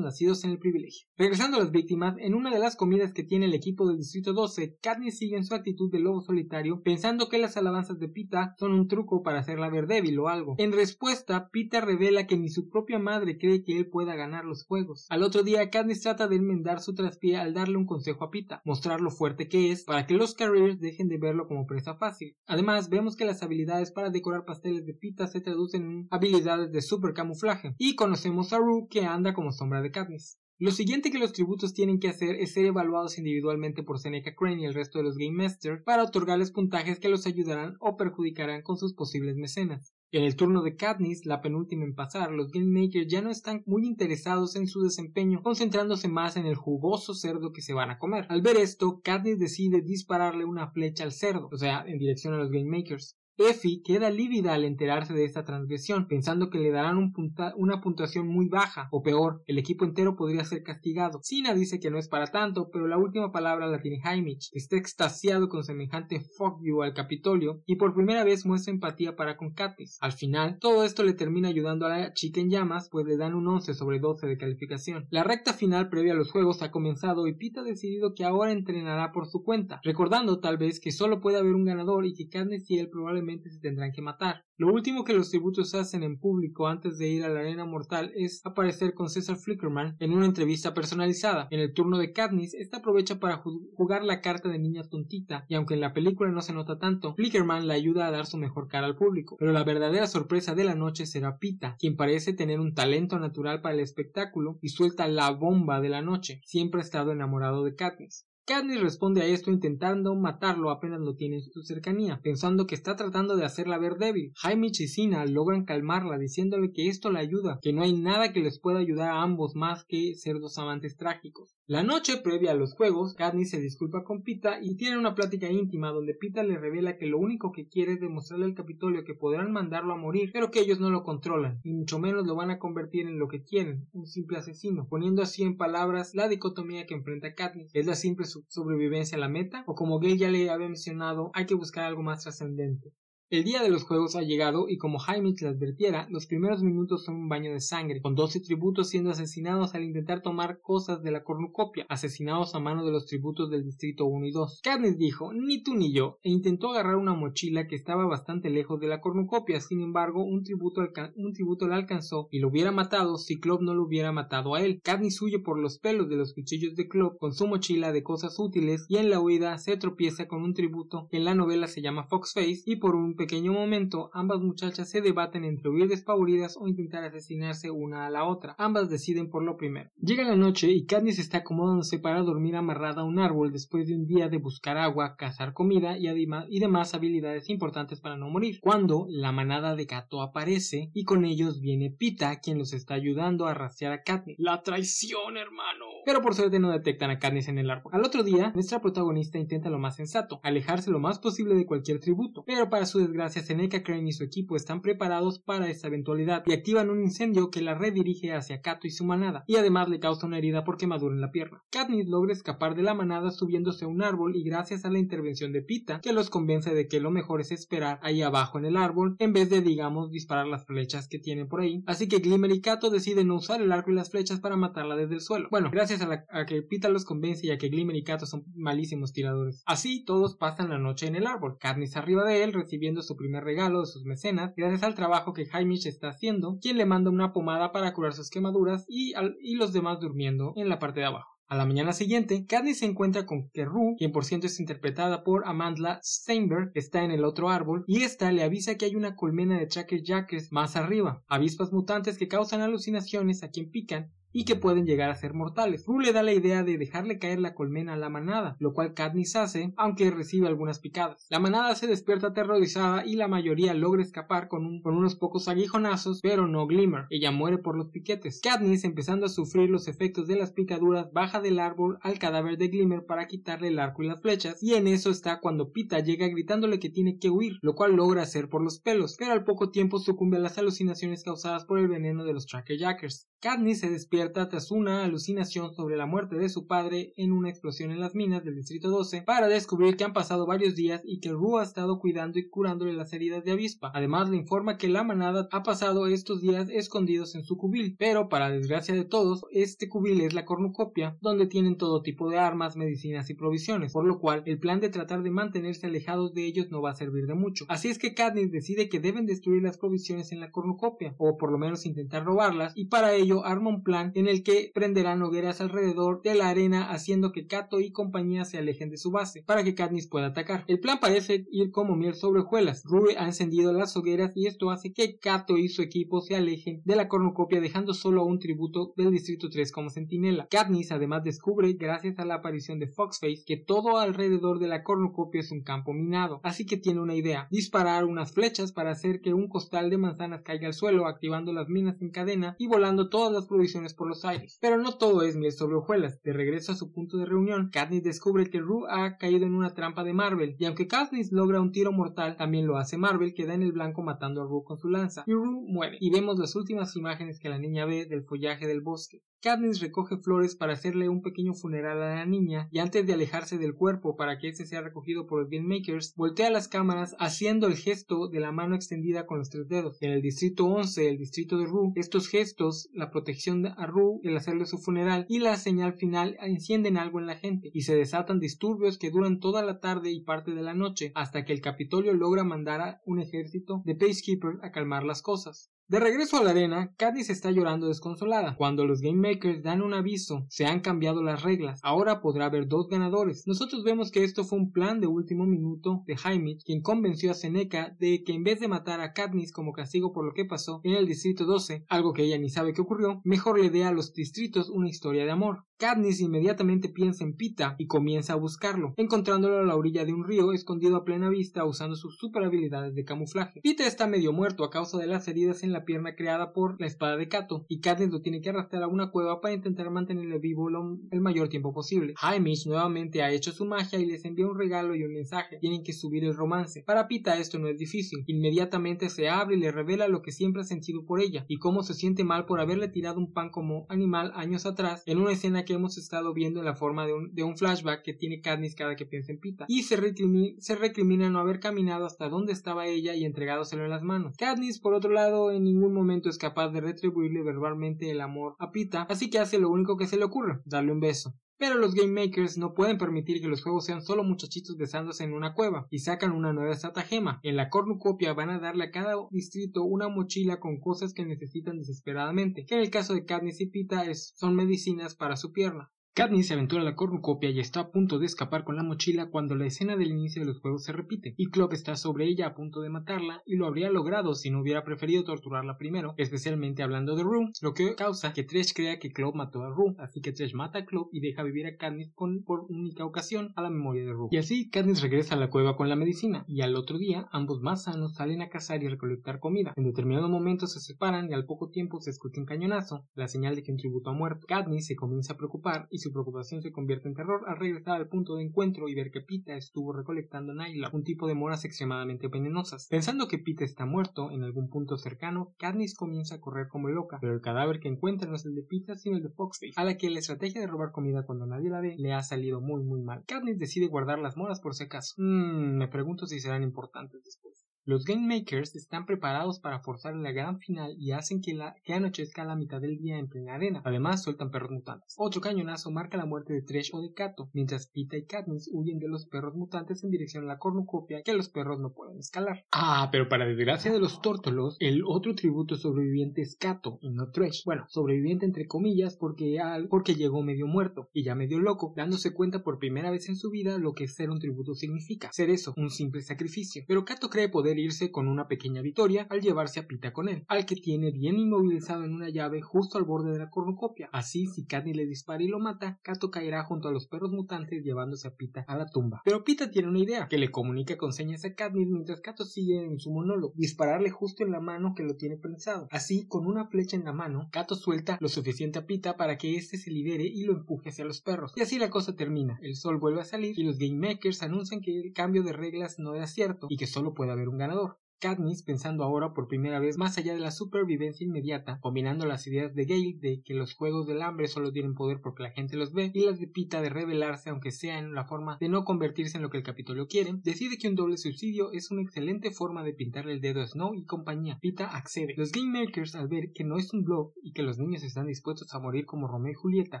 nacidos 0.00 0.44
en 0.44 0.50
el 0.50 0.58
privilegio. 0.58 1.06
Regresando 1.16 1.56
a 1.56 1.60
las 1.60 1.70
víctimas, 1.70 2.16
en 2.18 2.34
una 2.34 2.50
de 2.50 2.58
las 2.58 2.76
comidas 2.76 3.12
que 3.12 3.24
tiene 3.24 3.46
el 3.46 3.54
equipo 3.54 3.88
del 3.88 3.98
Distrito 3.98 4.32
12, 4.32 4.78
Katniss 4.82 5.18
sigue 5.18 5.36
en 5.36 5.44
su 5.44 5.54
actitud 5.54 5.90
de 5.90 6.00
lobo 6.00 6.20
solitario, 6.20 6.82
pensando 6.82 7.28
que 7.28 7.38
las 7.38 7.56
alabanzas 7.56 7.98
de 7.98 8.08
Pita 8.08 8.54
son 8.58 8.72
un 8.72 8.88
truco 8.88 9.22
para 9.22 9.38
hacerla 9.38 9.70
ver 9.70 9.86
débil 9.86 10.18
o 10.18 10.28
algo. 10.28 10.54
En 10.66 10.72
respuesta, 10.72 11.48
Peter 11.52 11.84
revela 11.84 12.26
que 12.26 12.36
ni 12.36 12.48
su 12.48 12.68
propia 12.68 12.98
madre 12.98 13.38
cree 13.38 13.62
que 13.62 13.78
él 13.78 13.88
pueda 13.88 14.16
ganar 14.16 14.44
los 14.44 14.64
juegos. 14.64 15.06
Al 15.10 15.22
otro 15.22 15.44
día, 15.44 15.70
Katniss 15.70 16.00
trata 16.00 16.26
de 16.26 16.34
enmendar 16.34 16.80
su 16.80 16.92
traspié 16.92 17.36
al 17.36 17.54
darle 17.54 17.76
un 17.76 17.86
consejo 17.86 18.24
a 18.24 18.32
Pita, 18.32 18.62
mostrar 18.64 19.00
lo 19.00 19.12
fuerte 19.12 19.48
que 19.48 19.70
es, 19.70 19.84
para 19.84 20.08
que 20.08 20.14
los 20.14 20.34
Carriers 20.34 20.80
dejen 20.80 21.06
de 21.06 21.18
verlo 21.18 21.46
como 21.46 21.68
presa 21.68 21.94
fácil. 21.94 22.36
Además, 22.48 22.88
vemos 22.88 23.14
que 23.14 23.24
las 23.24 23.44
habilidades 23.44 23.92
para 23.92 24.10
decorar 24.10 24.44
pasteles 24.44 24.84
de 24.84 24.94
Pita 24.94 25.28
se 25.28 25.40
traducen 25.40 25.84
en 25.84 26.08
habilidades 26.10 26.72
de 26.72 26.82
super 26.82 27.14
camuflaje, 27.14 27.76
y 27.78 27.94
conocemos 27.94 28.52
a 28.52 28.58
Rue 28.58 28.88
que 28.90 29.04
anda 29.04 29.34
como 29.34 29.52
sombra 29.52 29.82
de 29.82 29.92
Katniss. 29.92 30.40
Lo 30.58 30.72
siguiente 30.72 31.10
que 31.10 31.18
los 31.18 31.34
tributos 31.34 31.74
tienen 31.74 32.00
que 32.00 32.08
hacer 32.08 32.34
es 32.36 32.54
ser 32.54 32.64
evaluados 32.64 33.18
individualmente 33.18 33.82
por 33.82 34.00
Seneca 34.00 34.34
Crane 34.34 34.62
y 34.62 34.64
el 34.64 34.74
resto 34.74 34.98
de 34.98 35.04
los 35.04 35.18
Game 35.18 35.44
Master 35.44 35.84
para 35.84 36.02
otorgarles 36.02 36.50
puntajes 36.50 36.98
que 36.98 37.10
los 37.10 37.26
ayudarán 37.26 37.76
o 37.78 37.96
perjudicarán 37.98 38.62
con 38.62 38.78
sus 38.78 38.94
posibles 38.94 39.36
mecenas. 39.36 39.92
En 40.12 40.22
el 40.22 40.36
turno 40.36 40.62
de 40.62 40.76
Katniss, 40.76 41.26
la 41.26 41.42
penúltima 41.42 41.84
en 41.84 41.94
pasar, 41.94 42.30
los 42.30 42.52
Game 42.52 42.80
Makers 42.80 43.08
ya 43.08 43.22
no 43.22 43.30
están 43.30 43.64
muy 43.66 43.84
interesados 43.84 44.54
en 44.54 44.68
su 44.68 44.82
desempeño, 44.82 45.42
concentrándose 45.42 46.06
más 46.06 46.36
en 46.36 46.46
el 46.46 46.54
jugoso 46.54 47.12
cerdo 47.12 47.52
que 47.52 47.60
se 47.60 47.74
van 47.74 47.90
a 47.90 47.98
comer. 47.98 48.24
Al 48.28 48.40
ver 48.40 48.56
esto, 48.56 49.00
Katniss 49.02 49.40
decide 49.40 49.82
dispararle 49.82 50.44
una 50.44 50.70
flecha 50.70 51.02
al 51.02 51.12
cerdo, 51.12 51.48
o 51.52 51.56
sea, 51.56 51.84
en 51.84 51.98
dirección 51.98 52.34
a 52.34 52.38
los 52.38 52.50
Game 52.50 52.70
Makers. 52.70 53.16
Effie 53.38 53.82
queda 53.84 54.08
lívida 54.08 54.54
al 54.54 54.64
enterarse 54.64 55.12
de 55.12 55.26
esta 55.26 55.44
transgresión, 55.44 56.08
pensando 56.08 56.48
que 56.48 56.58
le 56.58 56.70
darán 56.70 57.12
una 57.56 57.80
puntuación 57.82 58.26
muy 58.26 58.48
baja, 58.48 58.88
o 58.90 59.02
peor, 59.02 59.42
el 59.46 59.58
equipo 59.58 59.84
entero 59.84 60.16
podría 60.16 60.42
ser 60.44 60.62
castigado. 60.62 61.20
Sina 61.22 61.52
dice 61.52 61.78
que 61.78 61.90
no 61.90 61.98
es 61.98 62.08
para 62.08 62.28
tanto, 62.28 62.70
pero 62.72 62.86
la 62.86 62.96
última 62.96 63.32
palabra 63.32 63.66
la 63.66 63.82
tiene 63.82 64.00
Haimich, 64.02 64.48
está 64.52 64.76
extasiado 64.76 65.50
con 65.50 65.64
semejante 65.64 66.20
fuck 66.20 66.62
you 66.62 66.82
al 66.82 66.94
Capitolio, 66.94 67.62
y 67.66 67.76
por 67.76 67.92
primera 67.92 68.24
vez 68.24 68.46
muestra 68.46 68.72
empatía 68.72 69.16
para 69.16 69.36
con 69.36 69.52
Katniss. 69.52 69.98
Al 70.00 70.12
final, 70.12 70.58
todo 70.58 70.84
esto 70.84 71.02
le 71.02 71.12
termina 71.12 71.48
ayudando 71.48 71.84
a 71.84 71.90
la 71.90 72.12
chica 72.14 72.40
en 72.40 72.48
llamas, 72.48 72.88
pues 72.90 73.04
le 73.04 73.18
dan 73.18 73.34
un 73.34 73.46
11 73.46 73.74
sobre 73.74 74.00
12 74.00 74.26
de 74.26 74.38
calificación. 74.38 75.08
La 75.10 75.24
recta 75.24 75.52
final 75.52 75.90
previa 75.90 76.14
a 76.14 76.16
los 76.16 76.30
juegos 76.30 76.62
ha 76.62 76.70
comenzado 76.70 77.26
y 77.26 77.34
Pete 77.34 77.60
ha 77.60 77.64
decidido 77.64 78.14
que 78.14 78.24
ahora 78.24 78.52
entrenará 78.52 79.12
por 79.12 79.26
su 79.26 79.42
cuenta, 79.42 79.80
recordando 79.84 80.40
tal 80.40 80.56
vez 80.56 80.80
que 80.80 80.90
solo 80.90 81.20
puede 81.20 81.38
haber 81.38 81.54
un 81.54 81.66
ganador 81.66 82.06
y 82.06 82.14
que 82.14 82.28
Katniss 82.28 82.70
y 82.70 82.78
él 82.78 82.88
probablemente 82.88 83.25
se 83.26 83.60
tendrán 83.60 83.92
que 83.92 84.02
matar. 84.02 84.44
Lo 84.56 84.72
último 84.72 85.04
que 85.04 85.12
los 85.12 85.30
tributos 85.30 85.74
hacen 85.74 86.02
en 86.02 86.18
público 86.18 86.66
antes 86.66 86.96
de 86.96 87.08
ir 87.08 87.24
a 87.24 87.28
la 87.28 87.40
arena 87.40 87.64
mortal 87.66 88.12
es 88.14 88.40
aparecer 88.44 88.94
con 88.94 89.10
César 89.10 89.36
Flickerman 89.36 89.96
en 90.00 90.12
una 90.12 90.26
entrevista 90.26 90.72
personalizada. 90.72 91.48
En 91.50 91.60
el 91.60 91.74
turno 91.74 91.98
de 91.98 92.12
Katniss, 92.12 92.54
esta 92.54 92.78
aprovecha 92.78 93.20
para 93.20 93.36
jugar 93.36 94.04
la 94.04 94.20
carta 94.20 94.48
de 94.48 94.58
niña 94.58 94.88
tontita, 94.88 95.44
y 95.48 95.54
aunque 95.54 95.74
en 95.74 95.80
la 95.80 95.92
película 95.92 96.30
no 96.30 96.40
se 96.40 96.54
nota 96.54 96.78
tanto, 96.78 97.14
Flickerman 97.16 97.66
la 97.66 97.74
ayuda 97.74 98.06
a 98.06 98.10
dar 98.10 98.26
su 98.26 98.38
mejor 98.38 98.68
cara 98.68 98.86
al 98.86 98.96
público. 98.96 99.36
Pero 99.38 99.52
la 99.52 99.64
verdadera 99.64 100.06
sorpresa 100.06 100.54
de 100.54 100.64
la 100.64 100.74
noche 100.74 101.06
será 101.06 101.38
Pita, 101.38 101.76
quien 101.78 101.96
parece 101.96 102.32
tener 102.32 102.60
un 102.60 102.74
talento 102.74 103.18
natural 103.18 103.60
para 103.60 103.74
el 103.74 103.80
espectáculo 103.80 104.58
y 104.62 104.68
suelta 104.68 105.08
la 105.08 105.30
bomba 105.32 105.80
de 105.80 105.88
la 105.88 106.02
noche. 106.02 106.40
Siempre 106.44 106.80
ha 106.80 106.84
estado 106.84 107.12
enamorado 107.12 107.64
de 107.64 107.74
Katniss. 107.74 108.26
Katniss 108.48 108.80
responde 108.80 109.22
a 109.22 109.26
esto 109.26 109.50
intentando 109.50 110.14
matarlo 110.14 110.70
apenas 110.70 111.00
lo 111.00 111.16
tiene 111.16 111.38
en 111.38 111.42
su 111.42 111.62
cercanía, 111.62 112.20
pensando 112.22 112.68
que 112.68 112.76
está 112.76 112.94
tratando 112.94 113.34
de 113.34 113.44
hacerla 113.44 113.76
ver 113.76 113.96
débil. 113.96 114.30
Jaime 114.36 114.68
y 114.68 114.72
Sina 114.86 115.26
logran 115.26 115.64
calmarla 115.64 116.16
diciéndole 116.16 116.70
que 116.70 116.86
esto 116.86 117.10
la 117.10 117.18
ayuda, 117.18 117.58
que 117.60 117.72
no 117.72 117.82
hay 117.82 117.94
nada 117.94 118.32
que 118.32 118.42
les 118.42 118.60
pueda 118.60 118.78
ayudar 118.78 119.10
a 119.10 119.22
ambos 119.22 119.56
más 119.56 119.84
que 119.84 120.14
ser 120.14 120.38
dos 120.38 120.58
amantes 120.58 120.96
trágicos. 120.96 121.56
La 121.66 121.82
noche 121.82 122.18
previa 122.18 122.52
a 122.52 122.54
los 122.54 122.74
juegos, 122.74 123.14
Katniss 123.14 123.50
se 123.50 123.60
disculpa 123.60 124.04
con 124.04 124.22
Pita 124.22 124.60
y 124.62 124.76
tiene 124.76 124.96
una 124.96 125.16
plática 125.16 125.50
íntima 125.50 125.90
donde 125.90 126.14
Pita 126.14 126.44
le 126.44 126.56
revela 126.56 126.96
que 126.98 127.08
lo 127.08 127.18
único 127.18 127.50
que 127.50 127.66
quiere 127.66 127.94
es 127.94 128.00
demostrarle 128.00 128.44
al 128.44 128.54
Capitolio 128.54 129.02
que 129.02 129.14
podrán 129.14 129.50
mandarlo 129.50 129.92
a 129.92 129.98
morir, 129.98 130.30
pero 130.32 130.52
que 130.52 130.60
ellos 130.60 130.78
no 130.78 130.90
lo 130.90 131.02
controlan, 131.02 131.58
y 131.64 131.72
mucho 131.72 131.98
menos 131.98 132.24
lo 132.24 132.36
van 132.36 132.52
a 132.52 132.60
convertir 132.60 133.08
en 133.08 133.18
lo 133.18 133.26
que 133.26 133.42
quieren, 133.42 133.88
un 133.92 134.06
simple 134.06 134.38
asesino, 134.38 134.86
poniendo 134.88 135.22
así 135.22 135.42
en 135.42 135.56
palabras 135.56 136.14
la 136.14 136.28
dicotomía 136.28 136.86
que 136.86 136.94
enfrenta 136.94 137.34
Katniss. 137.34 137.72
Es 137.74 137.86
la 137.86 137.96
simple 137.96 138.26
sobrevivencia 138.48 139.16
a 139.16 139.20
la 139.20 139.28
meta, 139.28 139.64
o 139.66 139.74
como 139.74 139.98
Gay 139.98 140.18
ya 140.18 140.30
le 140.30 140.50
había 140.50 140.68
mencionado, 140.68 141.30
hay 141.34 141.46
que 141.46 141.54
buscar 141.54 141.84
algo 141.84 142.02
más 142.02 142.22
trascendente. 142.22 142.92
El 143.28 143.42
día 143.42 143.60
de 143.60 143.70
los 143.70 143.82
juegos 143.82 144.14
ha 144.14 144.22
llegado 144.22 144.68
y 144.68 144.78
como 144.78 145.00
Jaime 145.00 145.34
le 145.40 145.48
advirtiera, 145.48 146.06
los 146.10 146.26
primeros 146.26 146.62
minutos 146.62 147.02
son 147.02 147.16
un 147.16 147.28
baño 147.28 147.50
de 147.50 147.58
sangre, 147.58 148.00
con 148.00 148.14
12 148.14 148.38
tributos 148.38 148.90
siendo 148.90 149.10
asesinados 149.10 149.74
al 149.74 149.82
intentar 149.82 150.22
tomar 150.22 150.60
cosas 150.60 151.02
de 151.02 151.10
la 151.10 151.24
cornucopia, 151.24 151.86
asesinados 151.88 152.54
a 152.54 152.60
mano 152.60 152.84
de 152.84 152.92
los 152.92 153.06
tributos 153.06 153.50
del 153.50 153.64
distrito 153.64 154.06
1 154.06 154.26
y 154.26 154.30
2. 154.30 154.60
Katniss 154.62 154.96
dijo, 154.96 155.32
ni 155.32 155.60
tú 155.60 155.74
ni 155.74 155.92
yo, 155.92 156.20
e 156.22 156.30
intentó 156.30 156.70
agarrar 156.70 156.94
una 156.94 157.14
mochila 157.14 157.66
que 157.66 157.74
estaba 157.74 158.06
bastante 158.06 158.48
lejos 158.48 158.78
de 158.78 158.86
la 158.86 159.00
cornucopia, 159.00 159.60
sin 159.60 159.80
embargo, 159.80 160.22
un 160.22 160.44
tributo, 160.44 160.82
un 161.16 161.32
tributo 161.32 161.66
la 161.66 161.74
alcanzó 161.74 162.28
y 162.30 162.38
lo 162.38 162.46
hubiera 162.46 162.70
matado 162.70 163.18
si 163.18 163.40
Club 163.40 163.60
no 163.60 163.74
lo 163.74 163.86
hubiera 163.86 164.12
matado 164.12 164.54
a 164.54 164.62
él. 164.62 164.80
Katniss 164.84 165.20
huye 165.20 165.40
por 165.40 165.58
los 165.58 165.80
pelos 165.80 166.08
de 166.08 166.14
los 166.14 166.32
cuchillos 166.32 166.76
de 166.76 166.86
Club 166.86 167.18
con 167.18 167.34
su 167.34 167.48
mochila 167.48 167.90
de 167.90 168.04
cosas 168.04 168.38
útiles 168.38 168.86
y 168.88 168.98
en 168.98 169.10
la 169.10 169.18
huida 169.18 169.58
se 169.58 169.76
tropieza 169.76 170.28
con 170.28 170.44
un 170.44 170.54
tributo 170.54 171.08
que 171.10 171.16
en 171.16 171.24
la 171.24 171.34
novela 171.34 171.66
se 171.66 171.82
llama 171.82 172.06
Foxface 172.06 172.62
y 172.66 172.76
por 172.76 172.94
un 172.94 173.15
pequeño 173.16 173.52
momento, 173.52 174.10
ambas 174.12 174.40
muchachas 174.40 174.88
se 174.88 175.00
debaten 175.00 175.44
entre 175.44 175.68
huir 175.68 175.88
despavoridas 175.88 176.56
o 176.58 176.68
intentar 176.68 177.04
asesinarse 177.04 177.70
una 177.70 178.06
a 178.06 178.10
la 178.10 178.24
otra. 178.24 178.54
Ambas 178.58 178.90
deciden 178.90 179.30
por 179.30 179.42
lo 179.42 179.56
primero. 179.56 179.90
Llega 180.00 180.24
la 180.24 180.36
noche 180.36 180.70
y 180.70 180.86
Katniss 180.86 181.18
está 181.18 181.38
acomodándose 181.38 181.98
para 181.98 182.22
dormir 182.22 182.56
amarrada 182.56 183.02
a 183.02 183.04
un 183.04 183.18
árbol 183.18 183.52
después 183.52 183.86
de 183.86 183.94
un 183.94 184.06
día 184.06 184.28
de 184.28 184.38
buscar 184.38 184.76
agua, 184.76 185.16
cazar 185.16 185.52
comida 185.52 185.98
y, 185.98 186.08
y 186.08 186.60
demás 186.60 186.94
habilidades 186.94 187.50
importantes 187.50 188.00
para 188.00 188.16
no 188.16 188.30
morir. 188.30 188.60
Cuando 188.60 189.06
la 189.08 189.32
manada 189.32 189.76
de 189.76 189.84
gato 189.84 190.22
aparece 190.22 190.90
y 190.94 191.04
con 191.04 191.24
ellos 191.24 191.60
viene 191.60 191.90
Pita, 191.90 192.40
quien 192.40 192.58
los 192.58 192.72
está 192.72 192.94
ayudando 192.94 193.46
a 193.46 193.54
rastrear 193.54 193.92
a 193.92 194.02
Katniss. 194.02 194.38
¡La 194.38 194.62
traición, 194.62 195.36
hermano! 195.36 195.84
Pero 196.04 196.20
por 196.22 196.34
suerte 196.34 196.58
no 196.58 196.70
detectan 196.70 197.10
a 197.10 197.18
Katniss 197.18 197.48
en 197.48 197.58
el 197.58 197.70
árbol. 197.70 197.92
Al 197.94 198.04
otro 198.04 198.22
día, 198.22 198.52
nuestra 198.54 198.80
protagonista 198.80 199.38
intenta 199.38 199.70
lo 199.70 199.78
más 199.78 199.96
sensato, 199.96 200.40
alejarse 200.42 200.90
lo 200.90 201.00
más 201.00 201.18
posible 201.18 201.54
de 201.54 201.66
cualquier 201.66 202.00
tributo, 202.00 202.44
pero 202.46 202.68
para 202.70 202.86
su 202.86 203.05
desgracia 203.06 203.42
Seneca 203.42 203.82
Crane 203.82 204.10
y 204.10 204.12
su 204.12 204.24
equipo 204.24 204.56
están 204.56 204.82
preparados 204.82 205.38
para 205.38 205.68
esta 205.68 205.86
eventualidad 205.86 206.42
y 206.46 206.52
activan 206.52 206.90
un 206.90 207.02
incendio 207.02 207.50
que 207.50 207.62
la 207.62 207.74
redirige 207.74 208.32
hacia 208.32 208.60
Kato 208.60 208.86
y 208.86 208.90
su 208.90 209.04
manada, 209.04 209.44
y 209.46 209.56
además 209.56 209.88
le 209.88 210.00
causa 210.00 210.26
una 210.26 210.38
herida 210.38 210.64
por 210.64 210.76
quemadura 210.76 211.14
en 211.14 211.20
la 211.20 211.30
pierna. 211.30 211.62
Katniss 211.70 212.08
logra 212.08 212.32
escapar 212.32 212.74
de 212.74 212.82
la 212.82 212.94
manada 212.94 213.30
subiéndose 213.30 213.84
a 213.84 213.88
un 213.88 214.02
árbol 214.02 214.36
y 214.36 214.42
gracias 214.42 214.84
a 214.84 214.90
la 214.90 214.98
intervención 214.98 215.52
de 215.52 215.62
Pita, 215.62 216.00
que 216.00 216.12
los 216.12 216.30
convence 216.30 216.74
de 216.74 216.88
que 216.88 217.00
lo 217.00 217.10
mejor 217.10 217.40
es 217.40 217.52
esperar 217.52 217.98
ahí 218.02 218.22
abajo 218.22 218.58
en 218.58 218.64
el 218.64 218.76
árbol, 218.76 219.16
en 219.18 219.32
vez 219.32 219.50
de, 219.50 219.60
digamos, 219.62 220.10
disparar 220.10 220.46
las 220.46 220.66
flechas 220.66 221.08
que 221.08 221.18
tienen 221.18 221.48
por 221.48 221.60
ahí. 221.60 221.82
Así 221.86 222.08
que 222.08 222.18
Glimmer 222.18 222.50
y 222.50 222.60
Kato 222.60 222.90
deciden 222.90 223.28
no 223.28 223.36
usar 223.36 223.62
el 223.62 223.72
arco 223.72 223.90
y 223.90 223.94
las 223.94 224.10
flechas 224.10 224.40
para 224.40 224.56
matarla 224.56 224.96
desde 224.96 225.14
el 225.14 225.20
suelo. 225.20 225.48
Bueno, 225.50 225.70
gracias 225.70 226.02
a, 226.02 226.24
a 226.30 226.46
que 226.46 226.62
Pita 226.62 226.88
los 226.88 227.04
convence 227.04 227.46
y 227.46 227.50
a 227.50 227.58
que 227.58 227.68
Glimmer 227.68 227.96
y 227.96 228.04
Kato 228.04 228.26
son 228.26 228.44
malísimos 228.54 229.12
tiradores. 229.12 229.62
Así 229.66 230.04
todos 230.04 230.36
pasan 230.36 230.70
la 230.70 230.78
noche 230.78 231.06
en 231.06 231.16
el 231.16 231.26
árbol, 231.26 231.58
Katniss 231.58 231.96
arriba 231.96 232.24
de 232.24 232.42
él 232.42 232.52
recibiendo 232.52 232.95
su 233.02 233.16
primer 233.16 233.44
regalo 233.44 233.80
de 233.80 233.86
sus 233.86 234.04
mecenas 234.04 234.52
gracias 234.56 234.82
al 234.82 234.94
trabajo 234.94 235.32
que 235.32 235.46
Hamish 235.52 235.86
está 235.86 236.08
haciendo, 236.08 236.58
quien 236.60 236.76
le 236.76 236.86
manda 236.86 237.10
una 237.10 237.32
pomada 237.32 237.72
para 237.72 237.92
curar 237.92 238.12
sus 238.12 238.30
quemaduras 238.30 238.84
y, 238.88 239.14
los 239.56 239.72
demás 239.72 240.00
durmiendo 240.00 240.52
en 240.56 240.68
la 240.68 240.78
parte 240.78 241.00
de 241.00 241.06
abajo. 241.06 241.30
A 241.48 241.56
la 241.56 241.64
mañana 241.64 241.92
siguiente, 241.92 242.44
Katniss 242.44 242.80
se 242.80 242.86
encuentra 242.86 243.24
con 243.24 243.50
que 243.50 243.64
Rue, 243.64 243.94
quien 243.98 244.10
por 244.10 244.24
cierto 244.24 244.48
es 244.48 244.58
interpretada 244.58 245.22
por 245.22 245.46
Amanda 245.46 246.00
Steinberg, 246.02 246.72
está 246.74 247.04
en 247.04 247.12
el 247.12 247.24
otro 247.24 247.50
árbol 247.50 247.84
y 247.86 248.02
esta 248.02 248.32
le 248.32 248.42
avisa 248.42 248.74
que 248.74 248.84
hay 248.84 248.96
una 248.96 249.14
colmena 249.14 249.56
de 249.56 249.66
tracker 249.66 250.02
jackers 250.02 250.50
más 250.50 250.74
arriba, 250.74 251.22
avispas 251.28 251.72
mutantes 251.72 252.18
que 252.18 252.26
causan 252.26 252.62
alucinaciones 252.62 253.44
a 253.44 253.50
quien 253.50 253.70
pican 253.70 254.12
y 254.32 254.44
que 254.44 254.56
pueden 254.56 254.84
llegar 254.84 255.10
a 255.10 255.14
ser 255.14 255.32
mortales. 255.32 255.86
Rue 255.86 256.04
le 256.04 256.12
da 256.12 256.22
la 256.22 256.32
idea 256.32 256.62
de 256.62 256.76
dejarle 256.76 257.18
caer 257.18 257.40
la 257.40 257.54
colmena 257.54 257.94
a 257.94 257.96
la 257.96 258.10
manada, 258.10 258.56
lo 258.60 258.74
cual 258.74 258.92
Katniss 258.92 259.34
hace, 259.34 259.72
aunque 259.76 260.10
recibe 260.10 260.46
algunas 260.46 260.78
picadas. 260.78 261.26
La 261.30 261.38
manada 261.38 261.74
se 261.74 261.86
despierta 261.86 262.28
aterrorizada 262.28 263.06
y 263.06 263.14
la 263.14 263.28
mayoría 263.28 263.72
logra 263.72 264.02
escapar 264.02 264.48
con, 264.48 264.82
unos 264.84 265.16
pocos 265.16 265.48
aguijonazos, 265.48 266.20
pero 266.20 266.46
no 266.46 266.66
Glimmer. 266.66 267.06
Ella 267.08 267.30
muere 267.30 267.56
por 267.56 267.78
los 267.78 267.88
piquetes. 267.88 268.40
Katniss, 268.42 268.84
empezando 268.84 269.24
a 269.24 269.30
sufrir 269.30 269.70
los 269.70 269.88
efectos 269.88 270.26
de 270.26 270.36
las 270.36 270.52
picaduras, 270.52 271.12
baja 271.12 271.40
del 271.40 271.58
árbol 271.58 271.98
al 272.02 272.18
cadáver 272.18 272.58
de 272.58 272.68
Glimmer 272.68 273.06
para 273.06 273.28
quitarle 273.28 273.68
el 273.68 273.78
arco 273.78 274.02
y 274.02 274.08
las 274.08 274.20
flechas, 274.20 274.62
y 274.62 274.74
en 274.74 274.86
eso 274.86 275.10
está 275.10 275.40
cuando 275.40 275.72
Pita 275.72 276.00
llega 276.00 276.28
gritándole 276.28 276.78
que 276.78 276.90
tiene 276.90 277.18
que 277.18 277.30
huir, 277.30 277.58
lo 277.62 277.74
cual 277.74 277.96
logra 277.96 278.22
hacer 278.22 278.50
por 278.50 278.62
los 278.62 278.80
pelos, 278.80 279.16
pero 279.18 279.32
al 279.32 279.44
poco 279.44 279.70
tiempo 279.70 279.98
sucumbe 279.98 280.36
a 280.36 280.40
las 280.40 280.58
alucinaciones 280.58 281.24
causadas 281.24 281.64
por 281.64 281.78
el 281.78 281.88
veneno 281.88 282.24
de 282.24 282.34
los 282.34 282.46
Tracker 282.46 282.78
Jackers. 282.78 283.28
Katniss 283.40 283.80
se 283.80 283.90
despierta 283.90 284.15
tras 284.16 284.70
una 284.70 285.04
alucinación 285.04 285.74
sobre 285.74 285.96
la 285.96 286.06
muerte 286.06 286.36
de 286.36 286.48
su 286.48 286.66
padre 286.66 287.12
en 287.16 287.32
una 287.32 287.50
explosión 287.50 287.90
en 287.90 288.00
las 288.00 288.14
minas 288.14 288.42
del 288.44 288.56
Distrito 288.56 288.88
12 288.88 289.22
para 289.22 289.46
descubrir 289.46 289.96
que 289.96 290.04
han 290.04 290.14
pasado 290.14 290.46
varios 290.46 290.74
días 290.74 291.02
y 291.04 291.20
que 291.20 291.32
Rue 291.32 291.60
ha 291.60 291.62
estado 291.62 291.98
cuidando 291.98 292.38
y 292.38 292.48
curándole 292.48 292.94
las 292.94 293.12
heridas 293.12 293.44
de 293.44 293.52
avispa. 293.52 293.90
Además 293.94 294.30
le 294.30 294.38
informa 294.38 294.78
que 294.78 294.88
la 294.88 295.04
manada 295.04 295.48
ha 295.52 295.62
pasado 295.62 296.06
estos 296.06 296.40
días 296.40 296.70
escondidos 296.70 297.34
en 297.34 297.44
su 297.44 297.58
cubil, 297.58 297.94
pero 297.98 298.30
para 298.30 298.48
desgracia 298.48 298.94
de 298.94 299.04
todos, 299.04 299.44
este 299.50 299.88
cubil 299.88 300.22
es 300.22 300.32
la 300.32 300.46
cornucopia, 300.46 301.18
donde 301.20 301.46
tienen 301.46 301.76
todo 301.76 302.00
tipo 302.00 302.30
de 302.30 302.38
armas, 302.38 302.76
medicinas 302.76 303.28
y 303.28 303.34
provisiones, 303.34 303.92
por 303.92 304.06
lo 304.06 304.18
cual 304.18 304.42
el 304.46 304.58
plan 304.58 304.80
de 304.80 304.88
tratar 304.88 305.22
de 305.22 305.30
mantenerse 305.30 305.86
alejados 305.86 306.32
de 306.32 306.46
ellos 306.46 306.70
no 306.70 306.80
va 306.80 306.92
a 306.92 306.96
servir 306.96 307.26
de 307.26 307.34
mucho. 307.34 307.66
Así 307.68 307.88
es 307.88 307.98
que 307.98 308.14
Katniss 308.14 308.50
decide 308.50 308.88
que 308.88 308.98
deben 308.98 309.26
destruir 309.26 309.62
las 309.62 309.76
provisiones 309.76 310.32
en 310.32 310.40
la 310.40 310.50
cornucopia, 310.50 311.14
o 311.18 311.36
por 311.36 311.52
lo 311.52 311.58
menos 311.58 311.84
intentar 311.84 312.24
robarlas, 312.24 312.72
y 312.74 312.86
para 312.86 313.12
ello 313.12 313.44
arma 313.44 313.68
un 313.68 313.82
plan 313.82 314.05
en 314.14 314.28
el 314.28 314.42
que 314.42 314.70
prenderán 314.74 315.22
hogueras 315.22 315.60
alrededor 315.60 316.22
de 316.22 316.34
la 316.34 316.48
arena 316.48 316.90
haciendo 316.90 317.32
que 317.32 317.46
Kato 317.46 317.80
y 317.80 317.92
compañía 317.92 318.44
se 318.44 318.58
alejen 318.58 318.90
de 318.90 318.98
su 318.98 319.10
base 319.10 319.42
para 319.46 319.64
que 319.64 319.74
Katniss 319.74 320.08
pueda 320.08 320.26
atacar. 320.26 320.64
El 320.66 320.80
plan 320.80 320.98
parece 321.00 321.46
ir 321.50 321.70
como 321.70 321.96
miel 321.96 322.14
sobre 322.14 322.40
hojuelas. 322.40 322.82
Rue 322.84 323.16
ha 323.18 323.26
encendido 323.26 323.72
las 323.72 323.96
hogueras 323.96 324.32
y 324.34 324.46
esto 324.46 324.70
hace 324.70 324.92
que 324.92 325.18
Kato 325.18 325.56
y 325.58 325.68
su 325.68 325.82
equipo 325.82 326.20
se 326.20 326.36
alejen 326.36 326.82
de 326.84 326.96
la 326.96 327.08
cornucopia 327.08 327.60
dejando 327.60 327.94
solo 327.94 328.22
a 328.22 328.26
un 328.26 328.38
tributo 328.38 328.92
del 328.96 329.10
Distrito 329.10 329.48
3 329.48 329.72
como 329.72 329.90
centinela. 329.90 330.46
Katniss 330.50 330.92
además 330.92 331.24
descubre 331.24 331.72
gracias 331.74 332.18
a 332.18 332.24
la 332.24 332.36
aparición 332.36 332.78
de 332.78 332.88
Foxface 332.88 333.44
que 333.46 333.56
todo 333.56 333.98
alrededor 333.98 334.58
de 334.58 334.68
la 334.68 334.82
cornucopia 334.82 335.40
es 335.40 335.52
un 335.52 335.62
campo 335.62 335.92
minado, 335.92 336.40
así 336.42 336.66
que 336.66 336.76
tiene 336.76 337.00
una 337.00 337.14
idea, 337.14 337.48
disparar 337.50 338.04
unas 338.04 338.32
flechas 338.32 338.72
para 338.72 338.90
hacer 338.90 339.20
que 339.20 339.34
un 339.34 339.48
costal 339.48 339.90
de 339.90 339.98
manzanas 339.98 340.42
caiga 340.42 340.66
al 340.66 340.74
suelo 340.74 341.06
activando 341.06 341.52
las 341.52 341.68
minas 341.68 342.00
en 342.00 342.10
cadena 342.10 342.56
y 342.58 342.66
volando 342.66 343.08
todas 343.08 343.32
las 343.32 343.46
provisiones 343.46 343.94
por 343.96 344.08
los 344.08 344.24
aires. 344.24 344.58
Pero 344.60 344.78
no 344.78 344.96
todo 344.96 345.22
es 345.22 345.36
miel 345.36 345.52
sobre 345.52 345.76
hojuelas. 345.76 346.22
De 346.22 346.32
regreso 346.32 346.72
a 346.72 346.76
su 346.76 346.92
punto 346.92 347.16
de 347.16 347.26
reunión, 347.26 347.70
Katniss 347.72 348.04
descubre 348.04 348.48
que 348.50 348.60
Rue 348.60 348.86
ha 348.88 349.16
caído 349.16 349.46
en 349.46 349.54
una 349.54 349.74
trampa 349.74 350.04
de 350.04 350.12
Marvel, 350.12 350.56
y 350.58 350.64
aunque 350.66 350.86
Katniss 350.86 351.32
logra 351.32 351.60
un 351.60 351.72
tiro 351.72 351.92
mortal, 351.92 352.36
también 352.36 352.66
lo 352.66 352.76
hace 352.76 352.98
Marvel, 352.98 353.34
que 353.34 353.46
da 353.46 353.54
en 353.54 353.62
el 353.62 353.72
blanco 353.72 354.02
matando 354.02 354.42
a 354.42 354.44
Rue 354.44 354.64
con 354.64 354.78
su 354.78 354.88
lanza, 354.88 355.24
y 355.26 355.32
Rue 355.32 355.62
muere, 355.66 355.98
y 356.00 356.10
vemos 356.10 356.38
las 356.38 356.54
últimas 356.54 356.94
imágenes 356.96 357.40
que 357.40 357.48
la 357.48 357.58
niña 357.58 357.86
ve 357.86 358.06
del 358.06 358.24
follaje 358.24 358.66
del 358.66 358.82
bosque. 358.82 359.22
Katniss 359.42 359.80
recoge 359.80 360.16
flores 360.16 360.56
para 360.56 360.72
hacerle 360.72 361.08
un 361.08 361.22
pequeño 361.22 361.54
funeral 361.54 362.02
a 362.02 362.16
la 362.16 362.26
niña 362.26 362.68
y 362.72 362.78
antes 362.80 363.06
de 363.06 363.12
alejarse 363.12 363.58
del 363.58 363.74
cuerpo 363.74 364.16
para 364.16 364.38
que 364.38 364.48
éste 364.48 364.66
sea 364.66 364.80
recogido 364.80 365.26
por 365.26 365.40
los 365.40 365.62
Makers, 365.62 366.14
voltea 366.16 366.50
las 366.50 366.68
cámaras 366.68 367.14
haciendo 367.18 367.66
el 367.66 367.76
gesto 367.76 368.28
de 368.28 368.40
la 368.40 368.50
mano 368.50 368.74
extendida 368.74 369.26
con 369.26 369.38
los 369.38 369.50
tres 369.50 369.68
dedos. 369.68 369.98
En 370.00 370.10
el 370.10 370.22
distrito 370.22 370.64
11, 370.64 371.08
el 371.08 371.18
distrito 371.18 371.58
de 371.58 371.66
Rue, 371.66 371.92
estos 371.94 372.28
gestos, 372.28 372.88
la 372.92 373.10
protección 373.10 373.66
a 373.66 373.85
Rue, 373.86 374.20
el 374.22 374.36
hacerle 374.36 374.66
su 374.66 374.78
funeral 374.78 375.26
y 375.28 375.38
la 375.38 375.56
señal 375.56 375.94
final 375.94 376.36
encienden 376.40 376.98
algo 376.98 377.20
en 377.20 377.26
la 377.26 377.36
gente 377.36 377.70
y 377.72 377.82
se 377.82 377.94
desatan 377.94 378.40
disturbios 378.40 378.98
que 378.98 379.10
duran 379.10 379.40
toda 379.40 379.62
la 379.62 379.80
tarde 379.80 380.10
y 380.10 380.22
parte 380.22 380.52
de 380.52 380.62
la 380.62 380.74
noche 380.74 381.12
hasta 381.14 381.44
que 381.44 381.52
el 381.52 381.60
Capitolio 381.60 382.12
logra 382.12 382.44
mandar 382.44 382.80
a 382.80 383.02
un 383.04 383.20
ejército 383.20 383.82
de 383.84 383.94
Pacekeepers 383.94 384.62
a 384.62 384.72
calmar 384.72 385.04
las 385.04 385.22
cosas. 385.22 385.72
De 385.88 386.00
regreso 386.00 386.36
a 386.36 386.42
la 386.42 386.50
arena, 386.50 386.92
Katniss 386.96 387.30
está 387.30 387.52
llorando 387.52 387.86
desconsolada. 387.86 388.56
Cuando 388.56 388.84
los 388.84 389.00
Game 389.00 389.28
Makers 389.28 389.62
dan 389.62 389.82
un 389.82 389.94
aviso, 389.94 390.44
se 390.48 390.66
han 390.66 390.80
cambiado 390.80 391.22
las 391.22 391.44
reglas. 391.44 391.78
Ahora 391.84 392.20
podrá 392.20 392.46
haber 392.46 392.66
dos 392.66 392.88
ganadores. 392.88 393.46
Nosotros 393.46 393.84
vemos 393.84 394.10
que 394.10 394.24
esto 394.24 394.42
fue 394.42 394.58
un 394.58 394.72
plan 394.72 395.00
de 395.00 395.06
último 395.06 395.46
minuto 395.46 396.02
de 396.08 396.16
Jaime, 396.16 396.56
quien 396.64 396.82
convenció 396.82 397.30
a 397.30 397.34
Seneca 397.34 397.94
de 398.00 398.24
que 398.24 398.32
en 398.32 398.42
vez 398.42 398.58
de 398.58 398.66
matar 398.66 399.00
a 399.00 399.12
Katniss 399.12 399.52
como 399.52 399.72
castigo 399.72 400.12
por 400.12 400.24
lo 400.24 400.32
que 400.34 400.44
pasó 400.44 400.80
en 400.82 400.94
el 400.94 401.06
distrito 401.06 401.44
12, 401.44 401.84
algo 401.88 402.12
que 402.14 402.24
ella 402.24 402.38
ni 402.38 402.48
sabe 402.48 402.72
que 402.72 402.80
ocurrió, 402.80 403.20
mejor 403.22 403.60
le 403.60 403.70
dé 403.70 403.84
a 403.84 403.92
los 403.92 404.12
distritos 404.12 404.70
una 404.70 404.88
historia 404.88 405.24
de 405.24 405.30
amor. 405.30 405.66
Katniss 405.78 406.20
inmediatamente 406.20 406.88
piensa 406.88 407.22
en 407.22 407.36
Pita 407.36 407.76
y 407.78 407.86
comienza 407.86 408.32
a 408.32 408.36
buscarlo, 408.36 408.94
encontrándolo 408.96 409.58
a 409.58 409.64
la 409.64 409.76
orilla 409.76 410.06
de 410.06 410.14
un 410.14 410.24
río 410.24 410.54
escondido 410.54 410.96
a 410.96 411.04
plena 411.04 411.28
vista 411.28 411.66
usando 411.66 411.96
sus 411.96 412.16
super 412.16 412.44
habilidades 412.44 412.94
de 412.94 413.04
camuflaje. 413.04 413.60
Pita 413.60 413.86
está 413.86 414.06
medio 414.06 414.32
muerto 414.32 414.64
a 414.64 414.70
causa 414.70 414.96
de 414.96 415.06
las 415.06 415.28
heridas 415.28 415.62
en 415.62 415.72
la 415.72 415.84
pierna 415.84 416.14
creada 416.14 416.54
por 416.54 416.80
la 416.80 416.86
espada 416.86 417.18
de 417.18 417.28
Kato, 417.28 417.66
y 417.68 417.80
Katniss 417.80 418.10
lo 418.10 418.22
tiene 418.22 418.40
que 418.40 418.48
arrastrar 418.48 418.84
a 418.84 418.88
una 418.88 419.10
cueva 419.10 419.42
para 419.42 419.52
intentar 419.52 419.90
mantenerle 419.90 420.38
vivo 420.38 420.70
el 421.10 421.20
mayor 421.20 421.50
tiempo 421.50 421.74
posible. 421.74 422.14
Haymitch 422.22 422.66
nuevamente 422.66 423.22
ha 423.22 423.30
hecho 423.30 423.52
su 423.52 423.66
magia 423.66 423.98
y 423.98 424.06
les 424.06 424.24
envía 424.24 424.46
un 424.46 424.58
regalo 424.58 424.94
y 424.94 425.02
un 425.02 425.12
mensaje. 425.12 425.58
Tienen 425.60 425.82
que 425.82 425.92
subir 425.92 426.24
el 426.24 426.34
romance. 426.34 426.84
Para 426.86 427.06
Pita 427.06 427.38
esto 427.38 427.58
no 427.58 427.68
es 427.68 427.76
difícil. 427.76 428.24
Inmediatamente 428.26 429.10
se 429.10 429.28
abre 429.28 429.56
y 429.56 429.60
le 429.60 429.72
revela 429.72 430.08
lo 430.08 430.22
que 430.22 430.32
siempre 430.32 430.62
ha 430.62 430.64
sentido 430.64 431.04
por 431.04 431.20
ella, 431.20 431.44
y 431.48 431.58
cómo 431.58 431.82
se 431.82 431.92
siente 431.92 432.24
mal 432.24 432.46
por 432.46 432.60
haberle 432.60 432.88
tirado 432.88 433.18
un 433.18 433.34
pan 433.34 433.50
como 433.50 433.84
animal 433.90 434.32
años 434.34 434.64
atrás 434.64 435.02
en 435.04 435.18
una 435.18 435.32
escena 435.32 435.65
que 435.66 435.74
hemos 435.74 435.98
estado 435.98 436.32
viendo 436.32 436.60
en 436.60 436.64
la 436.64 436.74
forma 436.74 437.06
de 437.06 437.12
un, 437.12 437.34
de 437.34 437.42
un 437.42 437.58
flashback 437.58 438.02
que 438.02 438.14
tiene 438.14 438.40
Katniss 438.40 438.74
cada 438.74 438.96
que 438.96 439.04
piensa 439.04 439.32
en 439.32 439.38
Pita. 439.38 439.66
Y 439.68 439.82
se, 439.82 439.96
recrimina 439.96 441.28
no 441.28 441.38
haber 441.38 441.60
caminado 441.60 442.06
hasta 442.06 442.30
donde 442.30 442.54
estaba 442.54 442.86
ella 442.86 443.14
y 443.14 443.26
entregádoselo 443.26 443.84
en 443.84 443.90
las 443.90 444.02
manos. 444.02 444.34
Katniss, 444.38 444.80
por 444.80 444.94
otro 444.94 445.10
lado, 445.10 445.50
en 445.50 445.64
ningún 445.64 445.92
momento 445.92 446.30
es 446.30 446.38
capaz 446.38 446.70
de 446.70 446.80
retribuirle 446.80 447.42
verbalmente 447.42 448.10
el 448.10 448.22
amor 448.22 448.56
a 448.58 448.70
Pita, 448.70 449.02
así 449.10 449.28
que 449.28 449.38
hace 449.38 449.58
lo 449.58 449.68
único 449.68 449.98
que 449.98 450.06
se 450.06 450.16
le 450.16 450.24
ocurre, 450.24 450.60
darle 450.64 450.92
un 450.92 451.00
beso. 451.00 451.34
Pero 451.58 451.76
los 451.76 451.94
game 451.94 452.20
makers 452.20 452.58
no 452.58 452.74
pueden 452.74 452.98
permitir 452.98 453.40
que 453.40 453.48
los 453.48 453.62
juegos 453.62 453.86
sean 453.86 454.02
solo 454.02 454.24
muchachitos 454.24 454.76
besándose 454.76 455.24
en 455.24 455.32
una 455.32 455.54
cueva 455.54 455.86
y 455.90 456.00
sacan 456.00 456.32
una 456.32 456.52
nueva 456.52 456.72
estratagema. 456.72 457.40
En 457.42 457.56
la 457.56 457.70
cornucopia 457.70 458.34
van 458.34 458.50
a 458.50 458.58
darle 458.58 458.84
a 458.84 458.90
cada 458.90 459.14
distrito 459.30 459.82
una 459.82 460.08
mochila 460.08 460.60
con 460.60 460.78
cosas 460.80 461.14
que 461.14 461.24
necesitan 461.24 461.78
desesperadamente, 461.78 462.66
que 462.66 462.74
en 462.74 462.82
el 462.82 462.90
caso 462.90 463.14
de 463.14 463.24
Katniss 463.24 463.60
y 463.60 463.66
Pita 463.66 464.04
es, 464.04 464.34
son 464.36 464.54
medicinas 464.54 465.14
para 465.14 465.36
su 465.36 465.52
pierna. 465.52 465.90
Katniss 466.16 466.46
se 466.46 466.54
aventura 466.54 466.80
a 466.80 466.84
la 466.86 466.94
cornucopia 466.94 467.50
y 467.50 467.60
está 467.60 467.80
a 467.80 467.90
punto 467.90 468.18
de 468.18 468.24
escapar 468.24 468.64
con 468.64 468.74
la 468.74 468.82
mochila 468.82 469.28
cuando 469.28 469.54
la 469.54 469.66
escena 469.66 469.96
del 469.96 470.12
inicio 470.12 470.40
de 470.40 470.46
los 470.46 470.60
juegos 470.60 470.84
se 470.84 470.94
repite, 470.94 471.34
y 471.36 471.50
Klopp 471.50 471.74
está 471.74 471.94
sobre 471.94 472.24
ella 472.24 472.46
a 472.46 472.54
punto 472.54 472.80
de 472.80 472.88
matarla, 472.88 473.42
y 473.44 473.56
lo 473.56 473.66
habría 473.66 473.90
logrado 473.90 474.34
si 474.34 474.48
no 474.48 474.62
hubiera 474.62 474.82
preferido 474.82 475.24
torturarla 475.24 475.76
primero, 475.76 476.14
especialmente 476.16 476.82
hablando 476.82 477.16
de 477.16 477.22
Rue, 477.22 477.50
lo 477.60 477.74
que 477.74 477.94
causa 477.96 478.32
que 478.32 478.44
Tresh 478.44 478.72
crea 478.72 478.98
que 478.98 479.12
Klopp 479.12 479.34
mató 479.34 479.62
a 479.62 479.68
Rue, 479.68 479.94
así 479.98 480.22
que 480.22 480.32
Tresh 480.32 480.54
mata 480.54 480.78
a 480.78 480.84
Klopp 480.86 481.12
y 481.12 481.20
deja 481.20 481.42
vivir 481.42 481.66
a 481.66 481.76
Katniss 481.76 482.14
con, 482.14 482.44
por 482.44 482.64
única 482.70 483.04
ocasión 483.04 483.52
a 483.54 483.60
la 483.60 483.68
memoria 483.68 484.06
de 484.06 484.12
Rue. 484.14 484.28
Y 484.30 484.38
así 484.38 484.70
Katniss 484.70 485.02
regresa 485.02 485.34
a 485.34 485.38
la 485.38 485.50
cueva 485.50 485.76
con 485.76 485.90
la 485.90 485.96
medicina, 485.96 486.46
y 486.48 486.62
al 486.62 486.76
otro 486.76 486.96
día 486.96 487.28
ambos 487.30 487.60
más 487.60 487.82
sanos 487.82 488.14
salen 488.14 488.40
a 488.40 488.48
cazar 488.48 488.82
y 488.82 488.88
recolectar 488.88 489.38
comida. 489.38 489.74
En 489.76 489.84
determinado 489.84 490.30
momento 490.30 490.66
se 490.66 490.80
separan 490.80 491.30
y 491.30 491.34
al 491.34 491.44
poco 491.44 491.68
tiempo 491.68 492.00
se 492.00 492.08
escucha 492.08 492.40
un 492.40 492.46
cañonazo, 492.46 493.04
la 493.14 493.28
señal 493.28 493.54
de 493.54 493.62
que 493.62 493.72
un 493.72 493.76
tributo 493.76 494.08
ha 494.08 494.14
muerto. 494.14 494.46
Katniss 494.48 494.86
se 494.86 494.96
comienza 494.96 495.34
a 495.34 495.36
preocupar 495.36 495.88
y 495.90 496.05
su 496.06 496.12
preocupación 496.12 496.62
se 496.62 496.70
convierte 496.70 497.08
en 497.08 497.14
terror 497.14 497.42
al 497.48 497.58
regresar 497.58 497.96
al 497.96 498.08
punto 498.08 498.36
de 498.36 498.44
encuentro 498.44 498.88
y 498.88 498.94
ver 498.94 499.10
que 499.10 499.20
Pita 499.20 499.56
estuvo 499.56 499.92
recolectando 499.92 500.54
Naila, 500.54 500.90
un 500.92 501.02
tipo 501.02 501.26
de 501.26 501.34
moras 501.34 501.64
extremadamente 501.64 502.28
venenosas. 502.28 502.86
Pensando 502.88 503.26
que 503.26 503.38
Pita 503.38 503.64
está 503.64 503.86
muerto 503.86 504.30
en 504.30 504.44
algún 504.44 504.68
punto 504.68 504.96
cercano, 504.96 505.54
Katniss 505.58 505.96
comienza 505.96 506.36
a 506.36 506.40
correr 506.40 506.68
como 506.68 506.88
loca, 506.88 507.18
pero 507.20 507.34
el 507.34 507.40
cadáver 507.40 507.80
que 507.80 507.88
encuentra 507.88 508.28
no 508.28 508.36
es 508.36 508.46
el 508.46 508.54
de 508.54 508.62
Pita 508.62 508.94
sino 508.94 509.16
el 509.16 509.22
de 509.24 509.30
Foxface, 509.30 509.72
a 509.74 509.84
la 509.84 509.96
que 509.96 510.10
la 510.10 510.20
estrategia 510.20 510.60
de 510.60 510.68
robar 510.68 510.92
comida 510.92 511.24
cuando 511.26 511.46
nadie 511.46 511.70
la 511.70 511.80
ve 511.80 511.96
le 511.98 512.12
ha 512.12 512.22
salido 512.22 512.60
muy 512.60 512.84
muy 512.84 513.02
mal. 513.02 513.24
Katniss 513.26 513.58
decide 513.58 513.88
guardar 513.88 514.20
las 514.20 514.36
moras 514.36 514.60
por 514.60 514.74
si 514.74 514.84
acaso. 514.84 515.14
Mmm, 515.18 515.76
me 515.76 515.88
pregunto 515.88 516.26
si 516.26 516.38
serán 516.38 516.62
importantes 516.62 517.24
después. 517.24 517.65
Los 517.88 518.04
Game 518.04 518.26
Makers 518.26 518.74
están 518.74 519.06
preparados 519.06 519.60
para 519.60 519.78
forzar 519.78 520.16
la 520.16 520.32
gran 520.32 520.58
final 520.58 520.96
y 520.98 521.12
hacen 521.12 521.40
que, 521.40 521.54
la, 521.54 521.76
que 521.84 521.94
anochezca 521.94 522.42
a 522.42 522.44
la 522.44 522.56
mitad 522.56 522.80
del 522.80 522.98
día 522.98 523.16
en 523.16 523.28
plena 523.28 523.54
arena. 523.54 523.80
Además, 523.84 524.24
sueltan 524.24 524.50
perros 524.50 524.72
mutantes. 524.72 525.14
Otro 525.16 525.40
cañonazo 525.40 525.92
marca 525.92 526.16
la 526.16 526.26
muerte 526.26 526.52
de 526.52 526.62
Tresh 526.62 526.90
o 526.92 527.00
de 527.00 527.12
Kato, 527.12 527.48
mientras 527.52 527.86
Pita 527.86 528.16
y 528.16 528.26
Katniss 528.26 528.68
huyen 528.72 528.98
de 528.98 529.06
los 529.06 529.26
perros 529.26 529.54
mutantes 529.54 530.02
en 530.02 530.10
dirección 530.10 530.42
a 530.42 530.48
la 530.48 530.58
cornucopia 530.58 531.22
que 531.22 531.32
los 531.32 531.48
perros 531.48 531.78
no 531.78 531.92
pueden 531.92 532.18
escalar. 532.18 532.64
Ah, 532.72 533.08
pero 533.12 533.28
para 533.28 533.46
desgracia 533.46 533.92
de 533.92 534.00
los 534.00 534.20
tórtolos, 534.20 534.76
el 534.80 535.04
otro 535.06 535.36
tributo 535.36 535.76
sobreviviente 535.76 536.42
es 536.42 536.56
Kato 536.56 536.98
y 537.02 537.10
no 537.10 537.30
Tresh. 537.30 537.62
Bueno, 537.64 537.84
sobreviviente 537.88 538.46
entre 538.46 538.66
comillas 538.66 539.16
porque, 539.16 539.60
porque 539.88 540.16
llegó 540.16 540.42
medio 540.42 540.66
muerto 540.66 541.08
y 541.12 541.22
ya 541.22 541.36
medio 541.36 541.60
loco, 541.60 541.94
dándose 541.96 542.34
cuenta 542.34 542.64
por 542.64 542.80
primera 542.80 543.12
vez 543.12 543.28
en 543.28 543.36
su 543.36 543.48
vida 543.50 543.78
lo 543.78 543.92
que 543.92 544.08
ser 544.08 544.30
un 544.30 544.40
tributo 544.40 544.74
significa. 544.74 545.30
Ser 545.32 545.50
eso, 545.50 545.72
un 545.76 545.90
simple 545.90 546.22
sacrificio. 546.22 546.82
Pero 546.88 547.04
Kato 547.04 547.30
cree 547.30 547.48
poder 547.48 547.75
irse 547.78 548.10
con 548.10 548.28
una 548.28 548.48
pequeña 548.48 548.82
victoria 548.82 549.26
al 549.30 549.40
llevarse 549.40 549.80
a 549.80 549.86
Pita 549.86 550.12
con 550.12 550.28
él, 550.28 550.44
al 550.48 550.66
que 550.66 550.76
tiene 550.76 551.10
bien 551.10 551.38
inmovilizado 551.38 552.04
en 552.04 552.14
una 552.14 552.28
llave 552.28 552.60
justo 552.62 552.98
al 552.98 553.04
borde 553.04 553.32
de 553.32 553.38
la 553.38 553.50
cornucopia. 553.50 554.08
Así, 554.12 554.46
si 554.46 554.66
Katniss 554.66 554.96
le 554.96 555.06
dispara 555.06 555.42
y 555.42 555.48
lo 555.48 555.58
mata, 555.58 555.98
Kato 556.02 556.30
caerá 556.30 556.64
junto 556.64 556.88
a 556.88 556.92
los 556.92 557.06
perros 557.06 557.32
mutantes 557.32 557.84
llevándose 557.84 558.28
a 558.28 558.36
Pita 558.36 558.64
a 558.66 558.76
la 558.76 558.86
tumba. 558.86 559.22
Pero 559.24 559.44
Pita 559.44 559.70
tiene 559.70 559.88
una 559.88 559.98
idea, 559.98 560.28
que 560.28 560.38
le 560.38 560.50
comunica 560.50 560.96
con 560.96 561.12
señas 561.12 561.44
a 561.44 561.54
Katniss 561.54 561.88
mientras 561.88 562.20
Kato 562.20 562.44
sigue 562.44 562.84
en 562.84 562.98
su 562.98 563.10
monólogo, 563.10 563.52
dispararle 563.56 564.10
justo 564.10 564.44
en 564.44 564.52
la 564.52 564.60
mano 564.60 564.94
que 564.94 565.02
lo 565.02 565.16
tiene 565.16 565.36
prensado. 565.36 565.88
Así, 565.90 566.26
con 566.26 566.46
una 566.46 566.66
flecha 566.66 566.96
en 566.96 567.04
la 567.04 567.12
mano, 567.12 567.48
Kato 567.52 567.74
suelta 567.74 568.18
lo 568.20 568.28
suficiente 568.28 568.78
a 568.78 568.86
Pita 568.86 569.16
para 569.16 569.38
que 569.38 569.56
éste 569.56 569.76
se 569.76 569.90
libere 569.90 570.24
y 570.24 570.44
lo 570.44 570.52
empuje 570.52 570.90
hacia 570.90 571.04
los 571.04 571.20
perros. 571.20 571.52
Y 571.56 571.62
así 571.62 571.78
la 571.78 571.90
cosa 571.90 572.16
termina. 572.16 572.58
El 572.62 572.76
sol 572.76 572.98
vuelve 572.98 573.20
a 573.20 573.24
salir 573.24 573.58
y 573.58 573.64
los 573.64 573.78
Game 573.78 574.08
Makers 574.08 574.42
anuncian 574.42 574.80
que 574.80 575.00
el 575.00 575.12
cambio 575.12 575.42
de 575.42 575.52
reglas 575.52 575.98
no 575.98 576.14
era 576.14 576.26
cierto 576.26 576.66
y 576.70 576.76
que 576.76 576.86
solo 576.86 577.14
puede 577.14 577.32
haber 577.32 577.48
un 577.48 577.58
ganador 577.58 577.65
ganador. 577.66 578.05
Katniss 578.18 578.62
pensando 578.62 579.04
ahora 579.04 579.32
por 579.32 579.48
primera 579.48 579.78
vez 579.78 579.98
más 579.98 580.16
allá 580.18 580.34
de 580.34 580.40
la 580.40 580.50
supervivencia 580.50 581.26
inmediata, 581.26 581.78
combinando 581.80 582.26
las 582.26 582.46
ideas 582.46 582.74
de 582.74 582.84
Gale 582.84 583.16
de 583.18 583.42
que 583.44 583.54
los 583.54 583.74
juegos 583.74 584.06
del 584.06 584.22
hambre 584.22 584.48
solo 584.48 584.72
tienen 584.72 584.94
poder 584.94 585.20
porque 585.22 585.42
la 585.42 585.50
gente 585.50 585.76
los 585.76 585.92
ve 585.92 586.10
y 586.14 586.24
las 586.24 586.38
de 586.38 586.46
Pita 586.46 586.80
de 586.80 586.88
rebelarse 586.88 587.50
aunque 587.50 587.70
sea 587.70 587.98
en 587.98 588.14
la 588.14 588.24
forma 588.24 588.56
de 588.60 588.68
no 588.68 588.84
convertirse 588.84 589.36
en 589.36 589.42
lo 589.42 589.50
que 589.50 589.58
el 589.58 589.62
Capitolio 589.62 590.06
quiere, 590.06 590.32
decide 590.42 590.78
que 590.78 590.88
un 590.88 590.94
doble 590.94 591.18
suicidio 591.18 591.72
es 591.72 591.90
una 591.90 592.02
excelente 592.02 592.50
forma 592.50 592.82
de 592.82 592.94
pintarle 592.94 593.32
el 593.32 593.40
dedo 593.40 593.60
a 593.60 593.66
Snow 593.66 593.94
y 593.94 594.04
compañía. 594.04 594.58
Pita 594.60 594.86
accede. 594.86 595.34
Los 595.36 595.52
Game 595.52 595.78
Makers 595.78 596.14
al 596.14 596.28
ver 596.28 596.52
que 596.52 596.64
no 596.64 596.78
es 596.78 596.92
un 596.92 597.04
blog 597.04 597.32
y 597.42 597.52
que 597.52 597.62
los 597.62 597.78
niños 597.78 598.02
están 598.02 598.26
dispuestos 598.26 598.72
a 598.74 598.78
morir 598.78 599.04
como 599.04 599.28
Romeo 599.28 599.52
y 599.52 599.54
Julieta, 599.54 600.00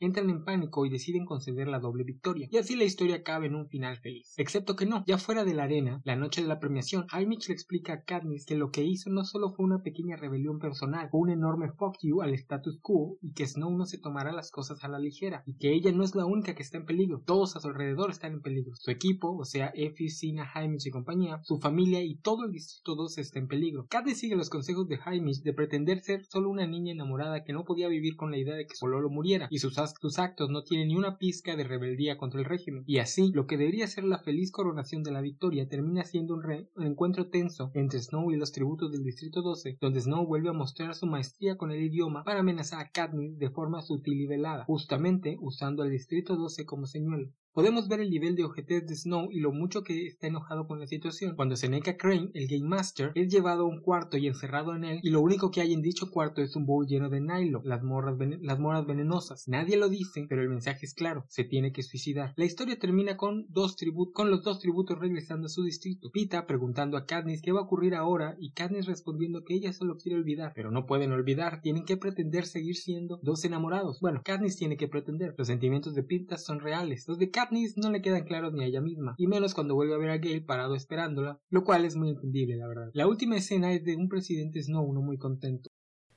entran 0.00 0.30
en 0.30 0.44
pánico 0.44 0.86
y 0.86 0.90
deciden 0.90 1.24
conceder 1.24 1.68
la 1.68 1.80
doble 1.80 2.04
victoria. 2.04 2.48
Y 2.50 2.58
así 2.58 2.76
la 2.76 2.84
historia 2.84 3.16
acaba 3.16 3.46
en 3.46 3.54
un 3.54 3.68
final 3.68 3.98
feliz. 3.98 4.34
Excepto 4.36 4.76
que 4.76 4.86
no, 4.86 5.04
ya 5.06 5.18
fuera 5.18 5.44
de 5.44 5.54
la 5.54 5.64
arena, 5.64 6.00
la 6.04 6.16
noche 6.16 6.42
de 6.42 6.48
la 6.48 6.60
premiación, 6.60 7.06
Haymitch 7.10 7.48
le 7.48 7.54
explica 7.54 8.03
Que 8.06 8.56
lo 8.56 8.70
que 8.70 8.84
hizo 8.84 9.10
no 9.10 9.24
solo 9.24 9.52
fue 9.52 9.64
una 9.64 9.82
pequeña 9.82 10.16
rebelión 10.16 10.58
personal, 10.58 11.08
fue 11.10 11.20
un 11.20 11.30
enorme 11.30 11.70
fuck 11.72 11.96
you 12.02 12.22
al 12.22 12.34
status 12.34 12.78
quo 12.80 13.16
y 13.22 13.32
que 13.32 13.46
Snow 13.46 13.70
no 13.76 13.86
se 13.86 13.98
tomará 13.98 14.32
las 14.32 14.50
cosas 14.50 14.84
a 14.84 14.88
la 14.88 14.98
ligera 14.98 15.42
y 15.46 15.54
que 15.54 15.72
ella 15.72 15.90
no 15.92 16.04
es 16.04 16.14
la 16.14 16.26
única 16.26 16.54
que 16.54 16.62
está 16.62 16.76
en 16.76 16.86
peligro, 16.86 17.22
todos 17.24 17.56
a 17.56 17.60
su 17.60 17.68
alrededor 17.68 18.10
están 18.10 18.34
en 18.34 18.42
peligro, 18.42 18.74
su 18.76 18.90
equipo, 18.90 19.36
o 19.36 19.44
sea, 19.44 19.72
Effie, 19.74 20.10
Sina, 20.10 20.50
Haymitch 20.54 20.86
y 20.86 20.90
compañía, 20.90 21.40
su 21.44 21.58
familia 21.58 22.02
y 22.02 22.16
todo 22.16 22.44
el 22.44 22.52
distrito 22.52 22.94
2 22.94 23.18
está 23.18 23.38
en 23.38 23.48
peligro. 23.48 23.86
Katniss 23.88 24.18
sigue 24.18 24.36
los 24.36 24.50
consejos 24.50 24.86
de 24.88 24.98
Haymitch 25.04 25.42
de 25.42 25.52
pretender 25.52 26.00
ser 26.00 26.24
solo 26.26 26.50
una 26.50 26.66
niña 26.66 26.92
enamorada 26.92 27.44
que 27.44 27.52
no 27.52 27.64
podía 27.64 27.88
vivir 27.88 28.16
con 28.16 28.30
la 28.30 28.38
idea 28.38 28.54
de 28.54 28.66
que 28.66 28.76
solo 28.76 29.00
lo 29.00 29.10
muriera 29.10 29.48
y 29.50 29.58
sus, 29.58 29.78
sus 30.00 30.18
actos 30.18 30.50
no 30.50 30.62
tienen 30.62 30.88
ni 30.88 30.96
una 30.96 31.18
pizca 31.18 31.56
de 31.56 31.64
rebeldía 31.64 32.18
contra 32.18 32.40
el 32.40 32.46
régimen 32.46 32.84
y 32.86 32.98
así 32.98 33.32
lo 33.32 33.46
que 33.46 33.56
debería 33.56 33.86
ser 33.86 34.04
la 34.04 34.18
feliz 34.18 34.52
coronación 34.52 35.02
de 35.02 35.12
la 35.12 35.20
victoria 35.20 35.68
termina 35.68 36.04
siendo 36.04 36.34
un, 36.34 36.44
un 36.76 36.86
encuentro 36.86 37.28
tenso 37.28 37.70
entre 37.74 37.93
Snow 38.00 38.30
y 38.30 38.36
los 38.36 38.52
tributos 38.52 38.92
del 38.92 39.02
Distrito 39.02 39.42
12, 39.42 39.78
donde 39.80 40.00
Snow 40.00 40.26
vuelve 40.26 40.50
a 40.50 40.52
mostrar 40.52 40.94
su 40.94 41.06
maestría 41.06 41.56
con 41.56 41.70
el 41.70 41.82
idioma 41.82 42.24
para 42.24 42.40
amenazar 42.40 42.80
a 42.80 42.90
Katniss 42.90 43.38
de 43.38 43.50
forma 43.50 43.82
sutil 43.82 44.20
y 44.20 44.26
velada, 44.26 44.64
justamente 44.64 45.36
usando 45.40 45.82
al 45.82 45.90
Distrito 45.90 46.36
12 46.36 46.64
como 46.66 46.86
señuelo. 46.86 47.32
Podemos 47.54 47.86
ver 47.86 48.00
el 48.00 48.10
nivel 48.10 48.34
de 48.34 48.42
ojetez 48.42 48.84
de 48.84 48.96
Snow 48.96 49.28
y 49.30 49.38
lo 49.38 49.52
mucho 49.52 49.84
que 49.84 50.08
está 50.08 50.26
enojado 50.26 50.66
con 50.66 50.80
la 50.80 50.88
situación. 50.88 51.36
Cuando 51.36 51.54
Seneca 51.54 51.96
Crane, 51.96 52.32
el 52.34 52.48
Game 52.48 52.68
Master, 52.68 53.12
es 53.14 53.32
llevado 53.32 53.62
a 53.62 53.68
un 53.68 53.80
cuarto 53.80 54.16
y 54.16 54.26
encerrado 54.26 54.74
en 54.74 54.82
él, 54.82 54.98
y 55.04 55.10
lo 55.10 55.20
único 55.20 55.52
que 55.52 55.60
hay 55.60 55.72
en 55.72 55.80
dicho 55.80 56.10
cuarto 56.10 56.42
es 56.42 56.56
un 56.56 56.66
bowl 56.66 56.84
lleno 56.84 57.10
de 57.10 57.20
nylon, 57.20 57.62
las, 57.64 57.84
morras 57.84 58.18
las 58.40 58.86
venenosas. 58.86 59.46
Nadie 59.46 59.76
lo 59.76 59.88
dice, 59.88 60.26
pero 60.28 60.42
el 60.42 60.48
mensaje 60.48 60.84
es 60.84 60.94
claro, 60.94 61.26
se 61.28 61.44
tiene 61.44 61.72
que 61.72 61.84
suicidar. 61.84 62.34
La 62.34 62.44
historia 62.44 62.76
termina 62.76 63.16
con, 63.16 63.46
dos 63.50 63.76
con 64.12 64.32
los 64.32 64.42
dos 64.42 64.58
tributos 64.58 64.98
regresando 64.98 65.46
a 65.46 65.48
su 65.48 65.62
distrito. 65.62 66.10
Pita 66.10 66.48
preguntando 66.48 66.96
a 66.96 67.06
Katniss 67.06 67.40
qué 67.40 67.52
va 67.52 67.60
a 67.60 67.64
ocurrir 67.64 67.94
ahora 67.94 68.34
y 68.40 68.50
Katniss 68.50 68.86
respondiendo 68.86 69.44
que 69.44 69.54
ella 69.54 69.72
solo 69.72 69.96
quiere 69.96 70.18
olvidar, 70.18 70.54
pero 70.56 70.72
no 70.72 70.86
pueden 70.86 71.12
olvidar, 71.12 71.60
tienen 71.62 71.84
que 71.84 71.98
pretender 71.98 72.46
seguir 72.46 72.74
siendo 72.74 73.20
dos 73.22 73.44
enamorados. 73.44 74.00
Bueno, 74.00 74.22
Katniss 74.24 74.56
tiene 74.56 74.76
que 74.76 74.88
pretender, 74.88 75.36
los 75.38 75.46
sentimientos 75.46 75.94
de 75.94 76.02
Pita 76.02 76.36
son 76.36 76.58
reales, 76.58 77.06
los 77.06 77.16
de 77.16 77.30
no 77.76 77.90
le 77.90 78.02
quedan 78.02 78.24
claros 78.24 78.52
ni 78.52 78.64
a 78.64 78.66
ella 78.66 78.80
misma, 78.80 79.14
y 79.18 79.26
menos 79.26 79.54
cuando 79.54 79.74
vuelve 79.74 79.94
a 79.94 79.98
ver 79.98 80.10
a 80.10 80.18
Gale 80.18 80.40
parado 80.40 80.74
esperándola, 80.74 81.40
lo 81.50 81.64
cual 81.64 81.84
es 81.84 81.96
muy 81.96 82.10
entendible, 82.10 82.56
la 82.56 82.68
verdad. 82.68 82.90
La 82.94 83.06
última 83.06 83.36
escena 83.36 83.72
es 83.72 83.84
de 83.84 83.96
un 83.96 84.08
presidente 84.08 84.62
Snow 84.62 84.92
no 84.92 85.02
muy 85.02 85.18
contento. 85.18 85.70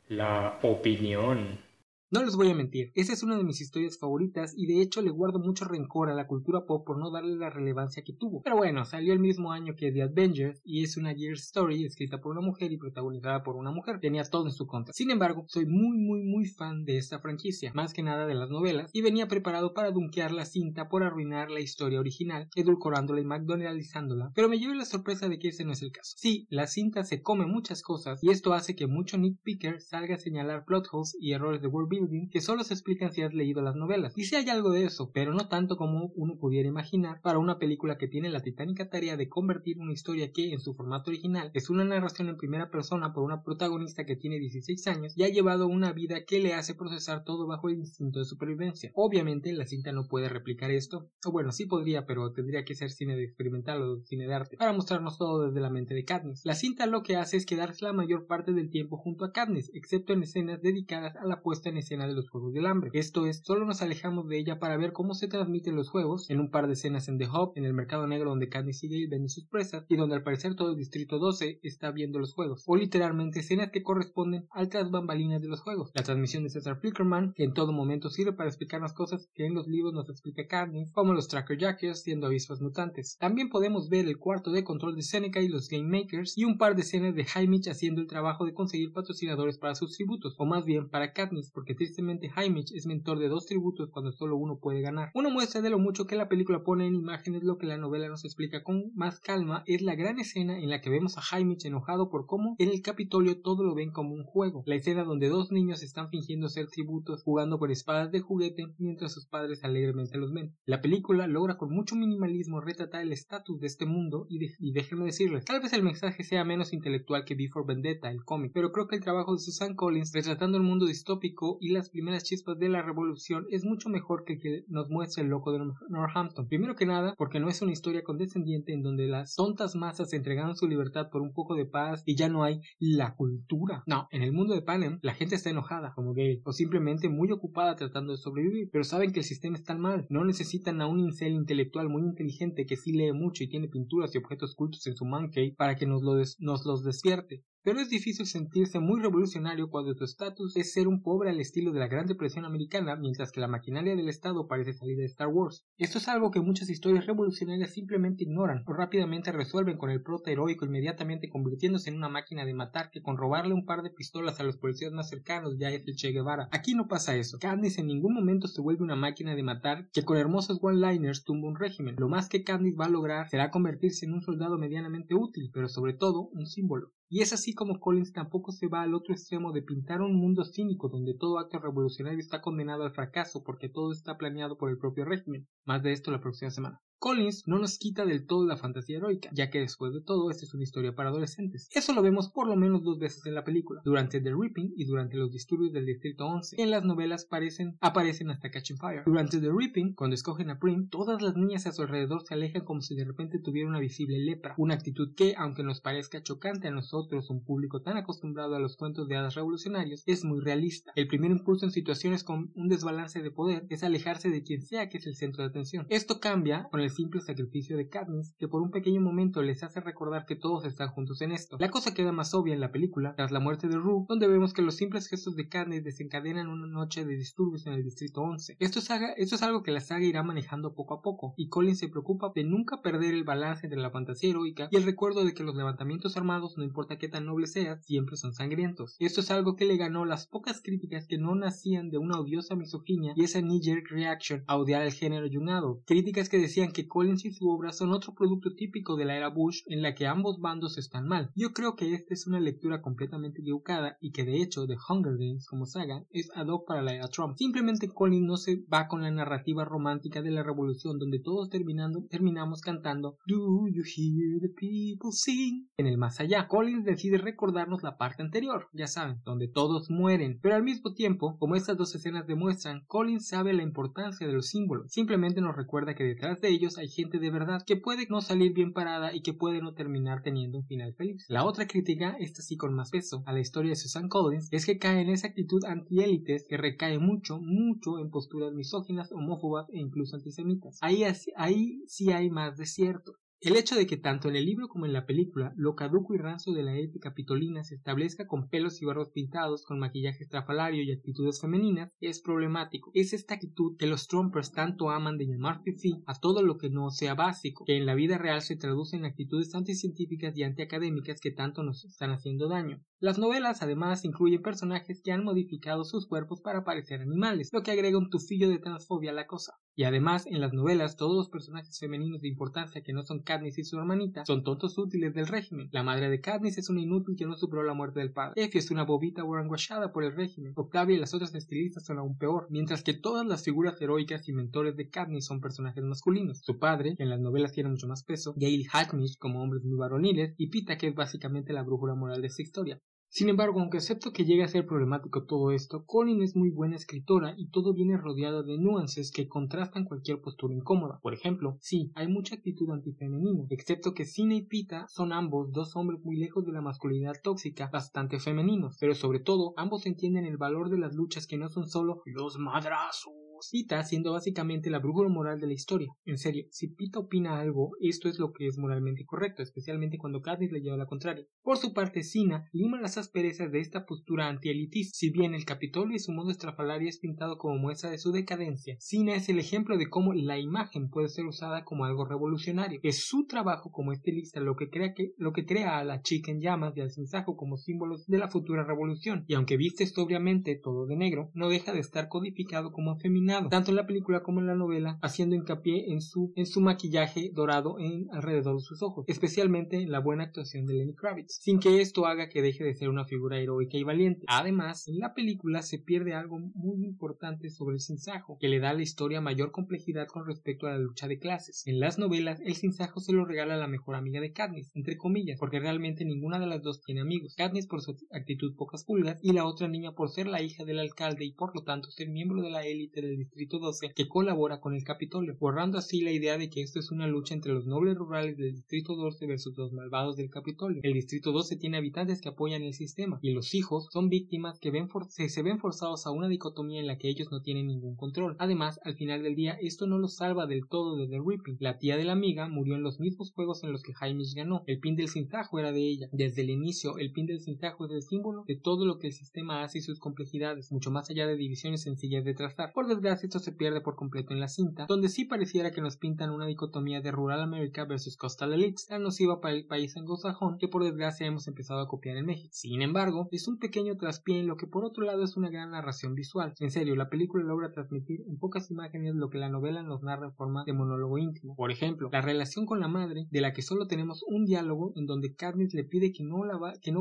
La 0.07 0.59
opinión. 0.63 1.66
No 2.09 2.23
les 2.23 2.37
voy 2.37 2.49
a 2.49 2.55
mentir, 2.55 2.93
esa 2.95 3.11
es 3.11 3.21
una 3.21 3.35
de 3.35 3.43
mis 3.43 3.59
historias 3.59 3.99
favoritas 3.99 4.53
y 4.55 4.65
de 4.65 4.81
hecho 4.81 5.01
le 5.01 5.09
guardo 5.09 5.39
mucho 5.39 5.65
rencor 5.65 6.09
a 6.09 6.15
la 6.15 6.25
cultura 6.25 6.65
pop 6.65 6.85
por 6.85 6.97
no 6.97 7.11
darle 7.11 7.35
la 7.35 7.49
relevancia 7.49 8.01
que 8.01 8.13
tuvo. 8.13 8.41
Pero 8.43 8.55
bueno, 8.55 8.85
salió 8.85 9.11
el 9.11 9.19
mismo 9.19 9.51
año 9.51 9.75
que 9.75 9.91
The 9.91 10.03
Avengers 10.03 10.61
y 10.63 10.85
es 10.85 10.95
una 10.95 11.11
Year 11.11 11.33
Story 11.33 11.83
escrita 11.83 12.21
por 12.21 12.31
una 12.31 12.39
mujer 12.39 12.71
y 12.71 12.77
protagonizada 12.77 13.43
por 13.43 13.57
una 13.57 13.71
mujer. 13.71 13.99
Tenía 13.99 14.23
todo 14.23 14.45
en 14.45 14.53
su 14.53 14.67
contra. 14.67 14.93
Sin 14.93 15.11
embargo, 15.11 15.43
soy 15.49 15.65
muy 15.65 15.97
muy 15.97 16.21
muy 16.21 16.45
fan 16.45 16.85
de 16.85 16.97
esta 16.97 17.19
franquicia, 17.19 17.73
más 17.73 17.93
que 17.93 18.03
nada 18.03 18.25
de 18.25 18.35
las 18.35 18.49
novelas, 18.49 18.89
y 18.93 19.01
venía 19.01 19.27
preparado 19.27 19.73
para 19.73 19.91
dunkear 19.91 20.31
la 20.31 20.45
cinta 20.45 20.87
por 20.87 21.03
arruinar 21.03 21.51
la 21.51 21.59
historia 21.59 21.99
original, 21.99 22.47
edulcorándola 22.55 23.19
y 23.19 23.25
McDonaldizándola, 23.25 24.31
pero 24.33 24.47
me 24.47 24.59
llevé 24.59 24.75
la 24.75 24.85
sorpresa 24.85 25.27
de 25.27 25.39
que 25.39 25.49
ese 25.49 25.65
no 25.65 25.73
es 25.73 25.81
el 25.81 25.91
caso. 25.91 26.13
Sí, 26.15 26.47
la 26.49 26.67
cinta 26.67 27.03
se 27.03 27.21
come 27.21 27.45
muchas 27.45 27.81
cosas 27.81 28.23
y 28.23 28.29
esto 28.29 28.53
hace 28.53 28.77
que 28.77 28.87
mucho 28.87 29.17
Nick 29.17 29.41
Picker 29.43 29.81
salga 29.81 30.15
a 30.15 30.19
señalar 30.19 30.63
plot 30.63 30.87
holes 30.93 31.17
y 31.19 31.33
errores 31.33 31.61
de 31.61 31.67
world 31.67 31.96
que 32.31 32.41
solo 32.41 32.63
se 32.63 32.73
explican 32.73 33.11
si 33.11 33.21
has 33.21 33.33
leído 33.33 33.61
las 33.61 33.75
novelas. 33.75 34.13
Y 34.15 34.25
si 34.25 34.35
hay 34.35 34.49
algo 34.49 34.71
de 34.71 34.85
eso, 34.85 35.11
pero 35.13 35.33
no 35.33 35.47
tanto 35.47 35.77
como 35.77 36.11
uno 36.15 36.37
pudiera 36.37 36.67
imaginar 36.67 37.21
para 37.21 37.39
una 37.39 37.57
película 37.57 37.97
que 37.97 38.07
tiene 38.07 38.29
la 38.29 38.41
titánica 38.41 38.89
tarea 38.89 39.17
de 39.17 39.29
convertir 39.29 39.79
una 39.79 39.93
historia 39.93 40.31
que, 40.31 40.53
en 40.53 40.59
su 40.59 40.73
formato 40.73 41.09
original, 41.09 41.51
es 41.53 41.69
una 41.69 41.83
narración 41.83 42.29
en 42.29 42.37
primera 42.37 42.69
persona 42.69 43.13
por 43.13 43.23
una 43.23 43.43
protagonista 43.43 44.05
que 44.05 44.15
tiene 44.15 44.39
16 44.39 44.87
años 44.87 45.13
y 45.15 45.23
ha 45.23 45.29
llevado 45.29 45.67
una 45.67 45.91
vida 45.91 46.25
que 46.25 46.39
le 46.39 46.53
hace 46.53 46.75
procesar 46.75 47.23
todo 47.23 47.47
bajo 47.47 47.69
el 47.69 47.77
instinto 47.77 48.19
de 48.19 48.25
supervivencia. 48.25 48.91
Obviamente, 48.95 49.53
la 49.53 49.65
cinta 49.65 49.91
no 49.91 50.07
puede 50.07 50.29
replicar 50.29 50.71
esto, 50.71 51.09
o 51.25 51.31
bueno, 51.31 51.51
sí 51.51 51.65
podría, 51.65 52.05
pero 52.05 52.31
tendría 52.31 52.63
que 52.65 52.75
ser 52.75 52.91
cine 52.91 53.15
de 53.15 53.23
experimental 53.23 53.81
o 53.81 54.01
cine 54.03 54.27
de 54.27 54.33
arte, 54.33 54.57
para 54.57 54.73
mostrarnos 54.73 55.17
todo 55.17 55.47
desde 55.47 55.61
la 55.61 55.69
mente 55.69 55.93
de 55.93 56.05
Katniss. 56.05 56.45
La 56.45 56.55
cinta 56.55 56.85
lo 56.85 57.03
que 57.03 57.15
hace 57.15 57.37
es 57.37 57.45
quedarse 57.45 57.85
la 57.85 57.93
mayor 57.93 58.27
parte 58.27 58.53
del 58.53 58.69
tiempo 58.69 58.97
junto 58.97 59.25
a 59.25 59.31
Katniss, 59.31 59.71
excepto 59.73 60.13
en 60.13 60.23
escenas 60.23 60.61
dedicadas 60.61 61.15
a 61.15 61.25
la 61.25 61.41
puesta 61.41 61.69
en 61.69 61.77
escena 61.77 61.86
de 61.89 62.13
los 62.13 62.29
Juegos 62.29 62.53
del 62.53 62.65
Hambre. 62.65 62.89
Esto 62.93 63.25
es, 63.25 63.41
solo 63.45 63.65
nos 63.65 63.81
alejamos 63.81 64.27
de 64.27 64.37
ella 64.37 64.59
para 64.59 64.75
ver 64.75 64.91
cómo 64.91 65.13
se 65.13 65.29
transmiten 65.29 65.75
los 65.75 65.89
juegos, 65.89 66.29
en 66.29 66.41
un 66.41 66.51
par 66.51 66.67
de 66.67 66.73
escenas 66.73 67.07
en 67.07 67.17
The 67.17 67.27
Hub, 67.27 67.53
en 67.55 67.63
el 67.63 67.73
mercado 67.73 68.07
negro 68.07 68.29
donde 68.29 68.49
Katniss 68.49 68.83
y 68.83 68.89
Gale 68.89 69.07
venden 69.07 69.29
sus 69.29 69.45
presas, 69.47 69.85
y 69.87 69.95
donde 69.95 70.15
al 70.15 70.23
parecer 70.23 70.55
todo 70.55 70.71
el 70.71 70.77
Distrito 70.77 71.17
12 71.17 71.61
está 71.63 71.91
viendo 71.91 72.19
los 72.19 72.33
juegos, 72.33 72.63
o 72.67 72.75
literalmente 72.75 73.39
escenas 73.39 73.71
que 73.71 73.83
corresponden 73.83 74.47
a 74.51 74.63
otras 74.63 74.91
bambalinas 74.91 75.41
de 75.41 75.47
los 75.47 75.61
juegos. 75.61 75.91
La 75.95 76.03
transmisión 76.03 76.43
de 76.43 76.49
Cesar 76.49 76.81
Flickerman, 76.81 77.33
que 77.33 77.45
en 77.45 77.53
todo 77.53 77.71
momento 77.71 78.09
sirve 78.09 78.33
para 78.33 78.49
explicar 78.49 78.81
las 78.81 78.93
cosas 78.93 79.29
que 79.33 79.45
en 79.45 79.53
los 79.53 79.67
libros 79.67 79.93
nos 79.93 80.09
explica 80.09 80.45
Katniss, 80.45 80.91
como 80.91 81.13
los 81.13 81.29
Tracker 81.29 81.57
Jackers 81.57 82.03
siendo 82.03 82.27
avispas 82.27 82.59
mutantes. 82.59 83.17
También 83.17 83.47
podemos 83.47 83.87
ver 83.87 84.07
el 84.07 84.17
cuarto 84.17 84.51
de 84.51 84.65
control 84.65 84.97
de 84.97 85.03
Seneca 85.03 85.41
y 85.41 85.47
los 85.47 85.69
Game 85.69 85.87
Makers, 85.87 86.37
y 86.37 86.43
un 86.43 86.57
par 86.57 86.75
de 86.75 86.81
escenas 86.81 87.15
de 87.15 87.25
Haymitch 87.33 87.69
haciendo 87.69 88.01
el 88.01 88.07
trabajo 88.07 88.45
de 88.45 88.53
conseguir 88.53 88.91
patrocinadores 88.91 89.57
para 89.57 89.75
sus 89.75 89.95
tributos, 89.95 90.35
o 90.37 90.45
más 90.45 90.65
bien 90.65 90.89
para 90.89 91.13
Katniss, 91.13 91.51
porque 91.51 91.76
tristemente 91.77 92.29
Haymitch 92.35 92.73
es 92.73 92.85
mentor 92.85 93.19
de 93.19 93.29
dos 93.29 93.45
tributos 93.45 93.89
cuando 93.89 94.11
solo 94.11 94.35
uno 94.35 94.59
puede 94.59 94.81
ganar. 94.81 95.11
Una 95.13 95.29
muestra 95.29 95.61
de 95.61 95.69
lo 95.69 95.79
mucho 95.79 96.05
que 96.05 96.15
la 96.15 96.27
película 96.27 96.63
pone 96.63 96.87
en 96.87 96.95
imágenes 96.95 97.43
lo 97.43 97.57
que 97.57 97.67
la 97.67 97.77
novela 97.77 98.09
nos 98.09 98.25
explica 98.25 98.63
con 98.63 98.91
más 98.95 99.19
calma 99.19 99.63
es 99.65 99.81
la 99.81 99.95
gran 99.95 100.19
escena 100.19 100.59
en 100.59 100.69
la 100.69 100.81
que 100.81 100.89
vemos 100.89 101.17
a 101.17 101.21
Haymitch 101.31 101.65
enojado 101.65 102.09
por 102.09 102.25
cómo 102.25 102.55
en 102.59 102.69
el 102.69 102.81
Capitolio 102.81 103.41
todo 103.41 103.63
lo 103.63 103.75
ven 103.75 103.91
como 103.91 104.13
un 104.13 104.23
juego. 104.23 104.63
La 104.65 104.75
escena 104.75 105.03
donde 105.03 105.29
dos 105.29 105.51
niños 105.51 105.83
están 105.83 106.09
fingiendo 106.09 106.49
ser 106.49 106.67
tributos 106.67 107.23
jugando 107.23 107.59
con 107.59 107.71
espadas 107.71 108.11
de 108.11 108.19
juguete 108.19 108.73
mientras 108.77 109.13
sus 109.13 109.27
padres 109.27 109.63
alegremente 109.63 110.17
los 110.17 110.33
ven. 110.33 110.55
La 110.65 110.81
película 110.81 111.27
logra 111.27 111.57
con 111.57 111.69
mucho 111.69 111.95
minimalismo 111.95 112.59
retratar 112.59 113.01
el 113.01 113.11
estatus 113.13 113.59
de 113.59 113.67
este 113.67 113.85
mundo 113.85 114.25
y, 114.29 114.39
y 114.59 114.71
déjenme 114.71 115.05
decirles, 115.05 115.45
tal 115.45 115.61
vez 115.61 115.73
el 115.73 115.83
mensaje 115.83 116.23
sea 116.23 116.43
menos 116.43 116.73
intelectual 116.73 117.25
que 117.25 117.35
Before 117.35 117.65
Vendetta, 117.67 118.09
el 118.09 118.23
cómic, 118.23 118.51
pero 118.53 118.71
creo 118.71 118.87
que 118.87 118.95
el 118.95 119.03
trabajo 119.03 119.33
de 119.33 119.39
Susan 119.39 119.75
Collins 119.75 120.13
retratando 120.13 120.57
el 120.57 120.63
mundo 120.63 120.85
distópico 120.85 121.57
y 121.61 121.66
las 121.69 121.89
primeras 121.89 122.23
chispas 122.23 122.57
de 122.57 122.69
la 122.69 122.81
revolución 122.81 123.45
es 123.49 123.65
mucho 123.65 123.89
mejor 123.89 124.23
que 124.23 124.37
que 124.37 124.63
nos 124.67 124.89
muestre 124.89 125.23
el 125.23 125.29
loco 125.29 125.51
de 125.51 125.59
Northampton. 125.89 126.47
Primero 126.47 126.75
que 126.75 126.85
nada, 126.85 127.13
porque 127.17 127.39
no 127.39 127.49
es 127.49 127.61
una 127.61 127.71
historia 127.71 128.03
condescendiente 128.03 128.73
en 128.73 128.83
donde 128.83 129.07
las 129.07 129.35
tontas 129.35 129.75
masas 129.75 130.13
entregaron 130.13 130.55
su 130.55 130.67
libertad 130.67 131.09
por 131.11 131.21
un 131.21 131.33
poco 131.33 131.55
de 131.55 131.65
paz 131.65 132.03
y 132.05 132.15
ya 132.15 132.29
no 132.29 132.43
hay 132.43 132.61
la 132.79 133.15
cultura. 133.15 133.83
No, 133.85 134.07
en 134.11 134.21
el 134.21 134.31
mundo 134.31 134.53
de 134.53 134.61
Panem 134.61 134.99
la 135.01 135.13
gente 135.13 135.35
está 135.35 135.49
enojada, 135.49 135.93
como 135.95 136.13
gay, 136.13 136.41
o 136.45 136.51
simplemente 136.51 137.09
muy 137.09 137.31
ocupada 137.31 137.75
tratando 137.75 138.13
de 138.13 138.17
sobrevivir, 138.17 138.69
pero 138.71 138.83
saben 138.83 139.11
que 139.11 139.19
el 139.19 139.25
sistema 139.25 139.57
está 139.57 139.75
mal. 139.75 140.05
No 140.09 140.23
necesitan 140.23 140.81
a 140.81 140.87
un 140.87 140.99
incel 140.99 141.33
intelectual 141.33 141.89
muy 141.89 142.03
inteligente 142.03 142.65
que 142.65 142.77
sí 142.77 142.91
lee 142.91 143.13
mucho 143.13 143.43
y 143.43 143.49
tiene 143.49 143.67
pinturas 143.67 144.13
y 144.13 144.17
objetos 144.17 144.55
cultos 144.55 144.85
en 144.87 144.95
su 144.95 145.05
man 145.05 145.31
para 145.57 145.75
que 145.75 145.85
nos, 145.85 146.01
lo 146.01 146.15
nos 146.39 146.65
los 146.65 146.83
despierte. 146.83 147.43
Pero 147.67 147.81
es 147.81 147.89
difícil 147.89 148.25
sentirse 148.25 148.79
muy 148.79 149.01
revolucionario 149.01 149.69
cuando 149.69 149.93
tu 149.93 150.05
estatus 150.05 150.55
es 150.55 150.71
ser 150.71 150.87
un 150.87 151.01
pobre 151.01 151.31
al 151.31 151.41
estilo 151.41 151.73
de 151.73 151.81
la 151.81 151.89
Gran 151.89 152.05
Depresión 152.05 152.45
americana, 152.45 152.95
mientras 152.95 153.29
que 153.29 153.41
la 153.41 153.49
maquinaria 153.49 153.93
del 153.93 154.07
Estado 154.07 154.47
parece 154.47 154.71
salir 154.71 154.95
de 154.95 155.03
Star 155.03 155.27
Wars. 155.27 155.65
Esto 155.77 155.97
es 155.97 156.07
algo 156.07 156.31
que 156.31 156.39
muchas 156.39 156.69
historias 156.69 157.05
revolucionarias 157.05 157.73
simplemente 157.73 158.23
ignoran 158.23 158.63
o 158.67 158.71
rápidamente 158.71 159.33
resuelven 159.33 159.77
con 159.77 159.89
el 159.89 160.01
prota 160.01 160.31
heroico 160.31 160.63
inmediatamente 160.63 161.27
convirtiéndose 161.27 161.89
en 161.89 161.97
una 161.97 162.07
máquina 162.07 162.45
de 162.45 162.53
matar 162.53 162.89
que 162.89 163.01
con 163.01 163.17
robarle 163.17 163.53
un 163.53 163.65
par 163.65 163.81
de 163.81 163.89
pistolas 163.89 164.39
a 164.39 164.43
los 164.43 164.55
policías 164.55 164.93
más 164.93 165.09
cercanos 165.09 165.57
ya 165.59 165.69
es 165.69 165.85
el 165.85 165.97
Che 165.97 166.13
Guevara. 166.13 166.47
Aquí 166.53 166.73
no 166.73 166.87
pasa 166.87 167.17
eso. 167.17 167.37
Candice 167.37 167.81
en 167.81 167.87
ningún 167.87 168.13
momento 168.13 168.47
se 168.47 168.61
vuelve 168.61 168.85
una 168.85 168.95
máquina 168.95 169.35
de 169.35 169.43
matar 169.43 169.89
que 169.91 170.05
con 170.05 170.15
hermosos 170.15 170.59
one-liners 170.61 171.25
tumba 171.25 171.49
un 171.49 171.57
régimen. 171.57 171.97
Lo 171.99 172.07
más 172.07 172.29
que 172.29 172.45
Candice 172.45 172.77
va 172.77 172.85
a 172.85 172.89
lograr 172.89 173.27
será 173.27 173.51
convertirse 173.51 174.05
en 174.05 174.13
un 174.13 174.21
soldado 174.21 174.57
medianamente 174.57 175.15
útil, 175.15 175.51
pero 175.53 175.67
sobre 175.67 175.91
todo 175.91 176.29
un 176.31 176.45
símbolo. 176.45 176.93
Y 177.09 177.21
es 177.21 177.31
así 177.31 177.53
como 177.53 177.79
Collins 177.79 178.11
tampoco 178.11 178.51
se 178.51 178.67
va 178.67 178.81
al 178.81 178.93
otro 178.93 179.13
extremo 179.13 179.53
de 179.53 179.61
pintar 179.61 180.01
un 180.01 180.15
mundo 180.15 180.43
cínico 180.43 180.89
donde 180.89 181.13
todo 181.17 181.39
acto 181.39 181.59
revolucionario 181.59 182.19
está 182.19 182.41
condenado 182.41 182.83
al 182.83 182.91
fracaso 182.91 183.43
porque 183.45 183.69
todo 183.69 183.93
está 183.93 184.17
planeado 184.17 184.57
por 184.57 184.69
el 184.69 184.77
propio 184.77 185.05
régimen. 185.05 185.47
Más 185.65 185.83
de 185.83 185.93
esto 185.93 186.11
la 186.11 186.19
próxima 186.19 186.51
semana. 186.51 186.81
Collins 186.99 187.47
no 187.47 187.59
nos 187.59 187.77
quita 187.77 188.05
del 188.05 188.25
todo 188.25 188.45
la 188.45 188.57
fantasía 188.57 188.97
heroica, 188.97 189.29
ya 189.33 189.49
que 189.49 189.59
después 189.59 189.93
de 189.93 190.01
todo 190.01 190.31
esta 190.31 190.45
es 190.45 190.53
una 190.53 190.63
historia 190.63 190.95
para 190.95 191.09
adolescentes. 191.09 191.69
Eso 191.71 191.93
lo 191.93 192.01
vemos 192.01 192.29
por 192.29 192.47
lo 192.47 192.55
menos 192.55 192.83
dos 192.83 192.97
veces 192.97 193.25
en 193.25 193.35
la 193.35 193.43
película, 193.43 193.81
durante 193.85 194.19
The 194.19 194.33
Ripping 194.33 194.73
y 194.75 194.85
durante 194.85 195.17
los 195.17 195.31
disturbios 195.31 195.73
del 195.73 195.85
Distrito 195.85 196.25
11. 196.25 196.61
En 196.61 196.71
las 196.71 196.83
novelas 196.83 197.25
aparecen, 197.25 197.77
aparecen 197.81 198.31
hasta 198.31 198.49
Catching 198.49 198.77
Fire. 198.77 199.03
Durante 199.05 199.39
The 199.39 199.51
Ripping, 199.51 199.93
cuando 199.93 200.15
escogen 200.15 200.49
a 200.49 200.59
Prim, 200.59 200.89
todas 200.89 201.21
las 201.21 201.35
niñas 201.35 201.67
a 201.67 201.71
su 201.71 201.83
alrededor 201.83 202.23
se 202.23 202.33
alejan 202.33 202.65
como 202.65 202.81
si 202.81 202.95
de 202.95 203.05
repente 203.05 203.39
tuviera 203.39 203.69
una 203.69 203.79
visible 203.79 204.17
lepra, 204.17 204.55
una 204.57 204.73
actitud 204.73 205.13
que, 205.15 205.35
aunque 205.37 205.63
nos 205.63 205.81
parezca 205.81 206.23
chocante 206.23 206.67
a 206.67 206.71
nosotros, 206.71 207.29
un 207.29 207.43
público 207.43 207.81
tan 207.81 207.97
acostumbrado 207.97 208.55
a 208.55 208.59
los 208.59 208.75
cuentos 208.75 209.07
de 209.07 209.17
hadas 209.17 209.35
revolucionarios, 209.35 210.03
es 210.05 210.23
muy 210.23 210.39
realista. 210.39 210.91
El 210.95 211.07
primer 211.07 211.31
impulso 211.31 211.65
en 211.65 211.71
situaciones 211.71 212.23
con 212.23 212.51
un 212.55 212.67
desbalance 212.67 213.21
de 213.21 213.31
poder 213.31 213.65
es 213.69 213.83
alejarse 213.83 214.29
de 214.29 214.43
quien 214.43 214.61
sea 214.61 214.89
que 214.89 214.97
es 214.97 215.07
el 215.07 215.15
centro 215.15 215.43
de 215.43 215.49
atención. 215.49 215.85
Esto 215.89 216.19
cambia 216.19 216.67
con 216.71 216.81
el 216.81 216.86
el 216.87 216.93
simple 216.93 217.21
sacrificio 217.21 217.77
de 217.77 217.89
Katniss, 217.89 218.33
que 218.39 218.47
por 218.47 218.61
un 218.61 218.71
pequeño 218.71 219.01
momento 219.01 219.41
les 219.41 219.63
hace 219.63 219.81
recordar 219.81 220.25
que 220.25 220.35
todos 220.35 220.65
están 220.65 220.89
juntos 220.89 221.21
en 221.21 221.31
esto. 221.31 221.57
La 221.59 221.69
cosa 221.69 221.93
queda 221.93 222.11
más 222.11 222.33
obvia 222.33 222.53
en 222.53 222.61
la 222.61 222.71
película, 222.71 223.13
tras 223.15 223.31
la 223.31 223.39
muerte 223.39 223.67
de 223.67 223.77
Rue, 223.77 224.05
donde 224.07 224.27
vemos 224.27 224.53
que 224.53 224.61
los 224.61 224.75
simples 224.75 225.07
gestos 225.07 225.35
de 225.35 225.49
Katniss 225.49 225.83
desencadenan 225.83 226.47
una 226.47 226.67
noche 226.67 227.05
de 227.05 227.15
disturbios 227.15 227.65
en 227.67 227.73
el 227.73 227.83
Distrito 227.83 228.21
11. 228.21 228.57
Esto 228.59 228.79
es, 228.79 228.89
esto 229.17 229.35
es 229.35 229.43
algo 229.43 229.63
que 229.63 229.71
la 229.71 229.81
saga 229.81 230.05
irá 230.05 230.23
manejando 230.23 230.73
poco 230.73 230.95
a 230.95 231.01
poco, 231.01 231.33
y 231.37 231.49
Colin 231.49 231.75
se 231.75 231.89
preocupa 231.89 232.31
de 232.33 232.43
nunca 232.43 232.81
perder 232.81 233.13
el 233.13 233.23
balance 233.23 233.65
entre 233.65 233.81
la 233.81 233.91
fantasía 233.91 234.29
heroica 234.29 234.69
y 234.71 234.77
el 234.77 234.83
recuerdo 234.83 235.25
de 235.25 235.33
que 235.33 235.43
los 235.43 235.55
levantamientos 235.55 236.17
armados, 236.17 236.57
no 236.57 236.63
importa 236.63 236.97
qué 236.97 237.09
tan 237.09 237.25
nobles 237.25 237.51
sean, 237.51 237.81
siempre 237.81 238.15
son 238.15 238.33
sangrientos. 238.33 238.95
Esto 238.99 239.21
es 239.21 239.31
algo 239.31 239.55
que 239.55 239.65
le 239.65 239.77
ganó 239.77 240.05
las 240.05 240.27
pocas 240.27 240.61
críticas 240.61 241.07
que 241.07 241.17
no 241.17 241.35
nacían 241.35 241.89
de 241.89 241.97
una 241.97 242.19
odiosa 242.19 242.55
misoginia 242.55 243.13
y 243.15 243.23
esa 243.23 243.41
knee-jerk 243.41 243.89
reaction 243.89 244.43
a 244.47 244.57
odiar 244.57 244.81
al 244.81 244.91
género 244.91 245.27
yunado. 245.27 245.81
Críticas 245.85 246.29
que 246.29 246.37
decían 246.37 246.71
que 246.77 246.87
Collins 246.87 247.25
y 247.25 247.31
su 247.31 247.49
obra 247.49 247.71
son 247.71 247.91
otro 247.91 248.13
producto 248.13 248.53
típico 248.53 248.95
de 248.97 249.05
la 249.05 249.17
era 249.17 249.29
Bush 249.29 249.63
en 249.65 249.81
la 249.81 249.95
que 249.95 250.05
ambos 250.05 250.39
bandos 250.39 250.77
están 250.77 251.07
mal. 251.07 251.31
Yo 251.35 251.51
creo 251.51 251.75
que 251.75 251.95
esta 251.95 252.13
es 252.13 252.27
una 252.27 252.39
lectura 252.39 252.83
completamente 252.83 253.41
equivocada 253.41 253.97
y 253.99 254.11
que 254.11 254.23
de 254.23 254.43
hecho 254.43 254.67
The 254.67 254.75
Hunger 254.87 255.13
Games 255.17 255.47
como 255.47 255.65
saga 255.65 256.05
es 256.11 256.29
ad 256.35 256.49
hoc 256.49 256.67
para 256.67 256.83
la 256.83 256.93
era 256.93 257.07
Trump. 257.07 257.35
Simplemente 257.35 257.89
Collins 257.89 258.27
no 258.27 258.37
se 258.37 258.63
va 258.71 258.87
con 258.87 259.01
la 259.01 259.09
narrativa 259.09 259.65
romántica 259.65 260.21
de 260.21 260.29
la 260.29 260.43
revolución 260.43 260.99
donde 260.99 261.19
todos 261.19 261.49
terminando, 261.49 262.05
terminamos 262.11 262.61
cantando 262.61 263.17
Do 263.25 263.67
you 263.73 263.81
hear 263.83 264.39
the 264.39 264.49
people 264.49 265.11
sing? 265.11 265.67
En 265.77 265.87
el 265.87 265.97
más 265.97 266.19
allá, 266.19 266.47
Collins 266.47 266.85
decide 266.85 267.17
recordarnos 267.17 267.81
la 267.81 267.97
parte 267.97 268.21
anterior, 268.21 268.67
ya 268.71 268.85
saben, 268.85 269.19
donde 269.25 269.47
todos 269.47 269.89
mueren, 269.89 270.39
pero 270.43 270.53
al 270.53 270.63
mismo 270.63 270.93
tiempo, 270.93 271.37
como 271.39 271.55
estas 271.55 271.75
dos 271.75 271.95
escenas 271.95 272.27
demuestran, 272.27 272.83
Collins 272.85 273.27
sabe 273.27 273.53
la 273.53 273.63
importancia 273.63 274.27
de 274.27 274.33
los 274.33 274.49
símbolos, 274.49 274.91
simplemente 274.91 275.41
nos 275.41 275.55
recuerda 275.55 275.95
que 275.95 276.03
detrás 276.03 276.41
de 276.41 276.49
ellos 276.49 276.66
hay 276.77 276.89
gente 276.89 277.19
de 277.19 277.31
verdad 277.31 277.63
que 277.65 277.77
puede 277.77 278.07
no 278.09 278.21
salir 278.21 278.53
bien 278.53 278.73
parada 278.73 279.13
y 279.15 279.21
que 279.21 279.33
puede 279.33 279.61
no 279.61 279.73
terminar 279.73 280.23
teniendo 280.23 280.57
un 280.57 280.65
final 280.65 280.93
feliz. 280.95 281.25
La 281.29 281.45
otra 281.45 281.67
crítica, 281.67 282.15
esta 282.19 282.41
sí 282.41 282.57
con 282.57 282.73
más 282.73 282.91
peso, 282.91 283.23
a 283.25 283.33
la 283.33 283.39
historia 283.39 283.69
de 283.69 283.75
Susan 283.75 284.09
Collins 284.09 284.49
es 284.51 284.65
que 284.65 284.77
cae 284.77 285.01
en 285.01 285.09
esa 285.09 285.27
actitud 285.27 285.63
antiélites 285.65 286.45
que 286.49 286.57
recae 286.57 286.99
mucho, 286.99 287.39
mucho 287.39 287.99
en 287.99 288.09
posturas 288.09 288.53
misóginas, 288.53 289.11
homófobas 289.11 289.69
e 289.69 289.79
incluso 289.79 290.15
antisemitas. 290.15 290.77
Ahí, 290.81 291.03
ahí 291.35 291.83
sí 291.87 292.11
hay 292.11 292.29
más 292.29 292.57
de 292.57 292.65
cierto. 292.65 293.13
El 293.39 293.55
hecho 293.55 293.75
de 293.75 293.85
que 293.85 293.97
tanto 293.97 294.29
en 294.29 294.35
el 294.35 294.45
libro 294.45 294.67
como 294.67 294.87
en 294.87 294.93
la 294.93 295.05
película 295.05 295.53
lo 295.55 295.75
caduco 295.75 296.15
y 296.15 296.17
rancio 296.17 296.53
de 296.53 296.63
la 296.63 296.75
épica 296.75 297.11
capitolina 297.11 297.63
se 297.63 297.75
establezca 297.75 298.25
con 298.25 298.49
pelos 298.49 298.81
y 298.81 298.85
barbos 298.85 299.11
pintados, 299.11 299.63
con 299.63 299.77
maquillaje 299.77 300.23
estrafalario 300.23 300.81
y 300.81 300.91
actitudes 300.91 301.39
femeninas 301.39 301.91
es 301.99 302.19
problemático. 302.19 302.89
Es 302.95 303.13
esta 303.13 303.35
actitud 303.35 303.77
que 303.77 303.85
los 303.85 304.07
Trumpers 304.07 304.53
tanto 304.53 304.89
aman 304.89 305.19
de 305.19 305.27
llamar 305.27 305.61
fifi 305.61 306.01
a 306.07 306.19
todo 306.19 306.41
lo 306.41 306.57
que 306.57 306.71
no 306.71 306.89
sea 306.89 307.13
básico, 307.13 307.63
que 307.65 307.77
en 307.77 307.85
la 307.85 307.93
vida 307.93 308.17
real 308.17 308.41
se 308.41 308.55
traduce 308.55 308.97
en 308.97 309.05
actitudes 309.05 309.53
anticientíficas 309.53 310.35
y 310.35 310.41
antiacadémicas 310.41 311.21
que 311.21 311.29
tanto 311.29 311.61
nos 311.61 311.85
están 311.85 312.09
haciendo 312.09 312.49
daño. 312.49 312.81
Las 312.99 313.19
novelas 313.19 313.61
además 313.61 314.03
incluyen 314.03 314.41
personajes 314.41 314.99
que 315.03 315.11
han 315.11 315.23
modificado 315.23 315.83
sus 315.83 316.07
cuerpos 316.07 316.41
para 316.41 316.63
parecer 316.63 317.01
animales, 317.01 317.49
lo 317.53 317.61
que 317.61 317.69
agrega 317.69 317.99
un 317.99 318.09
tufillo 318.09 318.49
de 318.49 318.57
transfobia 318.57 319.11
a 319.11 319.13
la 319.13 319.27
cosa. 319.27 319.53
Y 319.77 319.83
además, 319.83 320.25
en 320.25 320.41
las 320.41 320.53
novelas, 320.53 320.97
todos 320.97 321.15
los 321.15 321.29
personajes 321.29 321.77
femeninos 321.77 322.21
de 322.21 322.27
importancia 322.27 322.81
que 322.81 322.93
no 322.93 323.03
son 323.03 323.21
Katniss 323.21 323.59
y 323.59 323.63
su 323.63 323.77
hermanita 323.77 324.25
son 324.25 324.43
tontos 324.43 324.75
útiles 324.79 325.13
del 325.13 325.27
régimen. 325.27 325.69
La 325.71 325.83
madre 325.83 326.09
de 326.09 326.19
Katniss 326.19 326.57
es 326.57 326.71
una 326.71 326.81
inútil 326.81 327.15
que 327.15 327.27
no 327.27 327.37
superó 327.37 327.61
la 327.61 327.75
muerte 327.75 327.99
del 327.99 328.11
padre. 328.11 328.43
Effie 328.43 328.57
es 328.57 328.71
una 328.71 328.85
bobita 328.85 329.21
guaranguashada 329.21 329.93
por 329.93 330.03
el 330.03 330.15
régimen. 330.15 330.53
Octavia 330.55 330.95
y 330.95 330.99
las 330.99 331.13
otras 331.13 331.35
estilistas 331.35 331.85
son 331.85 331.99
aún 331.99 332.17
peor, 332.17 332.47
mientras 332.49 332.81
que 332.81 332.95
todas 332.95 333.27
las 333.27 333.43
figuras 333.43 333.79
heroicas 333.79 334.27
y 334.27 334.33
mentores 334.33 334.75
de 334.75 334.89
Katniss 334.89 335.27
son 335.27 335.41
personajes 335.41 335.83
masculinos. 335.83 336.41
Su 336.41 336.57
padre, 336.57 336.95
que 336.97 337.03
en 337.03 337.11
las 337.11 337.19
novelas 337.19 337.51
tiene 337.51 337.69
mucho 337.69 337.87
más 337.87 338.03
peso, 338.03 338.33
Gail 338.35 338.65
Hatnish 338.73 339.19
como 339.19 339.43
hombres 339.43 339.63
muy 339.63 339.77
varoniles, 339.77 340.33
y 340.39 340.49
Pita 340.49 340.79
que 340.79 340.87
es 340.87 340.95
básicamente 340.95 341.53
la 341.53 341.61
brújula 341.61 341.93
moral 341.93 342.21
de 342.21 342.27
esta 342.29 342.41
historia. 342.41 342.81
Sin 343.17 343.29
embargo, 343.29 343.59
aunque 343.59 343.79
acepto 343.79 344.13
que 344.13 344.25
llegue 344.25 344.43
a 344.43 344.47
ser 344.47 344.67
problemático 344.67 345.25
todo 345.25 345.49
esto, 345.49 345.83
Colin 345.87 346.21
es 346.21 346.35
muy 346.35 346.51
buena 346.51 346.75
escritora 346.75 347.33
y 347.35 347.49
todo 347.49 347.73
viene 347.73 347.97
rodeado 347.97 348.43
de 348.43 348.59
nuances 348.59 349.11
que 349.11 349.27
contrastan 349.27 349.85
cualquier 349.85 350.21
postura 350.21 350.53
incómoda. 350.53 350.99
Por 351.01 351.15
ejemplo, 351.15 351.57
sí, 351.59 351.91
hay 351.95 352.07
mucha 352.07 352.35
actitud 352.35 352.69
antifemenina, 352.69 353.47
excepto 353.49 353.95
que 353.95 354.05
Cine 354.05 354.35
y 354.35 354.43
Pita 354.43 354.85
son 354.87 355.13
ambos 355.13 355.51
dos 355.51 355.75
hombres 355.75 355.99
muy 356.03 356.17
lejos 356.17 356.45
de 356.45 356.51
la 356.51 356.61
masculinidad 356.61 357.15
tóxica, 357.23 357.71
bastante 357.73 358.19
femeninos, 358.19 358.77
pero 358.79 358.93
sobre 358.93 359.19
todo 359.19 359.55
ambos 359.57 359.87
entienden 359.87 360.25
el 360.25 360.37
valor 360.37 360.69
de 360.69 360.77
las 360.77 360.93
luchas 360.93 361.25
que 361.25 361.39
no 361.39 361.49
son 361.49 361.67
solo 361.67 362.03
los 362.05 362.37
madrazos 362.37 363.15
Pita 363.51 363.83
siendo 363.83 364.13
básicamente 364.13 364.69
la 364.69 364.79
brújula 364.79 365.09
moral 365.09 365.39
de 365.39 365.47
la 365.47 365.53
historia. 365.53 365.93
En 366.05 366.17
serio, 366.17 366.45
si 366.49 366.67
Pita 366.69 366.99
opina 366.99 367.39
algo, 367.39 367.71
esto 367.79 368.09
es 368.09 368.19
lo 368.19 368.31
que 368.31 368.47
es 368.47 368.57
moralmente 368.57 369.05
correcto, 369.05 369.43
especialmente 369.43 369.97
cuando 369.97 370.21
Katniss 370.21 370.51
le 370.51 370.61
lleva 370.61 370.77
la 370.77 370.87
contraria. 370.87 371.25
Por 371.43 371.57
su 371.57 371.73
parte, 371.73 372.03
Sina 372.03 372.49
lima 372.51 372.81
las 372.81 372.97
asperezas 373.07 373.51
de 373.51 373.59
esta 373.59 373.85
postura 373.85 374.27
antielitista. 374.27 374.95
Si 374.95 375.09
bien 375.09 375.33
el 375.33 375.45
Capitolio 375.45 375.95
y 375.95 375.99
su 375.99 376.11
modo 376.11 376.29
estrafalario 376.29 376.89
es 376.89 376.99
pintado 376.99 377.37
como 377.37 377.57
muestra 377.57 377.89
de 377.89 377.97
su 377.97 378.11
decadencia, 378.11 378.75
Sina 378.79 379.15
es 379.15 379.29
el 379.29 379.39
ejemplo 379.39 379.77
de 379.77 379.89
cómo 379.89 380.13
la 380.13 380.37
imagen 380.37 380.89
puede 380.89 381.09
ser 381.09 381.25
usada 381.25 381.63
como 381.63 381.85
algo 381.85 382.05
revolucionario. 382.05 382.79
Es 382.83 383.05
su 383.05 383.25
trabajo 383.25 383.71
como 383.71 383.93
estilista 383.93 384.39
lo 384.39 384.55
que 384.55 384.69
crea, 384.69 384.93
que, 384.93 385.13
lo 385.17 385.33
que 385.33 385.45
crea 385.45 385.79
a 385.79 385.83
la 385.83 386.01
chica 386.01 386.31
en 386.31 386.41
llamas 386.41 386.75
y 386.75 386.81
al 386.81 386.91
sinsajo 386.91 387.35
como 387.35 387.57
símbolos 387.57 388.05
de 388.07 388.17
la 388.17 388.29
futura 388.29 388.63
revolución. 388.63 389.25
Y 389.27 389.33
aunque 389.33 389.57
viste 389.57 389.83
esto 389.83 390.03
obviamente 390.03 390.55
todo 390.55 390.85
de 390.85 390.95
negro, 390.95 391.31
no 391.33 391.49
deja 391.49 391.73
de 391.73 391.79
estar 391.79 392.09
codificado 392.09 392.71
como 392.71 392.97
iluminado, 393.03 393.49
tanto 393.49 393.71
en 393.71 393.77
la 393.77 393.87
película 393.87 394.21
como 394.21 394.39
en 394.39 394.47
la 394.47 394.55
novela, 394.55 394.99
haciendo 395.01 395.35
hincapié 395.35 395.91
en 395.91 396.01
su, 396.01 396.33
en 396.35 396.45
su 396.45 396.61
maquillaje 396.61 397.31
dorado 397.33 397.79
en 397.79 398.07
alrededor 398.11 398.55
de 398.55 398.61
sus 398.61 398.81
ojos, 398.83 399.05
especialmente 399.07 399.77
en 399.77 399.91
la 399.91 399.99
buena 399.99 400.25
actuación 400.25 400.65
de 400.65 400.73
Lenny 400.73 400.93
Kravitz, 400.93 401.39
sin 401.41 401.59
que 401.59 401.81
esto 401.81 402.05
haga 402.05 402.29
que 402.29 402.41
deje 402.41 402.63
de 402.63 402.75
ser 402.75 402.86
una 402.89 403.05
figura 403.05 403.39
heroica 403.39 403.77
y 403.77 403.83
valiente. 403.83 404.25
Además, 404.27 404.87
en 404.87 404.99
la 404.99 405.13
película 405.13 405.61
se 405.61 405.79
pierde 405.79 406.13
algo 406.13 406.39
muy 406.39 406.85
importante 406.85 407.49
sobre 407.49 407.75
el 407.75 407.81
sinsajo, 407.81 408.37
que 408.39 408.49
le 408.49 408.59
da 408.59 408.71
a 408.71 408.73
la 408.73 408.81
historia 408.81 409.21
mayor 409.21 409.51
complejidad 409.51 410.07
con 410.07 410.25
respecto 410.25 410.67
a 410.67 410.71
la 410.71 410.79
lucha 410.79 411.07
de 411.07 411.19
clases. 411.19 411.63
En 411.65 411.79
las 411.79 411.97
novelas, 411.97 412.39
el 412.41 412.55
sinsajo 412.55 412.99
se 412.99 413.13
lo 413.13 413.25
regala 413.25 413.55
a 413.55 413.57
la 413.57 413.67
mejor 413.67 413.95
amiga 413.95 414.21
de 414.21 414.31
Katniss, 414.31 414.71
entre 414.75 414.97
comillas, 414.97 415.39
porque 415.39 415.59
realmente 415.59 416.05
ninguna 416.05 416.39
de 416.39 416.47
las 416.47 416.61
dos 416.61 416.81
tiene 416.81 417.01
amigos. 417.01 417.35
Katniss 417.35 417.67
por 417.67 417.81
su 417.81 417.95
actitud 418.11 418.55
pocas 418.55 418.83
pulgas 418.83 419.19
y 419.21 419.33
la 419.33 419.45
otra 419.45 419.67
niña 419.67 419.93
por 419.93 420.09
ser 420.09 420.27
la 420.27 420.41
hija 420.41 420.65
del 420.65 420.79
alcalde 420.79 421.25
y 421.25 421.33
por 421.33 421.55
lo 421.55 421.63
tanto 421.63 421.91
ser 421.91 422.09
miembro 422.09 422.41
de 422.41 422.49
la 422.49 422.65
élite 422.65 423.01
del 423.01 423.17
Distrito 423.17 423.59
12 423.59 423.93
que 423.95 424.07
colabora 424.07 424.59
con 424.59 424.73
el 424.73 424.83
Capitolio, 424.83 425.35
borrando 425.39 425.77
así 425.77 426.01
la 426.01 426.11
idea 426.11 426.37
de 426.37 426.49
que 426.49 426.61
esto 426.61 426.79
es 426.79 426.91
una 426.91 427.07
lucha 427.07 427.33
entre 427.33 427.53
los 427.53 427.65
nobles 427.65 427.95
rurales 427.95 428.37
del 428.37 428.55
Distrito 428.55 428.95
12 428.95 429.25
versus 429.27 429.57
los 429.57 429.73
malvados 429.73 430.15
del 430.17 430.29
Capitolio. 430.29 430.81
El 430.83 430.93
Distrito 430.93 431.31
12 431.31 431.57
tiene 431.57 431.77
habitantes 431.77 432.21
que 432.21 432.29
apoyan 432.29 432.61
el 432.61 432.73
sistema 432.77 433.19
y 433.21 433.31
los 433.31 433.53
hijos 433.53 433.87
son 433.91 434.09
víctimas 434.09 434.59
que 434.59 434.71
ven 434.71 434.87
se, 435.09 435.43
ven 435.43 435.59
forzados 435.59 436.05
a 436.05 436.11
una 436.11 436.27
dicotomía 436.27 436.79
en 436.79 436.87
la 436.87 436.97
que 436.97 437.09
ellos 437.09 437.27
no 437.31 437.41
tienen 437.41 437.67
ningún 437.67 437.95
control. 437.95 438.35
Además, 438.39 438.79
al 438.83 438.95
final 438.95 439.23
del 439.23 439.35
día, 439.35 439.57
esto 439.61 439.87
no 439.87 439.97
los 439.97 440.15
salva 440.15 440.45
del 440.45 440.67
todo 440.67 440.95
de 440.95 441.07
The 441.07 441.19
Ripping. 441.25 441.57
La 441.59 441.77
tía 441.77 441.97
de 441.97 442.05
la 442.05 442.13
amiga 442.13 442.47
murió 442.47 442.75
en 442.75 442.83
los 442.83 442.99
mismos 442.99 443.31
juegos 443.31 443.63
en 443.63 443.71
los 443.71 443.83
que 443.83 443.93
Jaime 443.93 444.23
ganó. 444.35 444.63
El 444.65 444.79
pin 444.79 444.95
del 444.95 445.09
cintajo 445.09 445.59
era 445.59 445.71
de 445.71 445.81
ella. 445.81 446.07
Desde 446.11 446.41
el 446.41 446.49
inicio, 446.49 446.97
el 446.97 447.11
pin 447.11 447.27
del 447.27 447.39
cintajo 447.39 447.85
es 447.85 447.91
el 447.91 448.01
símbolo 448.01 448.43
de 448.47 448.55
todo 448.55 448.85
lo 448.85 448.97
que 448.97 449.07
el 449.07 449.13
sistema 449.13 449.63
hace 449.63 449.79
y 449.79 449.81
sus 449.81 449.99
complejidades, 449.99 450.71
mucho 450.71 450.91
más 450.91 451.09
allá 451.09 451.27
de 451.27 451.35
divisiones 451.35 451.83
sencillas 451.83 452.23
de 452.23 452.33
trazar. 452.33 452.71
Por 452.73 452.87
desgracia, 452.87 453.27
esto 453.27 453.39
se 453.39 453.51
pierde 453.51 453.81
por 453.81 453.95
completo 453.95 454.33
en 454.33 454.39
la 454.39 454.47
cinta, 454.47 454.85
donde 454.87 455.09
sí 455.09 455.25
pareciera 455.25 455.71
que 455.71 455.81
nos 455.81 455.97
pintan 455.97 456.31
una 456.31 456.45
dicotomía 456.45 457.01
de 457.01 457.11
Rural 457.11 457.41
America 457.41 457.85
versus 457.85 458.17
Coastal 458.17 458.53
Elites, 458.53 458.87
tan 458.87 459.03
nociva 459.03 459.39
para 459.41 459.55
el 459.55 459.65
país 459.65 459.95
anglosajón 459.97 460.57
que 460.57 460.67
por 460.67 460.83
desgracia 460.83 461.27
hemos 461.27 461.47
empezado 461.47 461.81
a 461.81 461.87
copiar 461.87 462.17
en 462.17 462.25
México. 462.25 462.53
Sin 462.67 462.81
embargo, 462.81 463.29
es 463.31 463.47
un 463.47 463.59
pequeño 463.59 463.95
traspié 463.95 464.41
en 464.41 464.47
lo 464.47 464.57
que 464.57 464.67
por 464.67 464.83
otro 464.83 465.05
lado 465.05 465.23
es 465.23 465.37
una 465.37 465.49
gran 465.49 465.71
narración 465.71 466.15
visual. 466.15 466.53
En 466.59 466.69
serio, 466.69 466.97
la 466.97 467.09
película 467.09 467.45
logra 467.45 467.71
transmitir 467.71 468.25
en 468.27 468.37
pocas 468.37 468.69
imágenes 468.69 469.15
lo 469.15 469.29
que 469.29 469.37
la 469.37 469.47
novela 469.47 469.83
nos 469.83 470.03
narra 470.03 470.25
en 470.25 470.33
forma 470.33 470.65
de 470.65 470.73
monólogo 470.73 471.17
íntimo. 471.17 471.55
Por 471.55 471.71
ejemplo, 471.71 472.09
la 472.11 472.19
relación 472.19 472.65
con 472.65 472.81
la 472.81 472.89
madre, 472.89 473.25
de 473.31 473.39
la 473.39 473.53
que 473.53 473.61
solo 473.61 473.87
tenemos 473.87 474.21
un 474.27 474.43
diálogo 474.43 474.91
en 474.97 475.05
donde 475.05 475.33
Katniss 475.33 475.73
le 475.73 475.85
pide 475.85 476.11
que 476.11 476.25
no, 476.25 476.43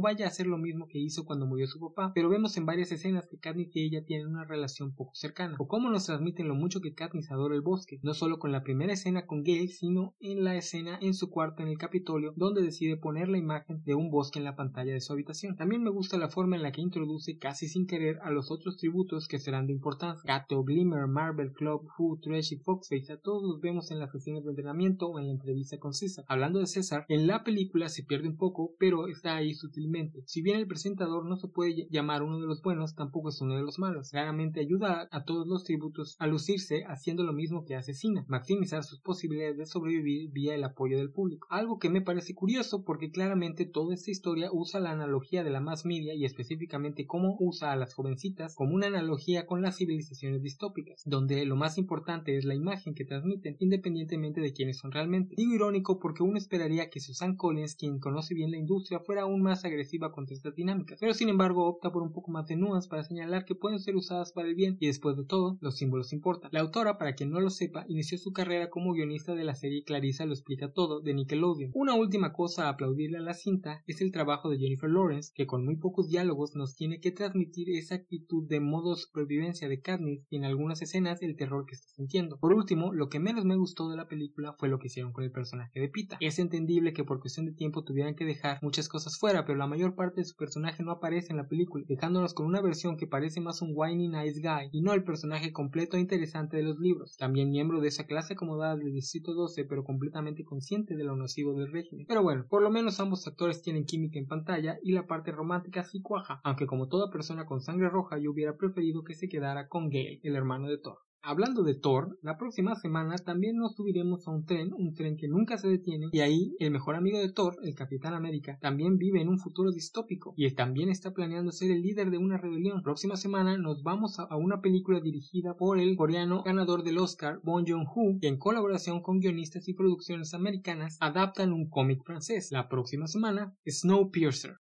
vaya 0.00 0.26
a 0.26 0.28
hacer 0.28 0.46
lo 0.46 0.56
mismo 0.56 0.86
que 0.86 1.00
hizo 1.00 1.24
cuando 1.24 1.46
murió 1.46 1.66
su 1.66 1.80
papá, 1.80 2.12
pero 2.14 2.28
vemos 2.28 2.56
en 2.56 2.64
varias 2.64 2.92
escenas 2.92 3.26
que 3.26 3.40
Katniss 3.40 3.74
y 3.74 3.86
ella 3.86 4.04
tienen 4.04 4.28
una 4.28 4.44
relación 4.44 4.94
poco 4.94 5.16
cercana, 5.16 5.56
o 5.58 5.66
cómo 5.66 5.90
nos 5.90 6.06
transmiten 6.06 6.46
lo 6.46 6.54
mucho 6.54 6.80
que 6.80 6.94
Katniss 6.94 7.32
adora 7.32 7.56
el 7.56 7.62
bosque, 7.62 7.98
no 8.04 8.14
solo 8.14 8.38
con 8.38 8.52
la 8.52 8.62
primera 8.62 8.92
escena 8.92 9.26
con 9.26 9.42
Gale, 9.42 9.66
sino 9.66 10.14
en 10.20 10.44
la 10.44 10.54
escena 10.54 10.96
en 11.02 11.14
su 11.14 11.28
cuarto 11.28 11.62
en 11.62 11.68
el 11.68 11.76
Capitolio, 11.76 12.34
donde 12.36 12.62
decide 12.62 12.96
poner 12.96 13.28
la 13.28 13.38
imagen 13.38 13.82
de 13.84 13.96
un 13.96 14.12
bosque 14.12 14.38
en 14.38 14.44
la 14.44 14.54
pantalla 14.54 14.92
de 14.92 15.00
su 15.00 15.12
habitación. 15.12 15.55
También 15.56 15.82
me 15.82 15.90
gusta 15.90 16.18
la 16.18 16.28
forma 16.28 16.56
en 16.56 16.62
la 16.62 16.72
que 16.72 16.82
introduce 16.82 17.38
casi 17.38 17.68
sin 17.68 17.86
querer 17.86 18.18
a 18.22 18.30
los 18.30 18.50
otros 18.50 18.76
tributos 18.76 19.26
que 19.26 19.38
serán 19.38 19.66
de 19.66 19.72
importancia. 19.72 20.22
Gato, 20.24 20.62
Glimmer, 20.62 21.06
Marvel 21.06 21.52
Club, 21.52 21.88
Who, 21.98 22.18
Trash 22.20 22.52
y 22.52 22.56
Foxface, 22.56 23.12
a 23.12 23.20
todos 23.20 23.42
los 23.42 23.60
vemos 23.60 23.90
en 23.90 23.98
las 23.98 24.12
sesiones 24.12 24.44
de 24.44 24.50
entrenamiento 24.50 25.06
o 25.06 25.18
en 25.18 25.26
la 25.26 25.32
entrevista 25.32 25.78
con 25.78 25.94
César. 25.94 26.24
Hablando 26.28 26.58
de 26.58 26.66
César, 26.66 27.06
en 27.08 27.26
la 27.26 27.42
película 27.42 27.88
se 27.88 28.04
pierde 28.04 28.28
un 28.28 28.36
poco, 28.36 28.74
pero 28.78 29.08
está 29.08 29.36
ahí 29.36 29.54
sutilmente. 29.54 30.22
Si 30.26 30.42
bien 30.42 30.58
el 30.58 30.66
presentador 30.66 31.24
no 31.24 31.36
se 31.36 31.48
puede 31.48 31.86
llamar 31.90 32.22
uno 32.22 32.38
de 32.38 32.46
los 32.46 32.62
buenos, 32.62 32.94
tampoco 32.94 33.30
es 33.30 33.40
uno 33.40 33.56
de 33.56 33.62
los 33.62 33.78
malos. 33.78 34.10
Claramente 34.10 34.60
ayuda 34.60 35.08
a 35.10 35.24
todos 35.24 35.46
los 35.46 35.64
tributos 35.64 36.16
a 36.18 36.26
lucirse 36.26 36.84
haciendo 36.86 37.24
lo 37.24 37.32
mismo 37.32 37.64
que 37.64 37.76
hace 37.76 37.94
Cena, 37.94 38.24
maximizar 38.28 38.84
sus 38.84 39.00
posibilidades 39.00 39.56
de 39.56 39.66
sobrevivir 39.66 40.30
vía 40.30 40.54
el 40.54 40.64
apoyo 40.64 40.98
del 40.98 41.10
público. 41.10 41.46
Algo 41.50 41.78
que 41.78 41.90
me 41.90 42.02
parece 42.02 42.34
curioso 42.34 42.84
porque 42.84 43.10
claramente 43.10 43.64
toda 43.64 43.94
esta 43.94 44.10
historia 44.10 44.50
usa 44.52 44.80
la 44.80 44.90
analogía 44.90 45.44
de 45.46 45.52
la 45.52 45.60
mass 45.60 45.86
media 45.86 46.12
y 46.14 46.24
específicamente 46.24 47.06
cómo 47.06 47.36
usa 47.38 47.72
a 47.72 47.76
las 47.76 47.94
jovencitas 47.94 48.54
como 48.54 48.74
una 48.74 48.88
analogía 48.88 49.46
con 49.46 49.62
las 49.62 49.76
civilizaciones 49.76 50.42
distópicas, 50.42 51.02
donde 51.06 51.46
lo 51.46 51.56
más 51.56 51.78
importante 51.78 52.36
es 52.36 52.44
la 52.44 52.54
imagen 52.54 52.94
que 52.94 53.04
transmiten 53.04 53.56
independientemente 53.60 54.40
de 54.40 54.52
quiénes 54.52 54.78
son 54.78 54.90
realmente. 54.92 55.34
Digo 55.36 55.54
irónico 55.54 55.98
porque 56.00 56.22
uno 56.22 56.36
esperaría 56.36 56.90
que 56.90 57.00
Susan 57.00 57.36
Collins, 57.36 57.76
quien 57.76 58.00
conoce 58.00 58.34
bien 58.34 58.50
la 58.50 58.58
industria, 58.58 59.00
fuera 59.00 59.22
aún 59.22 59.40
más 59.40 59.64
agresiva 59.64 60.12
contra 60.12 60.34
estas 60.34 60.54
dinámicas, 60.56 60.98
pero 61.00 61.14
sin 61.14 61.28
embargo 61.28 61.66
opta 61.66 61.92
por 61.92 62.02
un 62.02 62.12
poco 62.12 62.30
más 62.30 62.46
de 62.46 62.56
nuance 62.56 62.88
para 62.88 63.04
señalar 63.04 63.44
que 63.44 63.54
pueden 63.54 63.78
ser 63.78 63.96
usadas 63.96 64.32
para 64.32 64.48
el 64.48 64.54
bien 64.54 64.76
y 64.80 64.88
después 64.88 65.16
de 65.16 65.24
todo, 65.24 65.58
los 65.60 65.76
símbolos 65.76 66.12
importan. 66.12 66.50
La 66.52 66.60
autora, 66.60 66.98
para 66.98 67.14
quien 67.14 67.30
no 67.30 67.40
lo 67.40 67.50
sepa, 67.50 67.84
inició 67.88 68.18
su 68.18 68.32
carrera 68.32 68.68
como 68.68 68.92
guionista 68.92 69.34
de 69.34 69.44
la 69.44 69.54
serie 69.54 69.84
Clarissa 69.84 70.26
lo 70.26 70.32
explica 70.32 70.72
todo 70.72 71.00
de 71.00 71.14
Nickelodeon. 71.14 71.70
Una 71.74 71.94
última 71.94 72.32
cosa 72.32 72.66
a 72.66 72.70
aplaudirle 72.70 73.18
a 73.18 73.22
la 73.22 73.34
cinta 73.34 73.82
es 73.86 74.00
el 74.00 74.12
trabajo 74.12 74.50
de 74.50 74.58
Jennifer 74.58 74.90
Lawrence, 74.90 75.32
que 75.36 75.46
con 75.46 75.64
muy 75.64 75.76
pocos 75.76 76.08
diálogos 76.08 76.56
nos 76.56 76.74
tiene 76.74 76.98
que 76.98 77.12
transmitir 77.12 77.68
esa 77.70 77.94
actitud 77.94 78.48
de 78.48 78.60
modo 78.60 78.96
supervivencia 78.96 79.68
de 79.68 79.80
Katniss 79.80 80.26
y 80.30 80.36
en 80.36 80.44
algunas 80.44 80.80
escenas 80.80 81.20
el 81.20 81.36
terror 81.36 81.66
que 81.66 81.74
está 81.74 81.88
sintiendo. 81.88 82.38
Por 82.38 82.54
último, 82.54 82.92
lo 82.92 83.08
que 83.08 83.20
menos 83.20 83.44
me 83.44 83.56
gustó 83.56 83.90
de 83.90 83.96
la 83.96 84.08
película 84.08 84.54
fue 84.58 84.68
lo 84.68 84.78
que 84.78 84.86
hicieron 84.86 85.12
con 85.12 85.24
el 85.24 85.30
personaje 85.30 85.78
de 85.78 85.88
Pita. 85.88 86.16
Es 86.20 86.38
entendible 86.38 86.94
que 86.94 87.04
por 87.04 87.20
cuestión 87.20 87.44
de 87.44 87.52
tiempo 87.52 87.84
tuvieran 87.84 88.14
que 88.14 88.24
dejar 88.24 88.58
muchas 88.62 88.88
cosas 88.88 89.18
fuera, 89.18 89.44
pero 89.44 89.58
la 89.58 89.66
mayor 89.66 89.94
parte 89.94 90.22
de 90.22 90.24
su 90.24 90.34
personaje 90.36 90.82
no 90.82 90.92
aparece 90.92 91.32
en 91.32 91.36
la 91.36 91.48
película, 91.48 91.84
dejándonos 91.86 92.32
con 92.32 92.46
una 92.46 92.62
versión 92.62 92.96
que 92.96 93.06
parece 93.06 93.40
más 93.40 93.60
un 93.60 93.72
whiny 93.74 94.08
nice 94.08 94.40
guy 94.40 94.70
y 94.72 94.80
no 94.80 94.94
el 94.94 95.04
personaje 95.04 95.52
completo 95.52 95.98
e 95.98 96.00
interesante 96.00 96.56
de 96.56 96.62
los 96.62 96.78
libros. 96.78 97.16
También 97.18 97.50
miembro 97.50 97.80
de 97.80 97.88
esa 97.88 98.06
clase 98.06 98.32
acomodada 98.32 98.76
del 98.76 98.92
Distrito 98.92 99.34
12, 99.34 99.64
pero 99.66 99.84
completamente 99.84 100.44
consciente 100.44 100.96
de 100.96 101.04
lo 101.04 101.14
nocivo 101.14 101.52
del 101.54 101.70
régimen. 101.70 102.06
Pero 102.08 102.22
bueno, 102.22 102.46
por 102.48 102.62
lo 102.62 102.70
menos 102.70 103.00
ambos 103.00 103.26
actores 103.26 103.60
tienen 103.60 103.84
química 103.84 104.18
en 104.18 104.26
pantalla 104.26 104.78
y 104.82 104.92
la 104.92 105.06
parte 105.06 105.25
romántica 105.32 105.84
sí 105.84 106.02
cuaja, 106.02 106.40
aunque 106.44 106.66
como 106.66 106.88
toda 106.88 107.10
persona 107.10 107.46
con 107.46 107.60
sangre 107.60 107.88
roja 107.88 108.18
yo 108.18 108.30
hubiera 108.30 108.56
preferido 108.56 109.04
que 109.04 109.14
se 109.14 109.28
quedara 109.28 109.68
con 109.68 109.88
Gale, 109.88 110.20
el 110.22 110.36
hermano 110.36 110.68
de 110.68 110.78
Thor. 110.78 110.98
Hablando 111.28 111.64
de 111.64 111.74
Thor, 111.74 112.20
la 112.22 112.38
próxima 112.38 112.76
semana 112.76 113.16
también 113.16 113.56
nos 113.56 113.74
subiremos 113.74 114.28
a 114.28 114.30
un 114.30 114.44
tren, 114.44 114.72
un 114.72 114.94
tren 114.94 115.16
que 115.16 115.26
nunca 115.26 115.58
se 115.58 115.66
detiene, 115.66 116.06
y 116.12 116.20
ahí 116.20 116.54
el 116.60 116.70
mejor 116.70 116.94
amigo 116.94 117.18
de 117.18 117.32
Thor, 117.32 117.56
el 117.64 117.74
Capitán 117.74 118.14
América, 118.14 118.58
también 118.60 118.96
vive 118.96 119.20
en 119.20 119.28
un 119.28 119.40
futuro 119.40 119.72
distópico 119.72 120.34
y 120.36 120.48
también 120.54 120.88
está 120.88 121.12
planeando 121.12 121.50
ser 121.50 121.72
el 121.72 121.82
líder 121.82 122.12
de 122.12 122.18
una 122.18 122.38
rebelión. 122.38 122.80
Próxima 122.84 123.16
semana 123.16 123.58
nos 123.58 123.82
vamos 123.82 124.20
a, 124.20 124.36
una 124.36 124.60
película 124.60 125.00
dirigida 125.00 125.56
por 125.56 125.80
el 125.80 125.96
coreano 125.96 126.44
ganador 126.44 126.84
del 126.84 126.98
Oscar, 126.98 127.40
Bong 127.42 127.64
Joon-ho, 127.66 128.20
que 128.20 128.28
en 128.28 128.38
colaboración 128.38 129.02
con 129.02 129.18
guionistas 129.18 129.66
y 129.66 129.74
producciones 129.74 130.32
americanas 130.32 130.96
adaptan 131.00 131.52
un 131.52 131.68
cómic 131.68 132.04
francés. 132.04 132.52
La 132.52 132.68
próxima 132.68 133.08
semana, 133.08 133.52
Snowpiercer. 133.66 134.58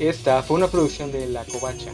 Esta 0.00 0.42
fue 0.42 0.56
una 0.56 0.68
producción 0.68 1.12
de 1.12 1.28
La 1.28 1.44
Covacha, 1.44 1.92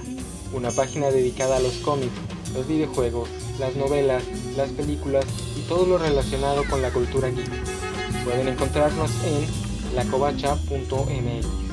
una 0.53 0.71
página 0.71 1.11
dedicada 1.11 1.57
a 1.57 1.61
los 1.61 1.73
cómics, 1.79 2.13
los 2.55 2.65
videojuegos, 2.69 3.29
las 3.59 3.75
novelas, 3.75 4.23
las 4.57 4.71
películas 4.71 5.25
y 5.57 5.63
todo 5.63 5.87
lo 5.87 5.99
relacionado 5.99 6.63
con 6.71 6.83
la 6.83 6.93
cultura 6.93 7.31
geek. 7.31 7.51
Pueden 8.25 8.47
encontrarnos 8.47 9.11
en 9.25 9.97
lacovacha.mx. 9.97 11.66